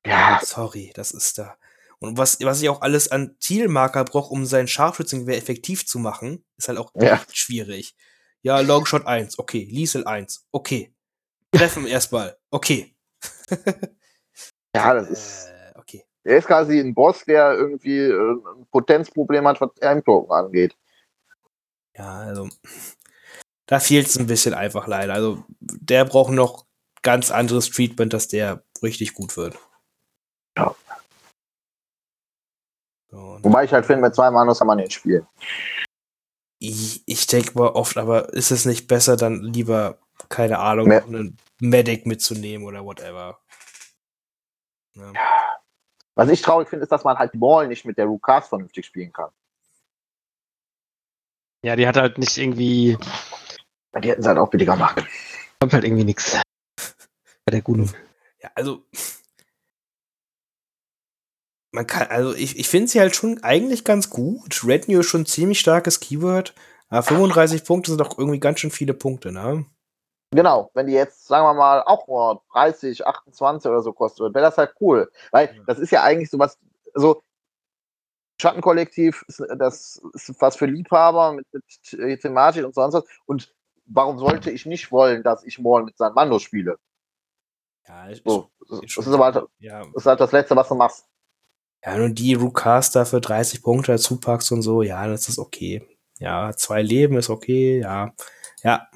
[0.06, 0.40] Ja.
[0.44, 1.58] Sorry, das ist da.
[2.00, 6.46] Und was, was ich auch alles an Zielmarker brauche, um sein Scharfschützengewehr effektiv zu machen,
[6.56, 7.16] ist halt auch Ja.
[7.16, 7.96] echt schwierig.
[8.42, 9.68] Ja, Longshot 1, okay.
[9.70, 10.94] Liesel 1, okay.
[11.52, 12.96] Treffen erstmal, okay.
[14.76, 15.48] Ja, das ist.
[15.48, 16.06] Äh, okay.
[16.24, 20.78] Er ist quasi ein Boss, der irgendwie äh, ein Potenzproblem hat, was Aim-Token angeht.
[21.98, 22.50] Ja, also.
[23.66, 25.14] Da fehlt es ein bisschen einfach leider.
[25.14, 26.66] Also, der braucht noch
[27.02, 29.58] ganz anderes Treatment, dass der richtig gut wird.
[30.58, 30.76] Ja.
[33.12, 35.26] So, Wobei ich halt finde, mit zwei Manos kann man den spielen.
[36.60, 40.00] ich ich denke mal oft, aber ist es nicht besser, dann lieber,
[40.30, 43.40] keine Ahnung, Me- noch einen Medic mitzunehmen oder whatever?
[44.94, 45.14] Ja.
[46.16, 49.12] Was ich traurig finde, ist, dass man halt Maul nicht mit der Rukas vernünftig spielen
[49.12, 49.30] kann.
[51.64, 52.98] Ja, die hat halt nicht irgendwie,
[54.02, 55.06] Die hätten es halt auch billiger machen.
[55.60, 56.40] kommt halt irgendwie nichts.
[57.46, 57.94] Bei der guten.
[58.42, 58.84] Ja, also.
[61.72, 64.64] Man kann, also ich, ich finde sie halt schon eigentlich ganz gut.
[64.66, 66.56] Retinue ist schon ein ziemlich starkes Keyword.
[66.90, 69.66] Aber 35 Punkte sind doch irgendwie ganz schön viele Punkte, ne?
[70.32, 74.46] Genau, wenn die jetzt, sagen wir mal, auch nur 30, 28 oder so würde, wäre
[74.46, 75.12] das halt cool.
[75.32, 76.58] Weil das ist ja eigentlich sowas,
[76.94, 77.24] also
[78.42, 81.46] Schattenkollektiv, ist, das ist was für Liebhaber mit,
[81.98, 83.04] mit Thematik und sonst was.
[83.26, 83.54] Und
[83.86, 86.78] warum sollte ich nicht wollen, dass ich morgen mit seinem Mando spiele?
[87.88, 89.80] Ja, ich, So, ich- das ich- ist aber halt, ja.
[89.80, 91.06] das ist halt das Letzte, was du machst.
[91.84, 95.86] ja, und die Rukas dafür 30 Punkte dazu packst und so, ja, das ist okay.
[96.20, 98.14] Ja, zwei Leben ist okay, ja.
[98.62, 98.88] Ja,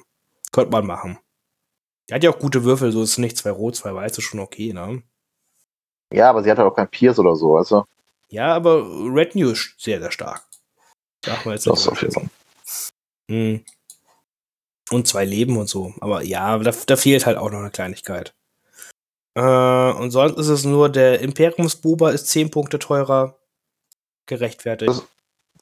[0.52, 1.18] könnte man machen.
[2.08, 4.40] Die hat ja auch gute Würfel, so ist nicht zwei rot, zwei weiß, ist schon
[4.40, 5.02] okay, ne?
[6.12, 7.84] Ja, aber sie hat halt auch kein Pierce oder so, weißt du?
[8.28, 10.44] Ja, aber Retinue ist sehr, sehr stark.
[11.22, 12.28] Darf man jetzt Das ist auf jeden Fall.
[13.30, 13.64] Hm.
[14.90, 15.94] Und zwei Leben und so.
[16.00, 18.34] Aber ja, da, da fehlt halt auch noch eine Kleinigkeit.
[19.34, 23.38] Äh, und sonst ist es nur, der Imperiumsbuber ist 10 Punkte teurer.
[24.26, 24.90] Gerechtfertigt.
[24.90, 25.06] Das-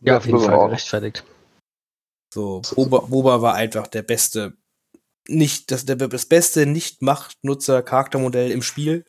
[0.00, 1.24] Ja, auf jeden Fall auch- gerechtfertigt.
[2.34, 4.56] so, Boba, Boba war einfach der beste,
[5.28, 9.04] nicht, das, der, das beste Nicht-Macht-Nutzer-Charaktermodell im Spiel.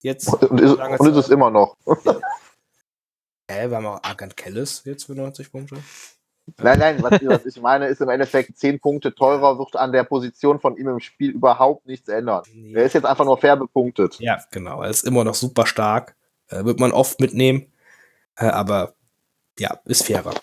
[0.00, 0.32] Jetzt.
[0.32, 1.76] Und ist, und ist es immer noch.
[3.50, 5.76] Hä, wir haben auch Argant Kellis jetzt für 90 Punkte.
[6.58, 10.04] Nein, nein, was, was ich meine, ist im Endeffekt 10 Punkte teurer, wird an der
[10.04, 12.42] Position von ihm im Spiel überhaupt nichts ändern.
[12.52, 12.74] Nee.
[12.74, 14.18] Er ist jetzt einfach nur fair bepunktet.
[14.18, 14.82] Ja, genau.
[14.82, 16.16] Er ist immer noch super stark.
[16.48, 17.72] Äh, wird man oft mitnehmen.
[18.36, 18.94] Äh, aber
[19.58, 20.34] ja, ist fairer.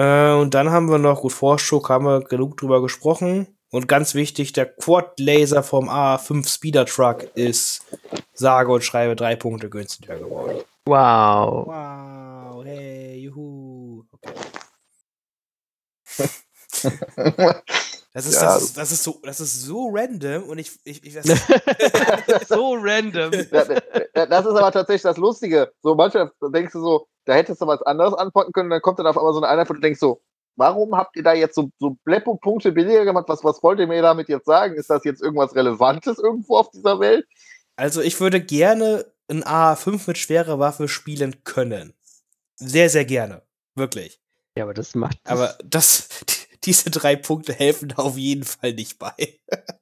[0.00, 3.58] Äh, und dann haben wir noch, gut, Vorschub haben wir genug drüber gesprochen.
[3.70, 7.82] Und ganz wichtig, der Quad-Laser vom A5 Speeder Truck ist
[8.32, 10.62] sage und schreibe drei Punkte günstiger geworden.
[10.86, 11.66] Wow.
[11.66, 14.04] Wow, hey, juhu.
[14.12, 14.34] Okay.
[18.12, 18.54] Das ist, Ja.
[18.54, 21.26] das, ist, das, ist so, das ist so random und ich, ich, ich das,
[22.48, 23.32] so random.
[23.32, 25.72] Ja, äh, das ist aber tatsächlich das Lustige.
[25.80, 29.06] So manchmal denkst du so, da hättest du was anderes antworten können, dann kommt dann
[29.06, 30.20] auf einmal so eine Einheit, wo du denkst so,
[30.56, 33.26] warum habt ihr da jetzt so, so Bleppo-Punkte billiger gemacht?
[33.28, 34.74] Was, was wollt ihr mir damit jetzt sagen?
[34.74, 37.26] Ist das jetzt irgendwas Relevantes irgendwo auf dieser Welt?
[37.76, 41.94] Also ich würde gerne ein A5 mit schwerer Waffe spielen können.
[42.56, 43.42] Sehr, sehr gerne.
[43.76, 44.20] Wirklich.
[44.56, 45.18] Ja, aber das macht.
[45.22, 46.08] Das Aber das,
[46.64, 49.38] diese drei Punkte helfen da auf jeden Fall nicht bei.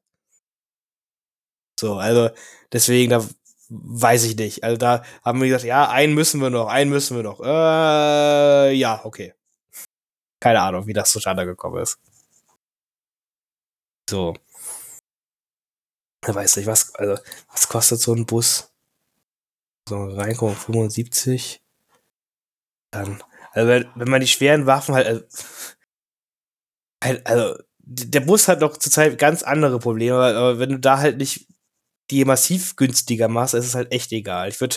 [1.81, 2.29] so, also
[2.73, 3.27] deswegen, da
[3.69, 4.65] weiß ich nicht.
[4.65, 7.41] Also da haben wir gesagt, ja, einen müssen wir noch, einen müssen wir noch.
[7.41, 9.35] Äh, ja, okay.
[10.41, 11.99] Keine Ahnung, wie das zustande gekommen ist.
[14.09, 14.35] So.
[16.27, 18.73] Ich weiß nicht, was, also, was kostet so ein Bus?
[19.89, 21.63] So reinkommen 75.
[22.91, 23.23] Dann,
[23.53, 25.25] also wenn, wenn man die schweren Waffen halt, also,
[27.03, 31.17] halt, also der Bus hat noch zurzeit ganz andere Probleme, aber wenn du da halt
[31.19, 31.47] nicht
[32.11, 34.49] die massiv günstiger machst, ist es halt echt egal.
[34.49, 34.77] Ich würde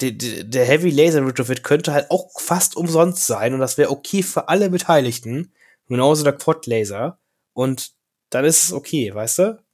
[0.00, 4.48] der Heavy Laser Retrofit könnte halt auch fast umsonst sein und das wäre okay für
[4.48, 5.52] alle Beteiligten.
[5.88, 7.18] Genauso der Quad Laser.
[7.52, 7.94] Und
[8.30, 9.64] dann ist es okay, weißt du?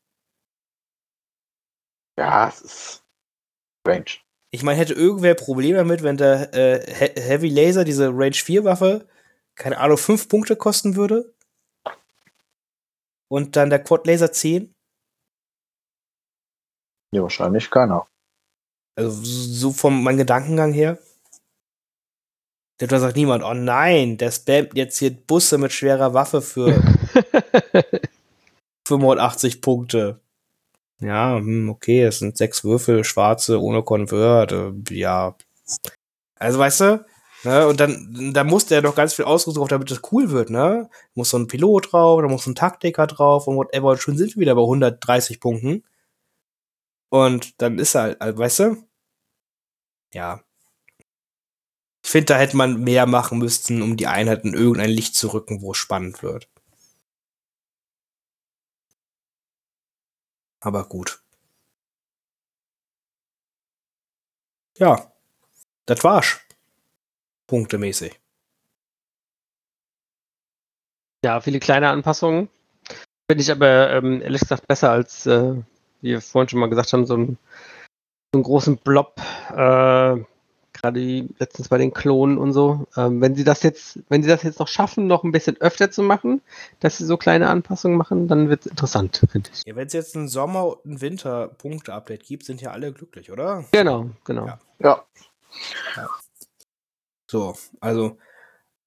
[2.16, 3.04] Ja, es ist
[3.80, 4.20] strange.
[4.50, 8.64] Ich meine, hätte irgendwer Probleme damit, wenn der äh, He Heavy Laser, diese Range 4
[8.64, 9.08] Waffe,
[9.56, 11.34] keine Ahnung, 5 Punkte kosten würde?
[13.28, 14.73] Und dann der Quad Laser 10?
[17.14, 18.08] Ja, wahrscheinlich keiner.
[18.96, 20.98] Also so vom meinem Gedankengang her.
[22.78, 26.74] Da sagt niemand, oh nein, der spammt jetzt hier Busse mit schwerer Waffe für
[28.88, 30.20] 85 Punkte.
[30.98, 35.36] Ja, hm, okay, es sind sechs Würfel, schwarze, ohne Convert, äh, ja.
[36.36, 37.06] Also, weißt du,
[37.44, 40.50] ne, und dann, da muss der noch ganz viel Ausrüstung drauf, damit das cool wird,
[40.50, 40.90] ne?
[41.14, 44.34] Muss so ein Pilot drauf, da muss ein Taktiker drauf und whatever, und schon sind
[44.34, 45.84] wir wieder bei 130 Punkten.
[47.10, 48.88] Und dann ist er halt, also, weißt du?
[50.12, 50.42] Ja.
[52.04, 55.28] Ich finde, da hätte man mehr machen müssen, um die Einheiten in irgendein Licht zu
[55.32, 56.48] rücken, wo es spannend wird.
[60.60, 61.22] Aber gut.
[64.78, 65.12] Ja,
[65.86, 66.40] das war's.
[67.46, 68.20] Punktemäßig.
[71.24, 72.48] Ja, viele kleine Anpassungen.
[73.30, 75.62] Finde ich aber ähm, ehrlich gesagt besser als, äh,
[76.04, 77.38] wie wir vorhin schon mal gesagt haben, so, ein,
[78.32, 79.20] so einen großen Blob.
[79.50, 80.22] Äh,
[80.76, 82.86] Gerade letztens bei den Klonen und so.
[82.96, 85.90] Ähm, wenn sie das jetzt, wenn sie das jetzt noch schaffen, noch ein bisschen öfter
[85.90, 86.42] zu machen,
[86.80, 89.62] dass sie so kleine Anpassungen machen, dann wird es interessant, finde ich.
[89.64, 93.64] Ja, wenn es jetzt ein Sommer- und ein Winter-Punkte-Update gibt, sind ja alle glücklich, oder?
[93.70, 94.46] Genau, genau.
[94.46, 94.58] Ja.
[94.80, 95.04] Ja.
[95.96, 96.10] Ja.
[97.30, 98.18] So, also,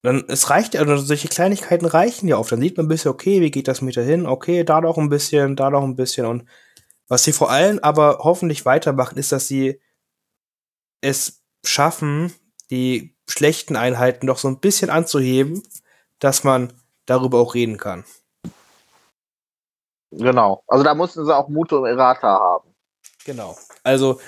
[0.02, 2.52] dann, es reicht ja, also solche Kleinigkeiten reichen ja oft.
[2.52, 4.26] Dann sieht man ein bisschen, okay, wie geht das mit dahin?
[4.26, 6.26] Okay, da noch ein bisschen, da noch ein bisschen.
[6.26, 6.44] Und
[7.08, 9.80] was sie vor allem aber hoffentlich weitermachen, ist, dass sie
[11.00, 12.32] es schaffen,
[12.70, 15.62] die schlechten Einheiten doch so ein bisschen anzuheben,
[16.18, 16.72] dass man
[17.06, 18.04] darüber auch reden kann.
[20.10, 20.62] Genau.
[20.66, 22.74] Also da mussten sie auch Muto Errata haben.
[23.24, 23.58] Genau.
[23.82, 24.20] Also,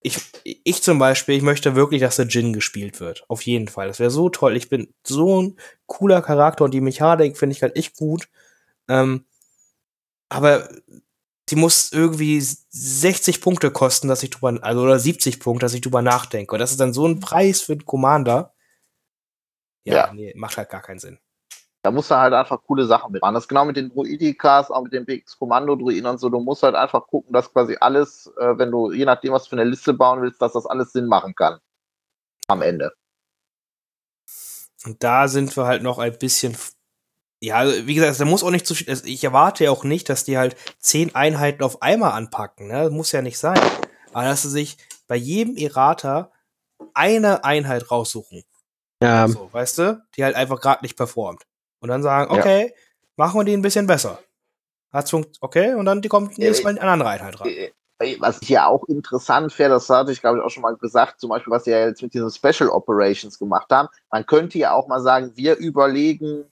[0.00, 3.24] ich, ich zum Beispiel, ich möchte wirklich, dass der Jin gespielt wird.
[3.28, 3.88] Auf jeden Fall.
[3.88, 4.56] Das wäre so toll.
[4.56, 8.28] Ich bin so ein cooler Charakter und die Mechanik finde ich halt echt gut.
[8.88, 9.24] Ähm,
[10.28, 10.68] aber
[11.50, 15.82] die muss irgendwie 60 Punkte kosten, dass ich drüber, also oder 70 Punkte, dass ich
[15.82, 16.54] drüber nachdenke.
[16.54, 18.54] Und das ist dann so ein Preis für den Commander.
[19.84, 20.12] Ja, Ja.
[20.12, 21.18] nee, macht halt gar keinen Sinn.
[21.82, 23.34] Da musst du halt einfach coole Sachen mitmachen.
[23.34, 26.30] Das ist genau mit den Druidikas, auch mit den PX-Kommando-Druiden und so.
[26.30, 29.50] Du musst halt einfach gucken, dass quasi alles, äh, wenn du, je nachdem, was du
[29.50, 31.58] für eine Liste bauen willst, dass das alles Sinn machen kann.
[32.46, 32.94] Am Ende.
[34.86, 36.56] Und da sind wir halt noch ein bisschen.
[37.44, 38.88] Ja, also, wie gesagt, da muss auch nicht zu viel.
[38.88, 42.68] Also ich erwarte ja auch nicht, dass die halt zehn Einheiten auf einmal anpacken.
[42.68, 42.84] Ne?
[42.84, 43.60] Das muss ja nicht sein.
[44.14, 46.32] Aber dass sie sich bei jedem Errata
[46.94, 48.44] eine Einheit raussuchen.
[49.02, 50.02] Ja, So, weißt du?
[50.16, 51.42] Die halt einfach gerade nicht performt.
[51.80, 52.40] Und dann sagen, Ja.
[52.40, 52.74] okay,
[53.16, 54.20] machen wir die ein bisschen besser.
[54.90, 57.48] Hat's funkt, okay, und dann die kommt Ja, nächstes Mal in eine andere Einheit rein.
[57.48, 57.72] Äh,
[58.20, 61.20] Was ich ja auch interessant wäre, das hatte ich glaube ich auch schon mal gesagt,
[61.20, 63.88] zum Beispiel, was sie ja jetzt mit diesen Special Operations gemacht haben.
[64.10, 66.50] Man könnte ja auch mal sagen, wir überlegen,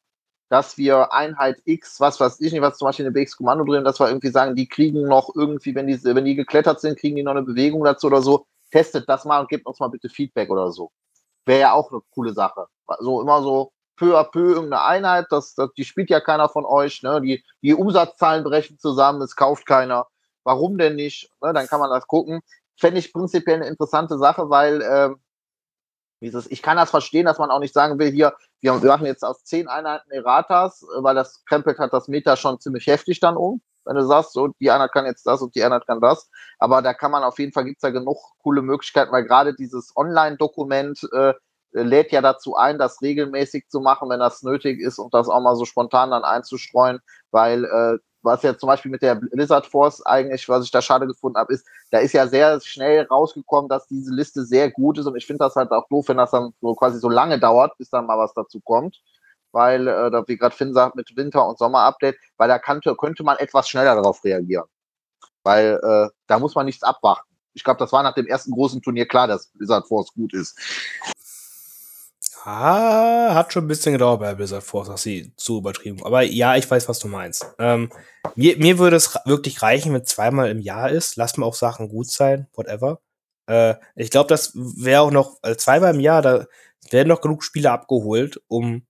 [0.52, 3.84] dass wir Einheit X, was weiß ich nicht, was zum Beispiel in der BX-Kommando drin,
[3.84, 7.16] dass wir irgendwie sagen, die kriegen noch irgendwie, wenn die, wenn die geklettert sind, kriegen
[7.16, 8.44] die noch eine Bewegung dazu oder so.
[8.70, 10.92] Testet das mal und gebt uns mal bitte Feedback oder so.
[11.46, 12.66] Wäre ja auch eine coole Sache.
[12.86, 16.66] Also immer so peu à peu irgendeine Einheit, das, das, die spielt ja keiner von
[16.66, 17.22] euch, ne?
[17.22, 20.06] Die, die Umsatzzahlen brechen zusammen, es kauft keiner.
[20.44, 21.30] Warum denn nicht?
[21.40, 21.54] Ne?
[21.54, 22.42] Dann kann man das gucken.
[22.76, 25.16] Fände ich prinzipiell eine interessante Sache, weil ähm,
[26.20, 29.24] dieses, ich kann das verstehen, dass man auch nicht sagen will, hier, wir, machen jetzt
[29.24, 33.36] aus zehn Einheiten Erratas, äh, weil das krempelt hat das Meta schon ziemlich heftig dann
[33.36, 33.60] um.
[33.84, 36.30] Wenn du sagst, so, die Einheit kann jetzt das und die Einheit kann das.
[36.58, 39.92] Aber da kann man auf jeden Fall, gibt's da genug coole Möglichkeiten, weil gerade dieses
[39.96, 41.34] Online-Dokument äh,
[41.72, 45.40] lädt ja dazu ein, das regelmäßig zu machen, wenn das nötig ist und das auch
[45.40, 50.04] mal so spontan dann einzustreuen, weil äh, was ja zum Beispiel mit der Blizzard Force
[50.06, 53.86] eigentlich, was ich da schade gefunden habe, ist, da ist ja sehr schnell rausgekommen, dass
[53.86, 56.52] diese Liste sehr gut ist und ich finde das halt auch doof, wenn das dann
[56.60, 59.00] so quasi so lange dauert, bis dann mal was dazu kommt,
[59.50, 63.36] weil, äh, wie gerade Finn sagt, mit Winter- und Sommer-Update, weil da kannte, könnte man
[63.38, 64.66] etwas schneller darauf reagieren,
[65.42, 67.28] weil äh, da muss man nichts abwarten.
[67.54, 70.58] Ich glaube, das war nach dem ersten großen Turnier klar, dass Blizzard Force gut ist.
[72.44, 76.04] Ah, hat schon ein bisschen gedauert bei Blizzard Force, dass sie zu übertrieben.
[76.04, 77.46] Aber ja, ich weiß, was du meinst.
[77.58, 77.90] Ähm,
[78.34, 81.16] mir, mir würde es wirklich reichen, wenn zweimal im Jahr ist.
[81.16, 83.00] Lass mal auch Sachen gut sein, whatever.
[83.46, 86.46] Äh, ich glaube, das wäre auch noch, also zweimal im Jahr, da
[86.90, 88.86] werden noch genug Spiele abgeholt, um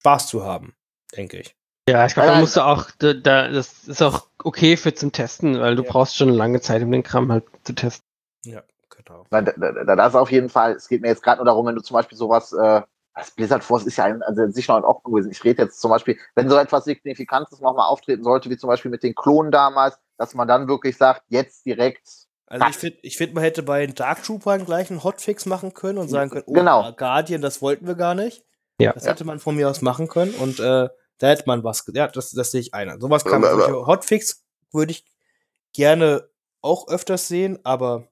[0.00, 0.74] Spaß zu haben,
[1.14, 1.54] denke ich.
[1.90, 5.12] ja ich glaube, da musst du auch, da, da, das ist auch okay für zum
[5.12, 5.90] Testen, weil du Ja.
[5.90, 8.04] brauchst schon eine lange Zeit, um den Kram halt zu testen.
[8.44, 8.62] Ja,
[9.30, 9.52] da- da-
[9.84, 11.94] da- Das auf jeden Fall, es geht mir jetzt gerade nur darum, wenn du zum
[11.94, 12.82] Beispiel sowas, äh,
[13.14, 15.30] das Blizzard Force ist ja ein, also sicher ein Ordnung gewesen.
[15.32, 18.90] Ich rede jetzt zum Beispiel, wenn so etwas Signifikantes nochmal auftreten sollte, wie zum Beispiel
[18.92, 22.08] mit den Klonen damals, dass man dann wirklich sagt, jetzt direkt.
[22.46, 25.74] Also ich finde, ich find, man hätte bei den Dark Troopern gleich einen Hotfix machen
[25.74, 26.92] können und sagen können, oh, Genau.
[26.92, 28.44] Guardian, das wollten wir gar nicht.
[28.80, 28.92] Ja.
[28.92, 32.06] Das hätte man von mir aus machen können und äh, da hätte man was, ja,
[32.06, 33.00] das, das sehe ich ein.
[33.00, 33.50] Sowas kann man,
[33.86, 35.04] Hotfix würde ich
[35.74, 36.28] gerne
[36.62, 38.06] auch öfters sehen, aber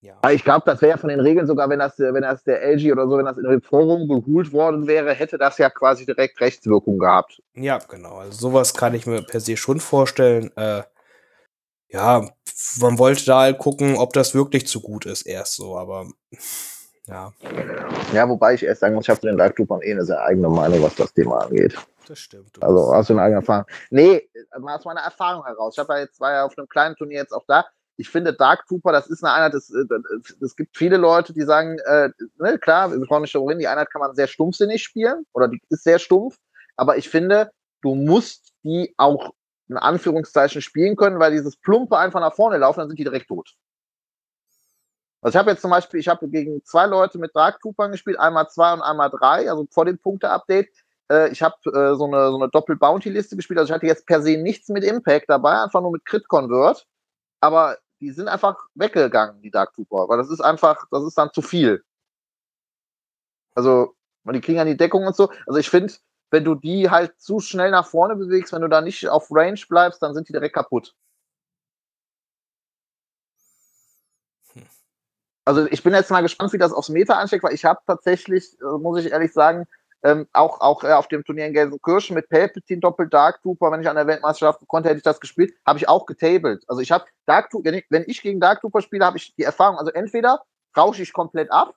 [0.00, 0.18] ja.
[0.30, 2.62] Ich glaube, das wäre ja von den Regeln sogar, wenn das, äh, wenn das der
[2.62, 6.06] LG oder so, wenn das in dem Forum geholt worden wäre, hätte das ja quasi
[6.06, 7.42] direkt Rechtswirkung gehabt.
[7.54, 8.16] Ja, genau.
[8.18, 10.50] Also sowas kann ich mir per se schon vorstellen.
[10.56, 10.82] Äh,
[11.90, 12.28] ja,
[12.80, 16.06] man wollte da halt gucken, ob das wirklich zu gut ist, erst so, aber
[17.06, 17.32] ja,
[18.12, 20.22] Ja, wobei ich erst sagen muss, ich habe zu den Dark Troopern eh eine sehr
[20.22, 21.74] eigene Meinung, was das Thema angeht.
[22.06, 22.54] das stimmt.
[22.56, 23.66] Du Also bist- aus den eigenen Erfahrungen.
[23.90, 25.74] Nee, mal aus meiner Erfahrung heraus.
[25.74, 27.64] Ich habe ja jetzt war ja auf einem kleinen Turnier jetzt auch da.
[28.00, 31.32] Ich finde Dark Trooper, das ist eine Einheit, das, äh, das- es gibt viele Leute,
[31.32, 34.82] die sagen, äh, ne, klar, wir brauchen nicht reden, die Einheit kann man sehr stumpfsinnig
[34.82, 36.38] spielen oder die ist sehr stumpf,
[36.76, 37.50] aber ich finde,
[37.82, 39.34] du musst die auch
[39.68, 43.28] in Anführungszeichen spielen können, weil dieses Plumpe einfach nach vorne laufen, dann sind die direkt
[43.28, 43.52] tot.
[45.20, 48.18] Also ich habe jetzt zum Beispiel, ich habe gegen zwei Leute mit Dark Troopern gespielt,
[48.20, 50.68] einmal zwei und einmal drei, also vor dem Punkte-Update.
[51.10, 54.22] Äh, ich habe äh, so eine, so eine Doppel-Bounty-Liste gespielt, also ich hatte jetzt per
[54.22, 56.86] se nichts mit Impact dabei, einfach nur mit Crit-Convert.
[57.40, 61.32] Aber die sind einfach weggegangen, die Dark Trooper, weil das ist einfach, das ist dann
[61.32, 61.84] zu viel.
[63.54, 65.30] Also, weil die kriegen ja die Deckung und so.
[65.46, 65.92] Also ich finde,
[66.30, 69.60] wenn du die halt zu schnell nach vorne bewegst, wenn du da nicht auf Range
[69.68, 70.94] bleibst, dann sind die direkt kaputt.
[74.52, 74.66] Hm.
[75.44, 78.60] Also ich bin jetzt mal gespannt, wie das aufs Meta ansteckt, weil ich habe tatsächlich,
[78.60, 79.66] äh, muss ich ehrlich sagen,
[80.02, 83.80] ähm, auch, auch äh, auf dem Turnier in Gelsenkirchen mit Palpatine Doppel Dark Trooper, wenn
[83.80, 86.64] ich an der Weltmeisterschaft konnte, hätte ich das gespielt, habe ich auch getabled.
[86.68, 89.34] Also ich habe Dark Trooper, wenn ich, wenn ich gegen Dark Trooper spiele, habe ich
[89.34, 90.42] die Erfahrung, also entweder
[90.76, 91.74] rausche ich komplett ab,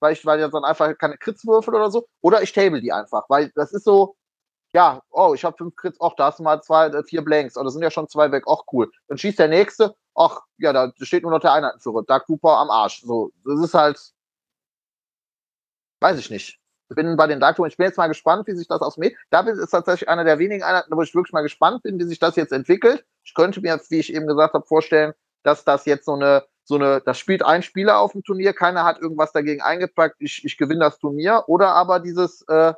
[0.00, 2.92] weil ich, weil ja dann einfach keine Crits würfel oder so, oder ich table die
[2.92, 4.16] einfach, weil das ist so,
[4.72, 7.56] ja, oh, ich habe fünf Crits, ach, da hast du mal zwei, äh, vier Blanks,
[7.56, 8.90] oder sind ja schon zwei weg, ach cool.
[9.08, 12.70] Dann schießt der nächste, ach, ja, da steht nur noch der Einheitenführer, Dark Trooper am
[12.70, 13.02] Arsch.
[13.02, 14.00] So, das ist halt,
[16.00, 16.59] weiß ich nicht.
[16.90, 19.16] Ich bin bei den Dark ich bin jetzt mal gespannt, wie sich das ausmäht.
[19.30, 22.18] Da ist tatsächlich einer der wenigen Einheiten, wo ich wirklich mal gespannt bin, wie sich
[22.18, 23.04] das jetzt entwickelt.
[23.22, 25.12] Ich könnte mir, wie ich eben gesagt habe, vorstellen,
[25.44, 28.84] dass das jetzt so eine, so eine, das spielt ein Spieler auf dem Turnier, keiner
[28.84, 32.74] hat irgendwas dagegen eingepackt, ich, ich gewinne das Turnier, oder aber dieses, äh,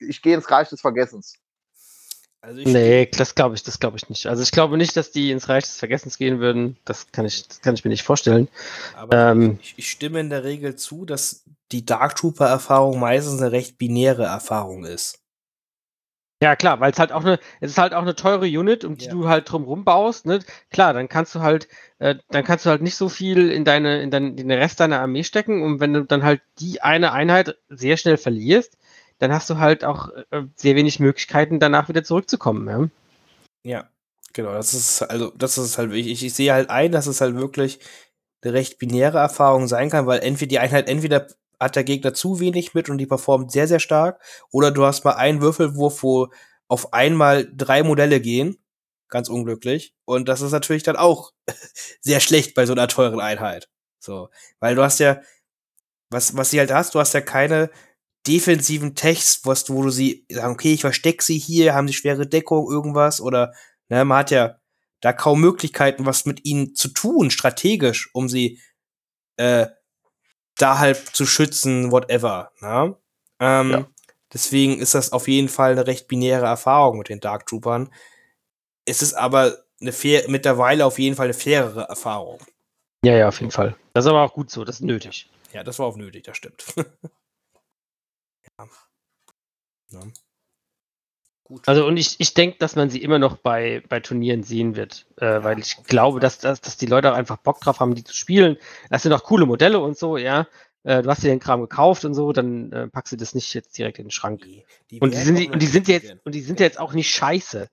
[0.00, 1.38] ich gehe ins Reich des Vergessens.
[2.42, 4.26] Also Nee, das glaube ich, das glaube ich nicht.
[4.26, 6.78] Also ich glaube nicht, dass die ins Reich des Vergessens gehen würden.
[6.86, 8.48] Das kann ich, das kann ich mir nicht vorstellen.
[8.96, 9.58] Aber Ähm.
[9.62, 14.24] ich, ich stimme in der Regel zu, dass die Dark Trooper-Erfahrung meistens eine recht binäre
[14.24, 15.18] Erfahrung ist.
[16.42, 18.96] Ja, klar, weil es halt auch eine, es ist halt auch eine teure Unit, um
[18.96, 19.10] die Ja.
[19.12, 20.38] du halt drumrum baust, ne?
[20.70, 21.68] Klar, dann kannst du halt,
[21.98, 24.80] äh, dann kannst du halt nicht so viel in deine, in, dein, in den Rest
[24.80, 28.78] deiner Armee stecken und wenn du dann halt die eine Einheit sehr schnell verlierst,
[29.20, 32.88] dann hast du halt auch äh, sehr wenig Möglichkeiten, danach wieder zurückzukommen, ja?
[33.62, 33.90] Ja,
[34.32, 34.52] genau.
[34.52, 36.12] Das ist also, das ist halt wichtig.
[36.12, 37.78] Ich, ich sehe halt ein, dass es halt wirklich
[38.42, 41.28] eine recht binäre Erfahrung sein kann, weil entweder die Einheit entweder
[41.60, 45.04] hat der Gegner zu wenig mit und die performt sehr, sehr stark, oder du hast
[45.04, 46.28] mal einen Würfelwurf, wo
[46.68, 48.56] auf einmal drei Modelle gehen,
[49.08, 51.32] ganz unglücklich, und das ist natürlich dann auch
[52.00, 53.68] sehr schlecht bei so einer teuren Einheit.
[53.98, 54.30] So,
[54.60, 55.20] weil du hast ja,
[56.08, 57.70] was, was sie halt hast, du hast ja keine
[58.26, 58.94] defensiven
[59.68, 63.20] du, wo du sie sagen, okay, ich versteck sie hier, haben sie schwere Deckung, irgendwas,
[63.20, 63.52] oder,
[63.88, 64.56] ne, man hat ja
[65.00, 68.60] da kaum Möglichkeiten, was mit ihnen zu tun, strategisch, um sie
[69.36, 69.66] äh,
[70.56, 72.52] da halt zu schützen, whatever.
[72.60, 72.96] Ne?
[73.40, 73.88] Ähm, Ja.
[74.32, 77.92] Deswegen ist das auf jeden Fall eine recht binäre Erfahrung mit den Dark Troopern.
[78.84, 82.38] Es ist aber eine fair, mittlerweile auf jeden Fall eine fairere Erfahrung.
[83.04, 83.74] Ja, ja, auf jeden Fall.
[83.92, 85.28] Das ist aber auch gut so, das ist nötig.
[85.52, 86.64] Ja, das war auch nötig, das stimmt.
[89.90, 90.00] ja.
[91.44, 91.66] Gut.
[91.66, 95.06] Also und ich, ich denke, dass man sie immer noch bei, bei Turnieren sehen wird,
[95.16, 98.04] äh, weil ich glaube, dass, dass, dass die Leute auch einfach Bock drauf haben, die
[98.04, 98.56] zu spielen.
[98.88, 100.46] Das sind auch coole Modelle und so, ja.
[100.84, 103.52] Äh, du hast dir den Kram gekauft und so, dann äh, packst du das nicht
[103.52, 104.42] jetzt direkt in den Schrank.
[104.90, 106.78] die, Und die sind, auch die- noch und die sind jetzt, und die sind jetzt
[106.78, 107.68] auch nicht scheiße.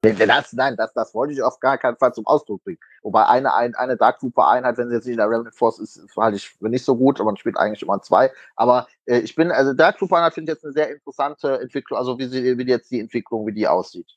[0.00, 2.78] Das, nein, das, das wollte ich auf gar keinen Fall zum Ausdruck bringen.
[3.02, 5.80] Wobei eine, ein, eine Dark Trooper Einheit, wenn sie jetzt nicht in der Remnant Force
[5.80, 8.30] ist, halte ich nicht so gut, aber man spielt eigentlich immer zwei.
[8.54, 11.98] Aber äh, ich bin, also Dark Trooper Einheit finde ich jetzt eine sehr interessante Entwicklung,
[11.98, 14.16] also wie sie, wie jetzt die Entwicklung, wie die aussieht.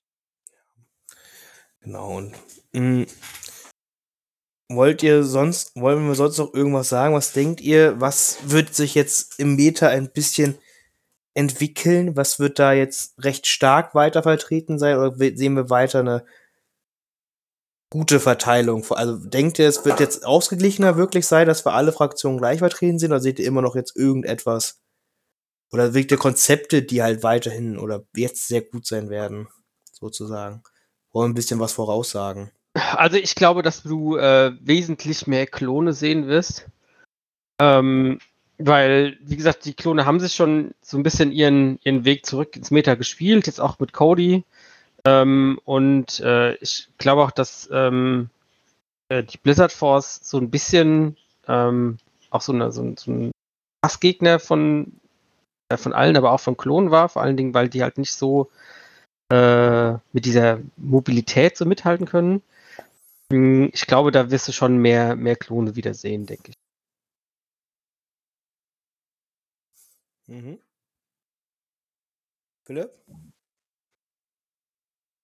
[1.81, 2.17] Genau.
[2.17, 2.35] Und
[2.73, 3.07] mh,
[4.69, 7.15] wollt ihr sonst, wollen wir sonst noch irgendwas sagen?
[7.15, 7.99] Was denkt ihr?
[7.99, 10.59] Was wird sich jetzt im Meta ein bisschen
[11.33, 12.15] entwickeln?
[12.15, 14.97] Was wird da jetzt recht stark weiter vertreten sein?
[14.97, 16.25] Oder sehen wir weiter eine
[17.89, 18.85] gute Verteilung?
[18.91, 22.99] Also denkt ihr, es wird jetzt ausgeglichener wirklich sein, dass wir alle Fraktionen gleich vertreten
[22.99, 23.11] sind?
[23.11, 24.81] Oder seht ihr immer noch jetzt irgendetwas,
[25.71, 29.47] oder wirkliche Konzepte, die halt weiterhin oder jetzt sehr gut sein werden,
[29.91, 30.63] sozusagen.
[31.13, 32.51] Wollen ein bisschen was voraussagen?
[32.73, 36.69] Also ich glaube, dass du äh, wesentlich mehr Klone sehen wirst.
[37.59, 38.19] Ähm,
[38.65, 42.55] weil, wie gesagt, die Klone haben sich schon so ein bisschen ihren, ihren Weg zurück
[42.55, 44.43] ins Meta gespielt, jetzt auch mit Cody.
[45.05, 48.29] Ähm, und äh, ich glaube auch, dass ähm,
[49.09, 51.17] äh, die Blizzard Force so ein bisschen
[51.47, 51.97] ähm,
[52.29, 53.31] auch so, eine, so, so ein
[53.83, 54.93] Hassgegner von,
[55.69, 58.13] äh, von allen, aber auch von Klonen war, vor allen Dingen, weil die halt nicht
[58.13, 58.49] so
[59.31, 62.41] äh, mit dieser Mobilität so mithalten können.
[63.31, 66.55] Hm, ich glaube, da wirst du schon mehr, mehr Klone wiedersehen, denke ich.
[70.31, 70.59] Mhm.
[72.65, 72.91] Philipp?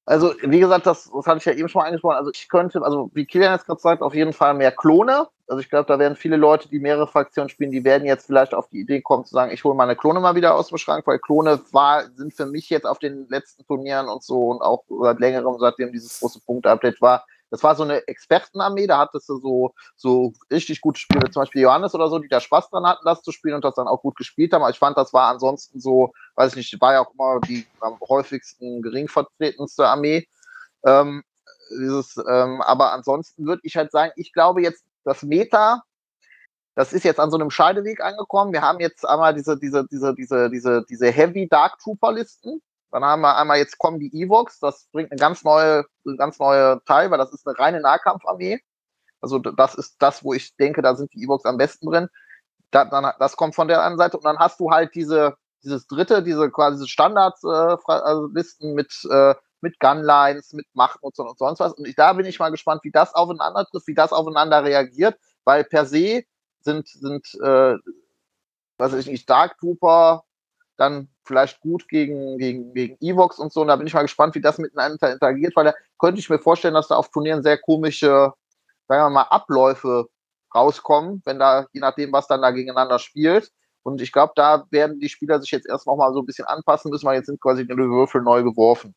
[0.06, 2.16] Also, wie gesagt, das, das hatte ich ja eben schon mal angesprochen.
[2.16, 5.28] Also, ich könnte, also, wie Kilian jetzt gerade sagt, auf jeden Fall mehr Klone.
[5.48, 8.54] Also, ich glaube, da werden viele Leute, die mehrere Fraktionen spielen, die werden jetzt vielleicht
[8.54, 11.08] auf die Idee kommen, zu sagen, ich hole meine Klone mal wieder aus dem Schrank,
[11.08, 14.84] weil Klone war, sind für mich jetzt auf den letzten Turnieren und so und auch
[15.02, 19.38] seit längerem, seitdem dieses große Punkt-Update war, das war so eine Expertenarmee, da hattest du
[19.38, 23.06] so, so richtig gute Spieler, zum Beispiel Johannes oder so, die da Spaß dran hatten,
[23.06, 24.62] das zu spielen und das dann auch gut gespielt haben.
[24.62, 27.66] Aber ich fand, das war ansonsten so, weiß ich nicht, war ja auch immer die
[27.80, 30.28] am häufigsten gering vertretenste Armee.
[30.86, 31.24] Ähm,
[31.72, 35.84] dieses, ähm, aber ansonsten würde ich halt sagen, ich glaube jetzt, das Meta,
[36.76, 38.54] das ist jetzt an so einem Scheideweg angekommen.
[38.54, 42.62] Wir haben jetzt einmal diese, diese, diese, diese, diese, diese Heavy Dark Trooper Listen.
[42.92, 46.40] Dann haben wir einmal jetzt kommen die Evox, das bringt eine ganz neue, eine ganz
[46.40, 48.60] neue Teil, weil das ist eine reine Nahkampfarmee.
[49.20, 52.08] Also das ist das, wo ich denke, da sind die Evox am besten drin.
[52.72, 55.88] Da, dann, das kommt von der anderen Seite und dann hast du halt diese, dieses
[55.88, 61.74] dritte, diese quasi diese Standardlisten äh, mit, äh, mit Gunlines, mit Macht und sonst was.
[61.74, 65.18] Und ich, da bin ich mal gespannt, wie das aufeinander trifft, wie das aufeinander reagiert,
[65.46, 66.24] weil per se
[66.62, 67.76] sind, sind äh,
[68.78, 70.24] weiß ich nicht, Dark Trooper
[70.78, 73.62] dann vielleicht gut gegen, gegen, gegen Evox und so.
[73.62, 76.40] Und da bin ich mal gespannt, wie das miteinander interagiert, weil da könnte ich mir
[76.40, 78.32] vorstellen, dass da auf Turnieren sehr komische,
[78.88, 80.08] sagen wir mal, Abläufe
[80.56, 83.52] rauskommen, wenn da, je nachdem, was dann da gegeneinander spielt.
[83.84, 86.92] Und ich glaube, da werden die Spieler sich jetzt erst nochmal so ein bisschen anpassen
[86.92, 88.96] müssen, weil jetzt sind quasi die Würfel neu geworfen.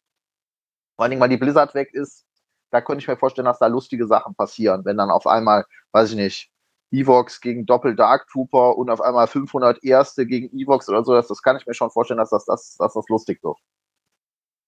[0.97, 2.27] Vor allen Dingen, weil die Blizzard weg ist,
[2.71, 6.11] da könnte ich mir vorstellen, dass da lustige Sachen passieren, wenn dann auf einmal, weiß
[6.11, 6.51] ich nicht,
[6.91, 11.13] Evox gegen Doppel Dark Trooper und auf einmal 500 Erste gegen Evox oder so.
[11.15, 13.59] Das, das kann ich mir schon vorstellen, dass das, das, dass das lustig wird.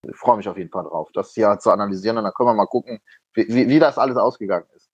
[0.08, 2.54] Ich freue mich auf jeden Fall drauf, das hier zu analysieren und dann können wir
[2.54, 3.00] mal gucken,
[3.34, 4.90] wie, wie, wie das alles ausgegangen ist.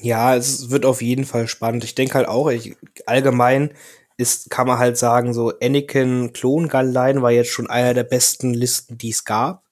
[0.00, 1.82] Ja, es wird auf jeden Fall spannend.
[1.82, 3.74] Ich denke halt auch, ich, allgemein
[4.18, 8.54] ist, kann man halt sagen, so Anakin Klon Gallein war jetzt schon einer der besten
[8.54, 9.64] Listen, die es gab,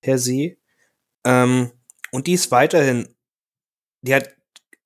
[0.00, 0.56] per se.
[1.24, 1.72] Ähm,
[2.12, 3.08] und die ist weiterhin,
[4.02, 4.28] die hat,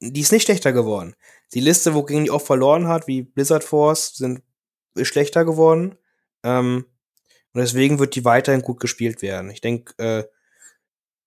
[0.01, 1.15] die ist nicht schlechter geworden.
[1.55, 4.43] Die Liste, wogegen die oft verloren hat, wie Blizzard Force, sind
[4.95, 5.97] ist schlechter geworden.
[6.43, 6.87] Ähm,
[7.53, 9.51] und deswegen wird die weiterhin gut gespielt werden.
[9.51, 10.25] Ich denke, äh,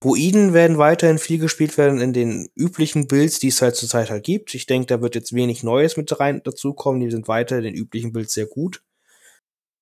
[0.01, 4.23] Druiden werden weiterhin viel gespielt werden in den üblichen Builds, die es halt zurzeit halt
[4.23, 4.53] gibt.
[4.53, 7.01] Ich denke, da wird jetzt wenig Neues mit rein dazukommen.
[7.01, 8.81] Die sind weiter in den üblichen Builds sehr gut.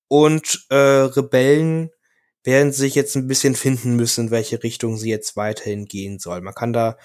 [0.08, 1.92] Und äh, Rebellen
[2.48, 6.40] werden sich jetzt ein bisschen finden müssen, in welche Richtung sie jetzt weiterhin gehen soll.
[6.40, 6.98] Man kann da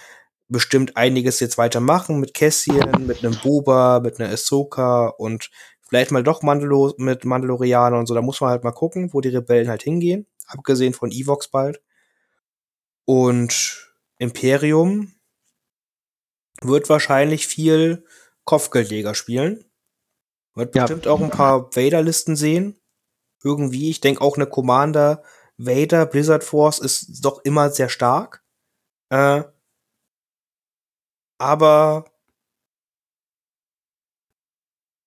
[0.47, 5.51] bestimmt einiges jetzt weitermachen mit Cassian, mit einem Boba, mit einer Ahsoka und
[5.83, 8.15] vielleicht mal doch Mandalo mit Mandalorianer und so.
[8.15, 10.29] Da muss man halt mal gucken, wo die Rebellen halt hingehen.
[10.47, 11.83] Abgesehen von Evox bald.
[13.05, 15.13] Und Imperium
[16.61, 18.05] wird wahrscheinlich viel
[18.45, 19.65] Kopfgeldjäger spielen.
[20.55, 20.83] Wird ja.
[20.83, 22.79] bestimmt auch ein paar Vader-Listen sehen
[23.45, 23.91] irgendwie.
[23.91, 25.23] Ich denke auch eine Commander
[25.59, 28.43] Vader Blizzard Force ist doch immer sehr stark.
[29.11, 29.45] Äh,
[31.39, 32.05] aber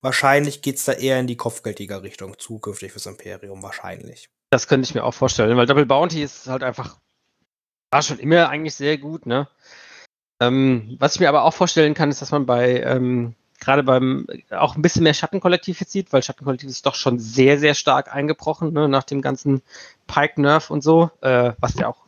[0.01, 4.29] wahrscheinlich geht's da eher in die Kopfgeldjäger-Richtung zukünftig fürs Imperium, wahrscheinlich.
[4.51, 6.99] Das könnte ich mir auch vorstellen, weil Double Bounty ist halt einfach,
[7.91, 9.47] war schon immer eigentlich sehr gut, ne?
[10.41, 13.35] Ähm, was ich mir aber auch vorstellen kann, ist, dass man bei ähm,
[13.65, 17.59] gerade beim auch ein bisschen mehr Schattenkollektiv jetzt sieht, weil Schattenkollektiv ist doch schon sehr,
[17.59, 19.61] sehr stark eingebrochen, ne, nach dem ganzen
[20.07, 22.05] Pike-Nerf und so, äh, was ja auch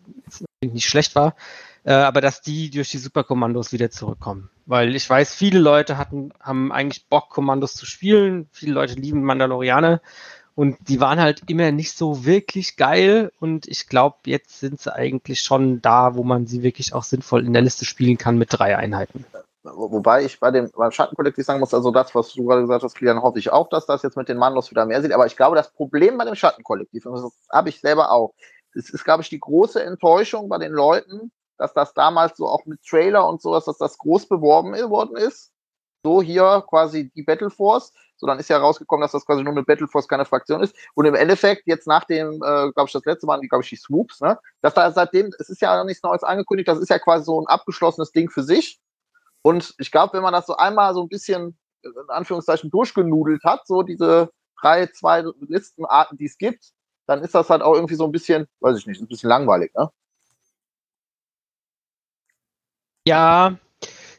[0.62, 1.36] nicht schlecht war.
[1.84, 4.50] Äh, aber dass die durch die Superkommandos wieder zurückkommen.
[4.66, 8.48] Weil ich weiß, viele Leute hatten, haben eigentlich Bock, Kommandos zu spielen.
[8.52, 10.02] Viele Leute lieben Mandalorianer.
[10.54, 13.32] Und die waren halt immer nicht so wirklich geil.
[13.40, 17.46] Und ich glaube, jetzt sind sie eigentlich schon da, wo man sie wirklich auch sinnvoll
[17.46, 19.24] in der Liste spielen kann mit drei Einheiten.
[19.64, 22.96] Wobei ich bei dem beim Schattenkollektiv sagen muss, also das, was du gerade gesagt hast,
[22.96, 25.12] Kilian, hoffe ich auch, dass das jetzt mit den Mandos wieder mehr sieht.
[25.12, 28.34] Aber ich glaube, das Problem bei dem Schattenkollektiv, und das habe ich selber auch,
[28.74, 32.66] das ist, glaube ich, die große Enttäuschung bei den Leuten, dass das damals so auch
[32.66, 35.52] mit Trailer und sowas, dass das groß beworben worden ist.
[36.04, 37.92] so hier quasi die Battle Force.
[38.18, 40.76] So, dann ist ja rausgekommen, dass das quasi nur eine Battle Force, keine Fraktion ist.
[40.96, 43.76] Und im Endeffekt, jetzt nach dem, äh, glaube ich, das letzte Mal, glaube ich, die
[43.76, 44.40] Swoops, ne?
[44.62, 47.48] Dass da seitdem, es ist ja nichts Neues angekündigt, das ist ja quasi so ein
[47.48, 48.80] abgeschlossenes Ding für sich.
[49.42, 53.66] Und ich glaube, wenn man das so einmal so ein bisschen, in Anführungszeichen, durchgenudelt hat,
[53.68, 56.72] so diese drei, zwei Listenarten, die es gibt,
[57.06, 59.74] dann ist das halt auch irgendwie so ein bisschen, weiß ich nicht, ein bisschen langweilig,
[59.76, 59.90] ne?
[63.08, 63.58] Ja,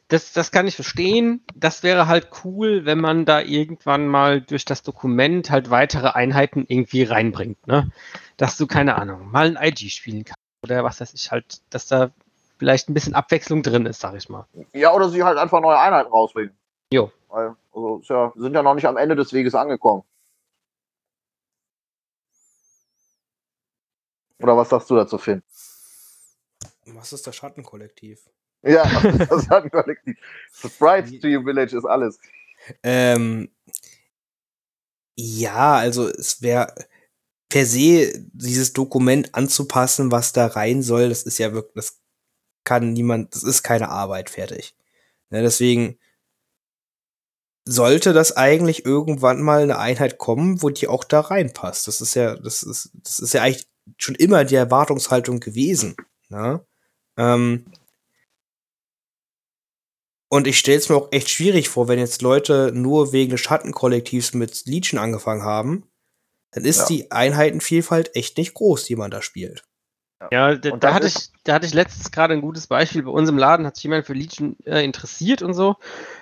[0.09, 1.45] das, das kann ich verstehen.
[1.55, 6.65] Das wäre halt cool, wenn man da irgendwann mal durch das Dokument halt weitere Einheiten
[6.67, 7.93] irgendwie reinbringt, ne?
[8.39, 11.87] Dass du, keine Ahnung, mal ein IG spielen kannst oder was weiß ich halt, dass
[11.87, 12.11] da
[12.59, 14.47] vielleicht ein bisschen Abwechslung drin ist, sag ich mal.
[14.73, 16.57] Ja, oder sie halt einfach neue Einheiten rausbringen.
[16.93, 17.11] Jo.
[17.29, 20.03] Weil, also, ja, wir sind ja noch nicht am Ende des Weges angekommen.
[24.41, 25.43] Oder was sagst du dazu, Finn?
[26.87, 28.21] Was ist das Schattenkollektiv?
[28.63, 28.85] Ja,
[29.29, 30.17] das hat ein Kollektiv.
[30.53, 32.19] Sprites to your village ist alles.
[32.83, 33.51] Ähm,
[35.17, 36.73] ja, also es wäre
[37.49, 42.01] per se dieses Dokument anzupassen, was da rein soll, das ist ja wirklich, das
[42.65, 44.75] kann niemand, das ist keine Arbeit fertig.
[45.31, 45.99] Ja, deswegen
[47.65, 51.87] sollte das eigentlich irgendwann mal eine Einheit kommen, wo die auch da reinpasst.
[51.87, 53.69] Das ist ja, das ist, das ist ja eigentlich
[53.99, 55.97] schon immer die Erwartungshaltung gewesen.
[56.31, 56.65] Ne?
[57.19, 57.67] Ähm,
[60.31, 63.41] und ich stelle es mir auch echt schwierig vor, wenn jetzt Leute nur wegen des
[63.41, 65.85] Schattenkollektivs mit Legion angefangen haben,
[66.51, 66.87] dann ist Ja.
[66.87, 69.65] die Einheitenvielfalt echt nicht groß, die man da spielt.
[70.33, 73.05] Ja, da, da hatte ich, da hatte ich letztens gerade ein gutes Beispiel.
[73.05, 75.77] Bei uns im Laden hat sich jemand für Legion äh, interessiert und so.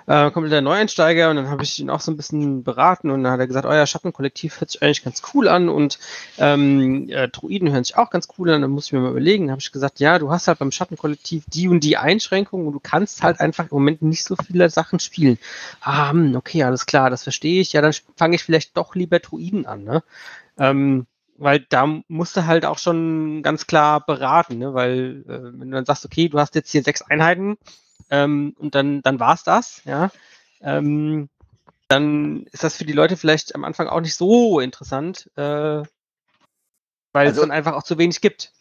[0.05, 3.23] Äh, kommt der Neueinsteiger und dann habe ich ihn auch so ein bisschen beraten und
[3.23, 5.97] dann hat er gesagt, euer Schattenkollektiv hört sich eigentlich ganz cool an und
[6.37, 8.61] ähm, äh, Druiden hören sich auch ganz cool an.
[8.61, 9.45] Dann muss ich mir mal überlegen.
[9.45, 12.73] Dann habe ich gesagt, ja, du hast halt beim Schattenkollektiv die und die Einschränkungen und
[12.73, 15.39] du kannst halt einfach im Moment nicht so viele Sachen spielen.
[15.81, 17.73] Ah, hm, okay, alles klar, das verstehe ich.
[17.73, 20.03] Ja, dann fange ich vielleicht doch lieber Druiden an, ne?
[20.59, 21.07] Ähm,
[21.37, 24.73] weil da musst du halt auch schon ganz klar beraten, ne?
[24.73, 27.57] weil äh, wenn du dann sagst, okay, du hast jetzt hier sechs Einheiten
[28.09, 30.09] ähm, und dann, dann war's das, ja,
[30.61, 31.29] ähm,
[31.87, 35.41] dann ist das für die Leute vielleicht am Anfang auch nicht so interessant, äh,
[37.13, 38.51] weil es Also- dann einfach auch zu wenig gibt.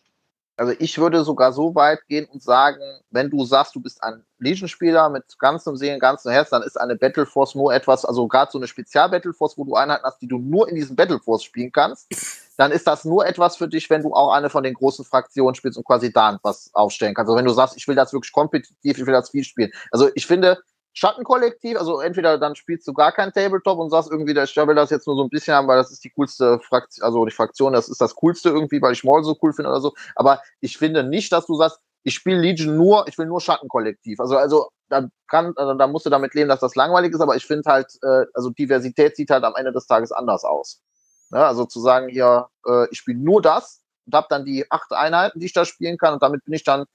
[0.57, 2.81] Also ich würde sogar so weit gehen und sagen,
[3.11, 6.97] wenn du sagst, du bist ein Legion-Spieler mit ganzem Seelen, ganzem Herz, dann ist eine
[6.97, 10.29] Battle Force nur etwas, also gerade so eine Spezial-Battle Force, wo du Einheiten hast, die
[10.29, 12.09] du nur in diesem Battle Force spielen kannst,
[12.57, 15.55] dann ist das nur etwas für dich, wenn du auch eine von den großen Fraktionen
[15.55, 17.29] spielst und quasi da was aufstellen kannst.
[17.29, 19.71] Also wenn du sagst, ich will das wirklich kompetitiv, ich will das viel spielen.
[19.91, 20.59] Also ich finde,
[20.99, 24.89] Schattenkollektiv, also entweder dann spielst du gar kein Tabletop und sagst irgendwie, ich will das
[24.89, 27.75] jetzt nur so ein bisschen haben, weil das ist die coolste Fraktion, also die Fraktion,
[27.75, 29.93] das ist das coolste irgendwie, weil ich Maul so cool finde oder so.
[30.15, 34.21] Aber ich finde nicht, dass du sagst, ich spiele Legion nur, ich will nur Schattenkollektiv.
[34.21, 37.37] Also, also da kann, also, da musst du damit leben, dass das langweilig ist, aber
[37.37, 40.81] ich finde halt, äh, also Diversität sieht halt am Ende des Tages anders aus.
[41.29, 41.45] Ne?
[41.45, 45.41] Also zu sagen hier, äh, ich spiele nur das und habe dann die acht Einheiten,
[45.41, 46.87] die ich da spielen kann und damit bin ich dann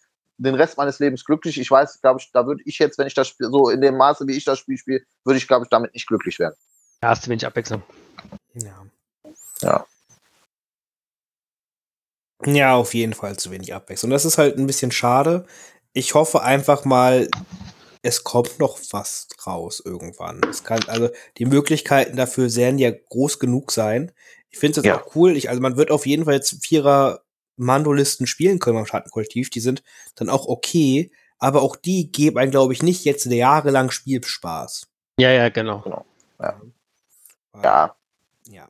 [0.44, 1.60] den Rest meines Lebens glücklich.
[1.60, 3.98] Ich weiß, glaube ich, da würde ich jetzt, wenn ich das Spiel so in dem
[3.98, 6.56] Maße, wie ich das Spiel spiele, würde ich, glaube ich, damit nicht glücklich werden.
[7.02, 7.84] Da hast du wenig Abwechslung.
[8.54, 8.86] Ja.
[9.62, 9.86] Ja.
[12.46, 14.10] Ja, auf jeden Fall zu wenig Abwechslung.
[14.10, 15.46] Das ist halt ein bisschen schade.
[15.94, 17.30] Ich hoffe einfach mal,
[18.02, 20.42] es kommt noch was raus irgendwann.
[20.50, 24.12] Es kann, also die Möglichkeiten dafür werden ja groß genug sein.
[24.50, 25.02] Ich finde es jetzt Ja.
[25.02, 25.38] auch cool.
[25.38, 27.22] Ich, also man wird auf jeden Fall jetzt Vierer
[27.62, 29.50] Mandolisten spielen können beim Schattenkollektiv.
[29.50, 29.84] Die sind
[30.16, 34.88] dann auch okay, aber auch die geben einem, glaube ich, nicht jetzt jahrelang Spielspaß.
[35.18, 35.84] Ja, ja, genau.
[36.40, 36.56] Ja.
[37.64, 37.96] Ja.
[38.48, 38.68] Ja.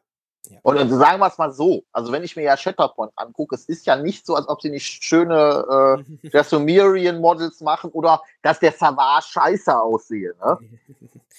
[0.49, 0.59] ja.
[0.63, 3.65] Und äh, sagen wir es mal so, also wenn ich mir ja Shatterpoint angucke, es
[3.65, 8.59] ist ja nicht so, als ob sie nicht schöne äh, der Sumerian-Models machen oder dass
[8.59, 10.33] der Savage scheiße aussehe.
[10.43, 10.57] Ne?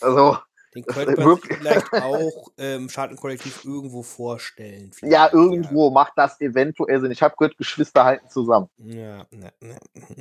[0.01, 0.37] Also,
[0.75, 4.91] Den könnte man sich vielleicht auch ähm, Schattenkollektiv irgendwo vorstellen.
[5.03, 7.11] ja, vielleicht, irgendwo macht das eventuell Sinn.
[7.11, 8.69] Ich habe gehört, Geschwister halten zusammen.
[8.79, 9.79] Ja, ne, ne.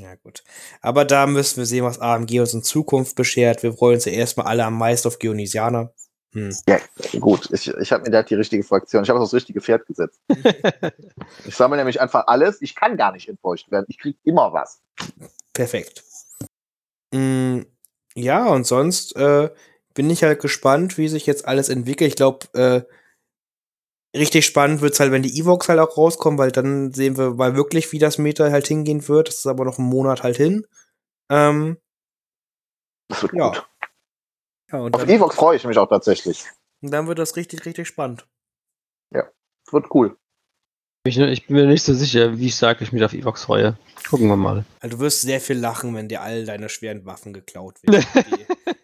[0.00, 0.44] Ja, gut.
[0.80, 3.64] Aber da müssen wir sehen, was AMG uns in Zukunft beschert.
[3.64, 5.92] Wir freuen uns ja erstmal alle am meisten auf Geonisianer.
[6.34, 6.54] Hm.
[6.68, 6.78] Ja,
[7.18, 9.02] gut, ich, ich habe mir da die richtige Fraktion.
[9.02, 10.20] Ich habe das richtige Pferd gesetzt.
[11.44, 12.62] Ich sammle nämlich einfach alles.
[12.62, 13.86] Ich kann gar nicht enttäuscht werden.
[13.88, 14.80] Ich krieg immer was.
[15.52, 16.02] Perfekt.
[17.12, 17.62] Mm,
[18.18, 19.50] ja, und sonst äh,
[19.94, 22.08] bin ich halt gespannt, wie sich jetzt alles entwickelt.
[22.10, 22.82] Ich glaube, äh,
[24.16, 27.54] richtig spannend wird's halt, wenn die Evox halt auch rauskommen, weil dann sehen wir mal
[27.56, 29.28] wirklich, wie das Meta halt hingehen wird.
[29.28, 30.66] Das ist aber noch ein Monat halt hin.
[31.30, 31.78] Ähm,
[33.08, 33.48] Das wird Ja.
[33.50, 33.68] gut.
[34.72, 36.44] ja, und Auf dann, Evox freue ich mich auch tatsächlich.
[36.82, 38.26] dann wird das richtig, richtig spannend.
[39.10, 40.16] Das wird cool.
[41.08, 43.76] Ich, ich bin mir nicht so sicher, wie stark ich mich auf Evox freue.
[44.08, 44.64] Gucken wir mal.
[44.80, 48.04] Also du wirst sehr viel lachen, wenn dir all deine schweren Waffen geklaut werden.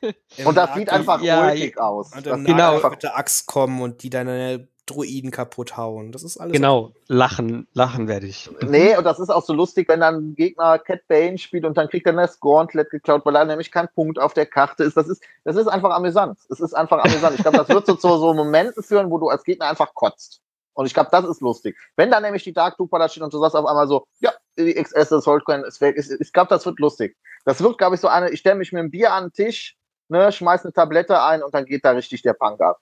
[0.44, 2.12] Und das sieht einfach Ja, ulkig aus.
[2.14, 2.74] Und Das Genau.
[2.74, 6.12] einfach mit der Axt kommen und die deine Druiden kaputt hauen.
[6.12, 6.52] Das ist alles.
[6.52, 8.50] Genau, lachen, lachen werde ich.
[8.60, 11.76] Nee, und das ist auch so lustig, wenn dann ein Gegner Cat Bane spielt und
[11.78, 14.96] dann kriegt er das Gauntlet geklaut, weil er nämlich kein Punkt auf der Karte ist.
[14.96, 16.38] Das ist, das ist einfach amüsant.
[16.50, 17.36] Es ist einfach amüsant.
[17.36, 20.42] Ich glaube, das wird so zu so Momenten führen, wo du als Gegner einfach kotzt.
[20.74, 21.76] Und ich glaube, das ist lustig.
[21.96, 24.32] Wenn dann nämlich die Dark Trooper da steht und du sagst auf einmal so, ja,
[24.58, 25.96] die XS, das Holdcoin ist weg.
[25.98, 27.16] Ich, ich glaube, das wird lustig.
[27.44, 29.76] Das wird, glaube ich, so eine, ich stelle mich mit einem Bier an den Tisch,
[30.08, 32.78] ne, schmeiß eine Tablette ein und dann geht da richtig der Punk ab.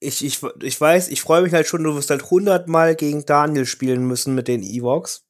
[0.00, 3.64] Ich, ich, ich weiß, ich freue mich halt schon, du wirst halt hundertmal gegen Daniel
[3.64, 5.24] spielen müssen mit den Evox.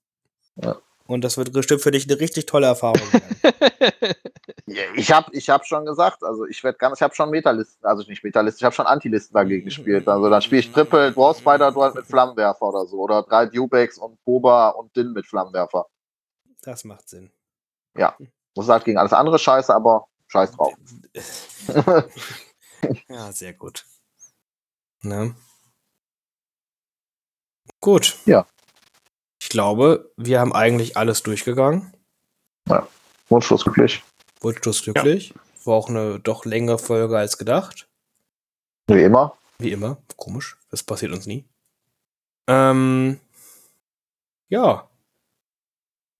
[0.57, 0.81] Ja.
[1.07, 4.15] Und das wird bestimmt für dich eine richtig tolle Erfahrung werden.
[4.67, 7.85] Ja, Ich habe ich hab schon gesagt, also ich werde ganz, ich habe schon Metalisten,
[7.85, 10.09] also nicht Metalisten, ich habe schon Antilisten dagegen gespielt.
[10.09, 12.99] Also dann spiele ich Triple Dwarf Spider Dual mit Flammenwerfer oder so.
[12.99, 15.87] Oder drei Dubex und Boba und Din mit Flammenwerfer.
[16.63, 17.31] Das macht Sinn.
[18.55, 20.73] Das ist halt gegen alles andere scheiße, aber scheiß drauf.
[23.09, 23.85] ja, sehr gut.
[25.03, 25.37] Ne?
[27.81, 28.19] Gut.
[28.25, 28.47] Ja.
[29.55, 31.95] Ich glaube, wir haben eigentlich alles durchgegangen.
[33.29, 34.03] Wunschlos glücklich.
[34.41, 35.33] Wunschlos glücklich.
[35.65, 37.87] War auch eine doch längere Folge als gedacht.
[38.89, 39.39] Wie immer.
[39.61, 39.99] Wie immer.
[40.17, 40.57] Komisch.
[40.73, 41.45] Das passiert uns nie.
[42.49, 43.21] Ähm.
[44.49, 44.89] Ja.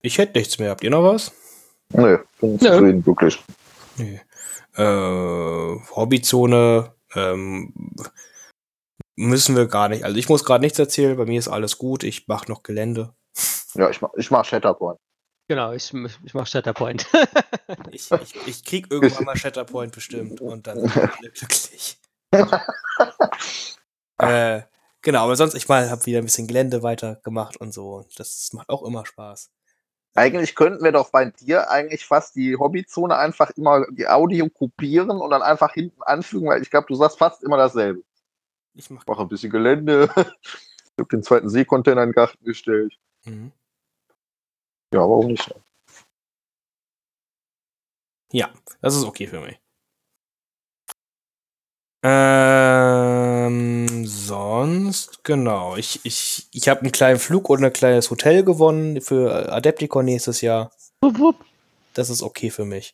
[0.01, 0.69] Ich hätte nichts mehr.
[0.69, 1.33] Habt ihr noch was?
[1.89, 2.57] Nö, bin Nö.
[2.59, 3.43] zufrieden, glücklich.
[3.97, 4.21] Nee.
[4.77, 6.93] Äh, Hobbyzone.
[7.15, 7.73] Ähm,
[9.17, 10.05] müssen wir gar nicht.
[10.05, 11.17] Also ich muss gerade nichts erzählen.
[11.17, 12.05] Bei mir ist alles gut.
[12.05, 13.13] Ich mache noch Gelände.
[13.75, 14.99] Ja, ich mach, ich mach Shatterpoint.
[15.47, 15.93] Genau, ich,
[16.23, 17.07] ich mache Shatterpoint.
[17.91, 21.97] Ich, ich, ich krieg irgendwann mal Shatterpoint bestimmt und dann wir alle glücklich.
[24.17, 24.61] äh,
[25.01, 28.05] genau, aber sonst, ich mal, habe wieder ein bisschen Gelände weitergemacht und so.
[28.17, 29.49] Das macht auch immer Spaß.
[30.13, 35.19] Eigentlich könnten wir doch bei dir eigentlich fast die Hobbyzone einfach immer die Audio kopieren
[35.19, 38.03] und dann einfach hinten anfügen, weil ich glaube, du sagst fast immer dasselbe.
[38.73, 39.03] Ich mach.
[39.07, 40.09] Mach ein bisschen Gelände.
[40.15, 42.93] Ich habe den zweiten Seekontainer in den Garten gestellt.
[43.25, 43.51] Mhm.
[44.93, 45.53] Ja, warum nicht?
[48.31, 48.49] Ja,
[48.81, 49.59] das ist okay für mich.
[52.07, 55.75] Ähm, sonst, genau.
[55.75, 60.41] Ich, ich, ich habe einen kleinen Flug und ein kleines Hotel gewonnen für Adepticon nächstes
[60.41, 60.71] Jahr.
[61.01, 61.45] wupp, wupp.
[61.95, 62.93] Das ist okay für mich.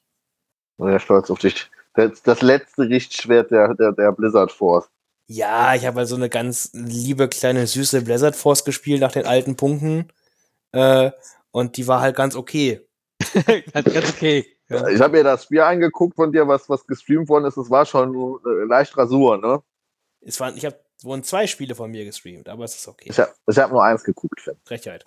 [0.77, 1.69] Sehr stolz auf dich.
[1.93, 4.89] Das, das letzte Richtschwert der, der, der Blizzard Force.
[5.27, 9.25] Ja, ich habe halt so eine ganz liebe kleine süße Blizzard Force gespielt nach den
[9.25, 10.07] alten Punkten.
[10.71, 11.11] Äh,
[11.51, 12.87] und die war halt ganz okay.
[13.73, 14.45] ganz, ganz okay.
[14.69, 14.87] Ja.
[14.87, 17.57] Ich habe mir das Spiel angeguckt von dir, was, was gestreamt worden ist.
[17.57, 19.61] Es war schon äh, leicht Rasur, ne?
[20.21, 23.09] Es waren, ich habe wurden zwei Spiele von mir gestreamt, aber es ist okay.
[23.09, 24.49] Ich habe ich hab nur eins geguckt.
[24.65, 25.03] Frechheit.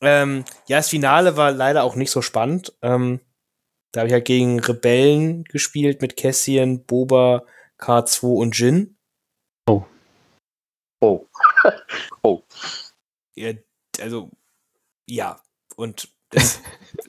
[0.00, 2.76] Ähm, ja, das Finale war leider auch nicht so spannend.
[2.82, 3.20] Ähm,
[3.92, 7.44] da habe ich halt gegen Rebellen gespielt mit Cassian, Boba,
[7.78, 8.96] K2 und Jin.
[12.22, 12.42] Oh.
[13.34, 13.52] Ja,
[14.00, 14.30] also,
[15.06, 15.40] ja.
[15.76, 16.60] Und es,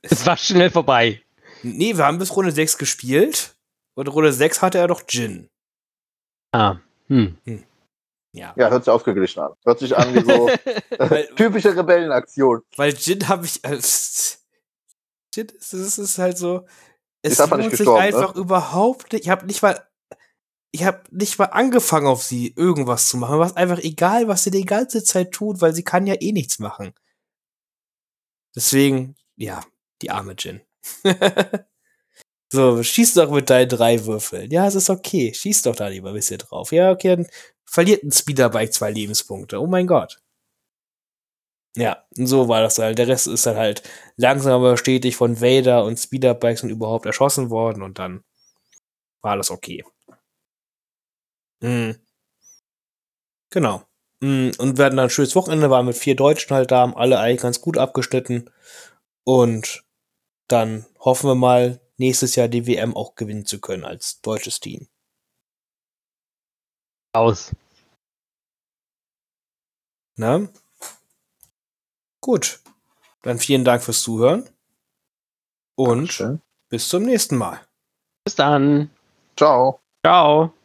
[0.02, 1.22] Es war schnell vorbei.
[1.64, 3.56] nee, wir haben bis Runde 6 gespielt.
[3.95, 5.49] Und Runde 6 hatte er doch Jin.
[6.52, 6.77] Ah.
[7.07, 7.38] Hm.
[8.34, 8.53] Ja.
[8.56, 9.53] Ja, hört sich ausgeglichen an.
[9.65, 10.48] Hört sich an wie so
[10.99, 12.61] Weil, typische Rebellenaktion.
[12.76, 13.64] weil Jin habe ich.
[13.65, 14.45] Als,
[15.34, 16.65] Jin, das ist, ist halt so.
[17.23, 17.95] Es Ist einfach nicht lohnt sich ne?
[17.95, 19.23] einfach überhaupt nicht.
[19.26, 19.81] Ich habe nicht mal.
[20.72, 23.41] Ich habe nicht mal angefangen, auf sie irgendwas zu machen.
[23.41, 26.60] Es einfach egal, was sie die ganze Zeit tut, weil sie kann ja eh nichts
[26.60, 26.94] machen.
[28.58, 29.64] Deswegen, ja,
[30.02, 30.62] die arme Jin.
[32.52, 34.52] so, schieß doch mit deinen drei Würfeln.
[34.52, 35.34] Ja, es ist okay.
[35.34, 36.72] Schieß doch da lieber ein bisschen drauf.
[36.72, 37.28] Ja, okay, dann
[37.66, 39.62] verliert ein Speederbike zwei Lebenspunkte.
[39.62, 40.20] Oh mein Gott.
[41.78, 42.98] Ja, so war das halt.
[42.98, 43.84] Der Rest ist dann halt
[44.18, 48.24] langsam aber stetig von Vader und Speederbikes und überhaupt erschossen worden und dann
[49.22, 49.84] war das okay.
[51.62, 51.98] Mhm.
[53.50, 53.88] Genau.
[54.22, 56.95] Mhm, Und wir hatten dann ein schönes Wochenende, waren mit vier Deutschen halt da, haben
[56.95, 58.49] alle eigentlich ganz gut abgeschnitten.
[59.23, 59.84] Und
[60.48, 64.88] dann hoffen wir mal, nächstes Jahr die WM auch gewinnen zu können als deutsches Team.
[67.14, 67.52] Aus.
[70.15, 70.49] Ne?
[72.22, 72.60] Gut.
[73.23, 74.49] Dann vielen Dank fürs Zuhören.
[75.76, 76.41] Und Schön.
[76.69, 77.60] bis zum nächsten Mal.
[78.26, 78.89] Bis dann.
[79.35, 79.80] Ciao.
[80.06, 80.57] Ciao.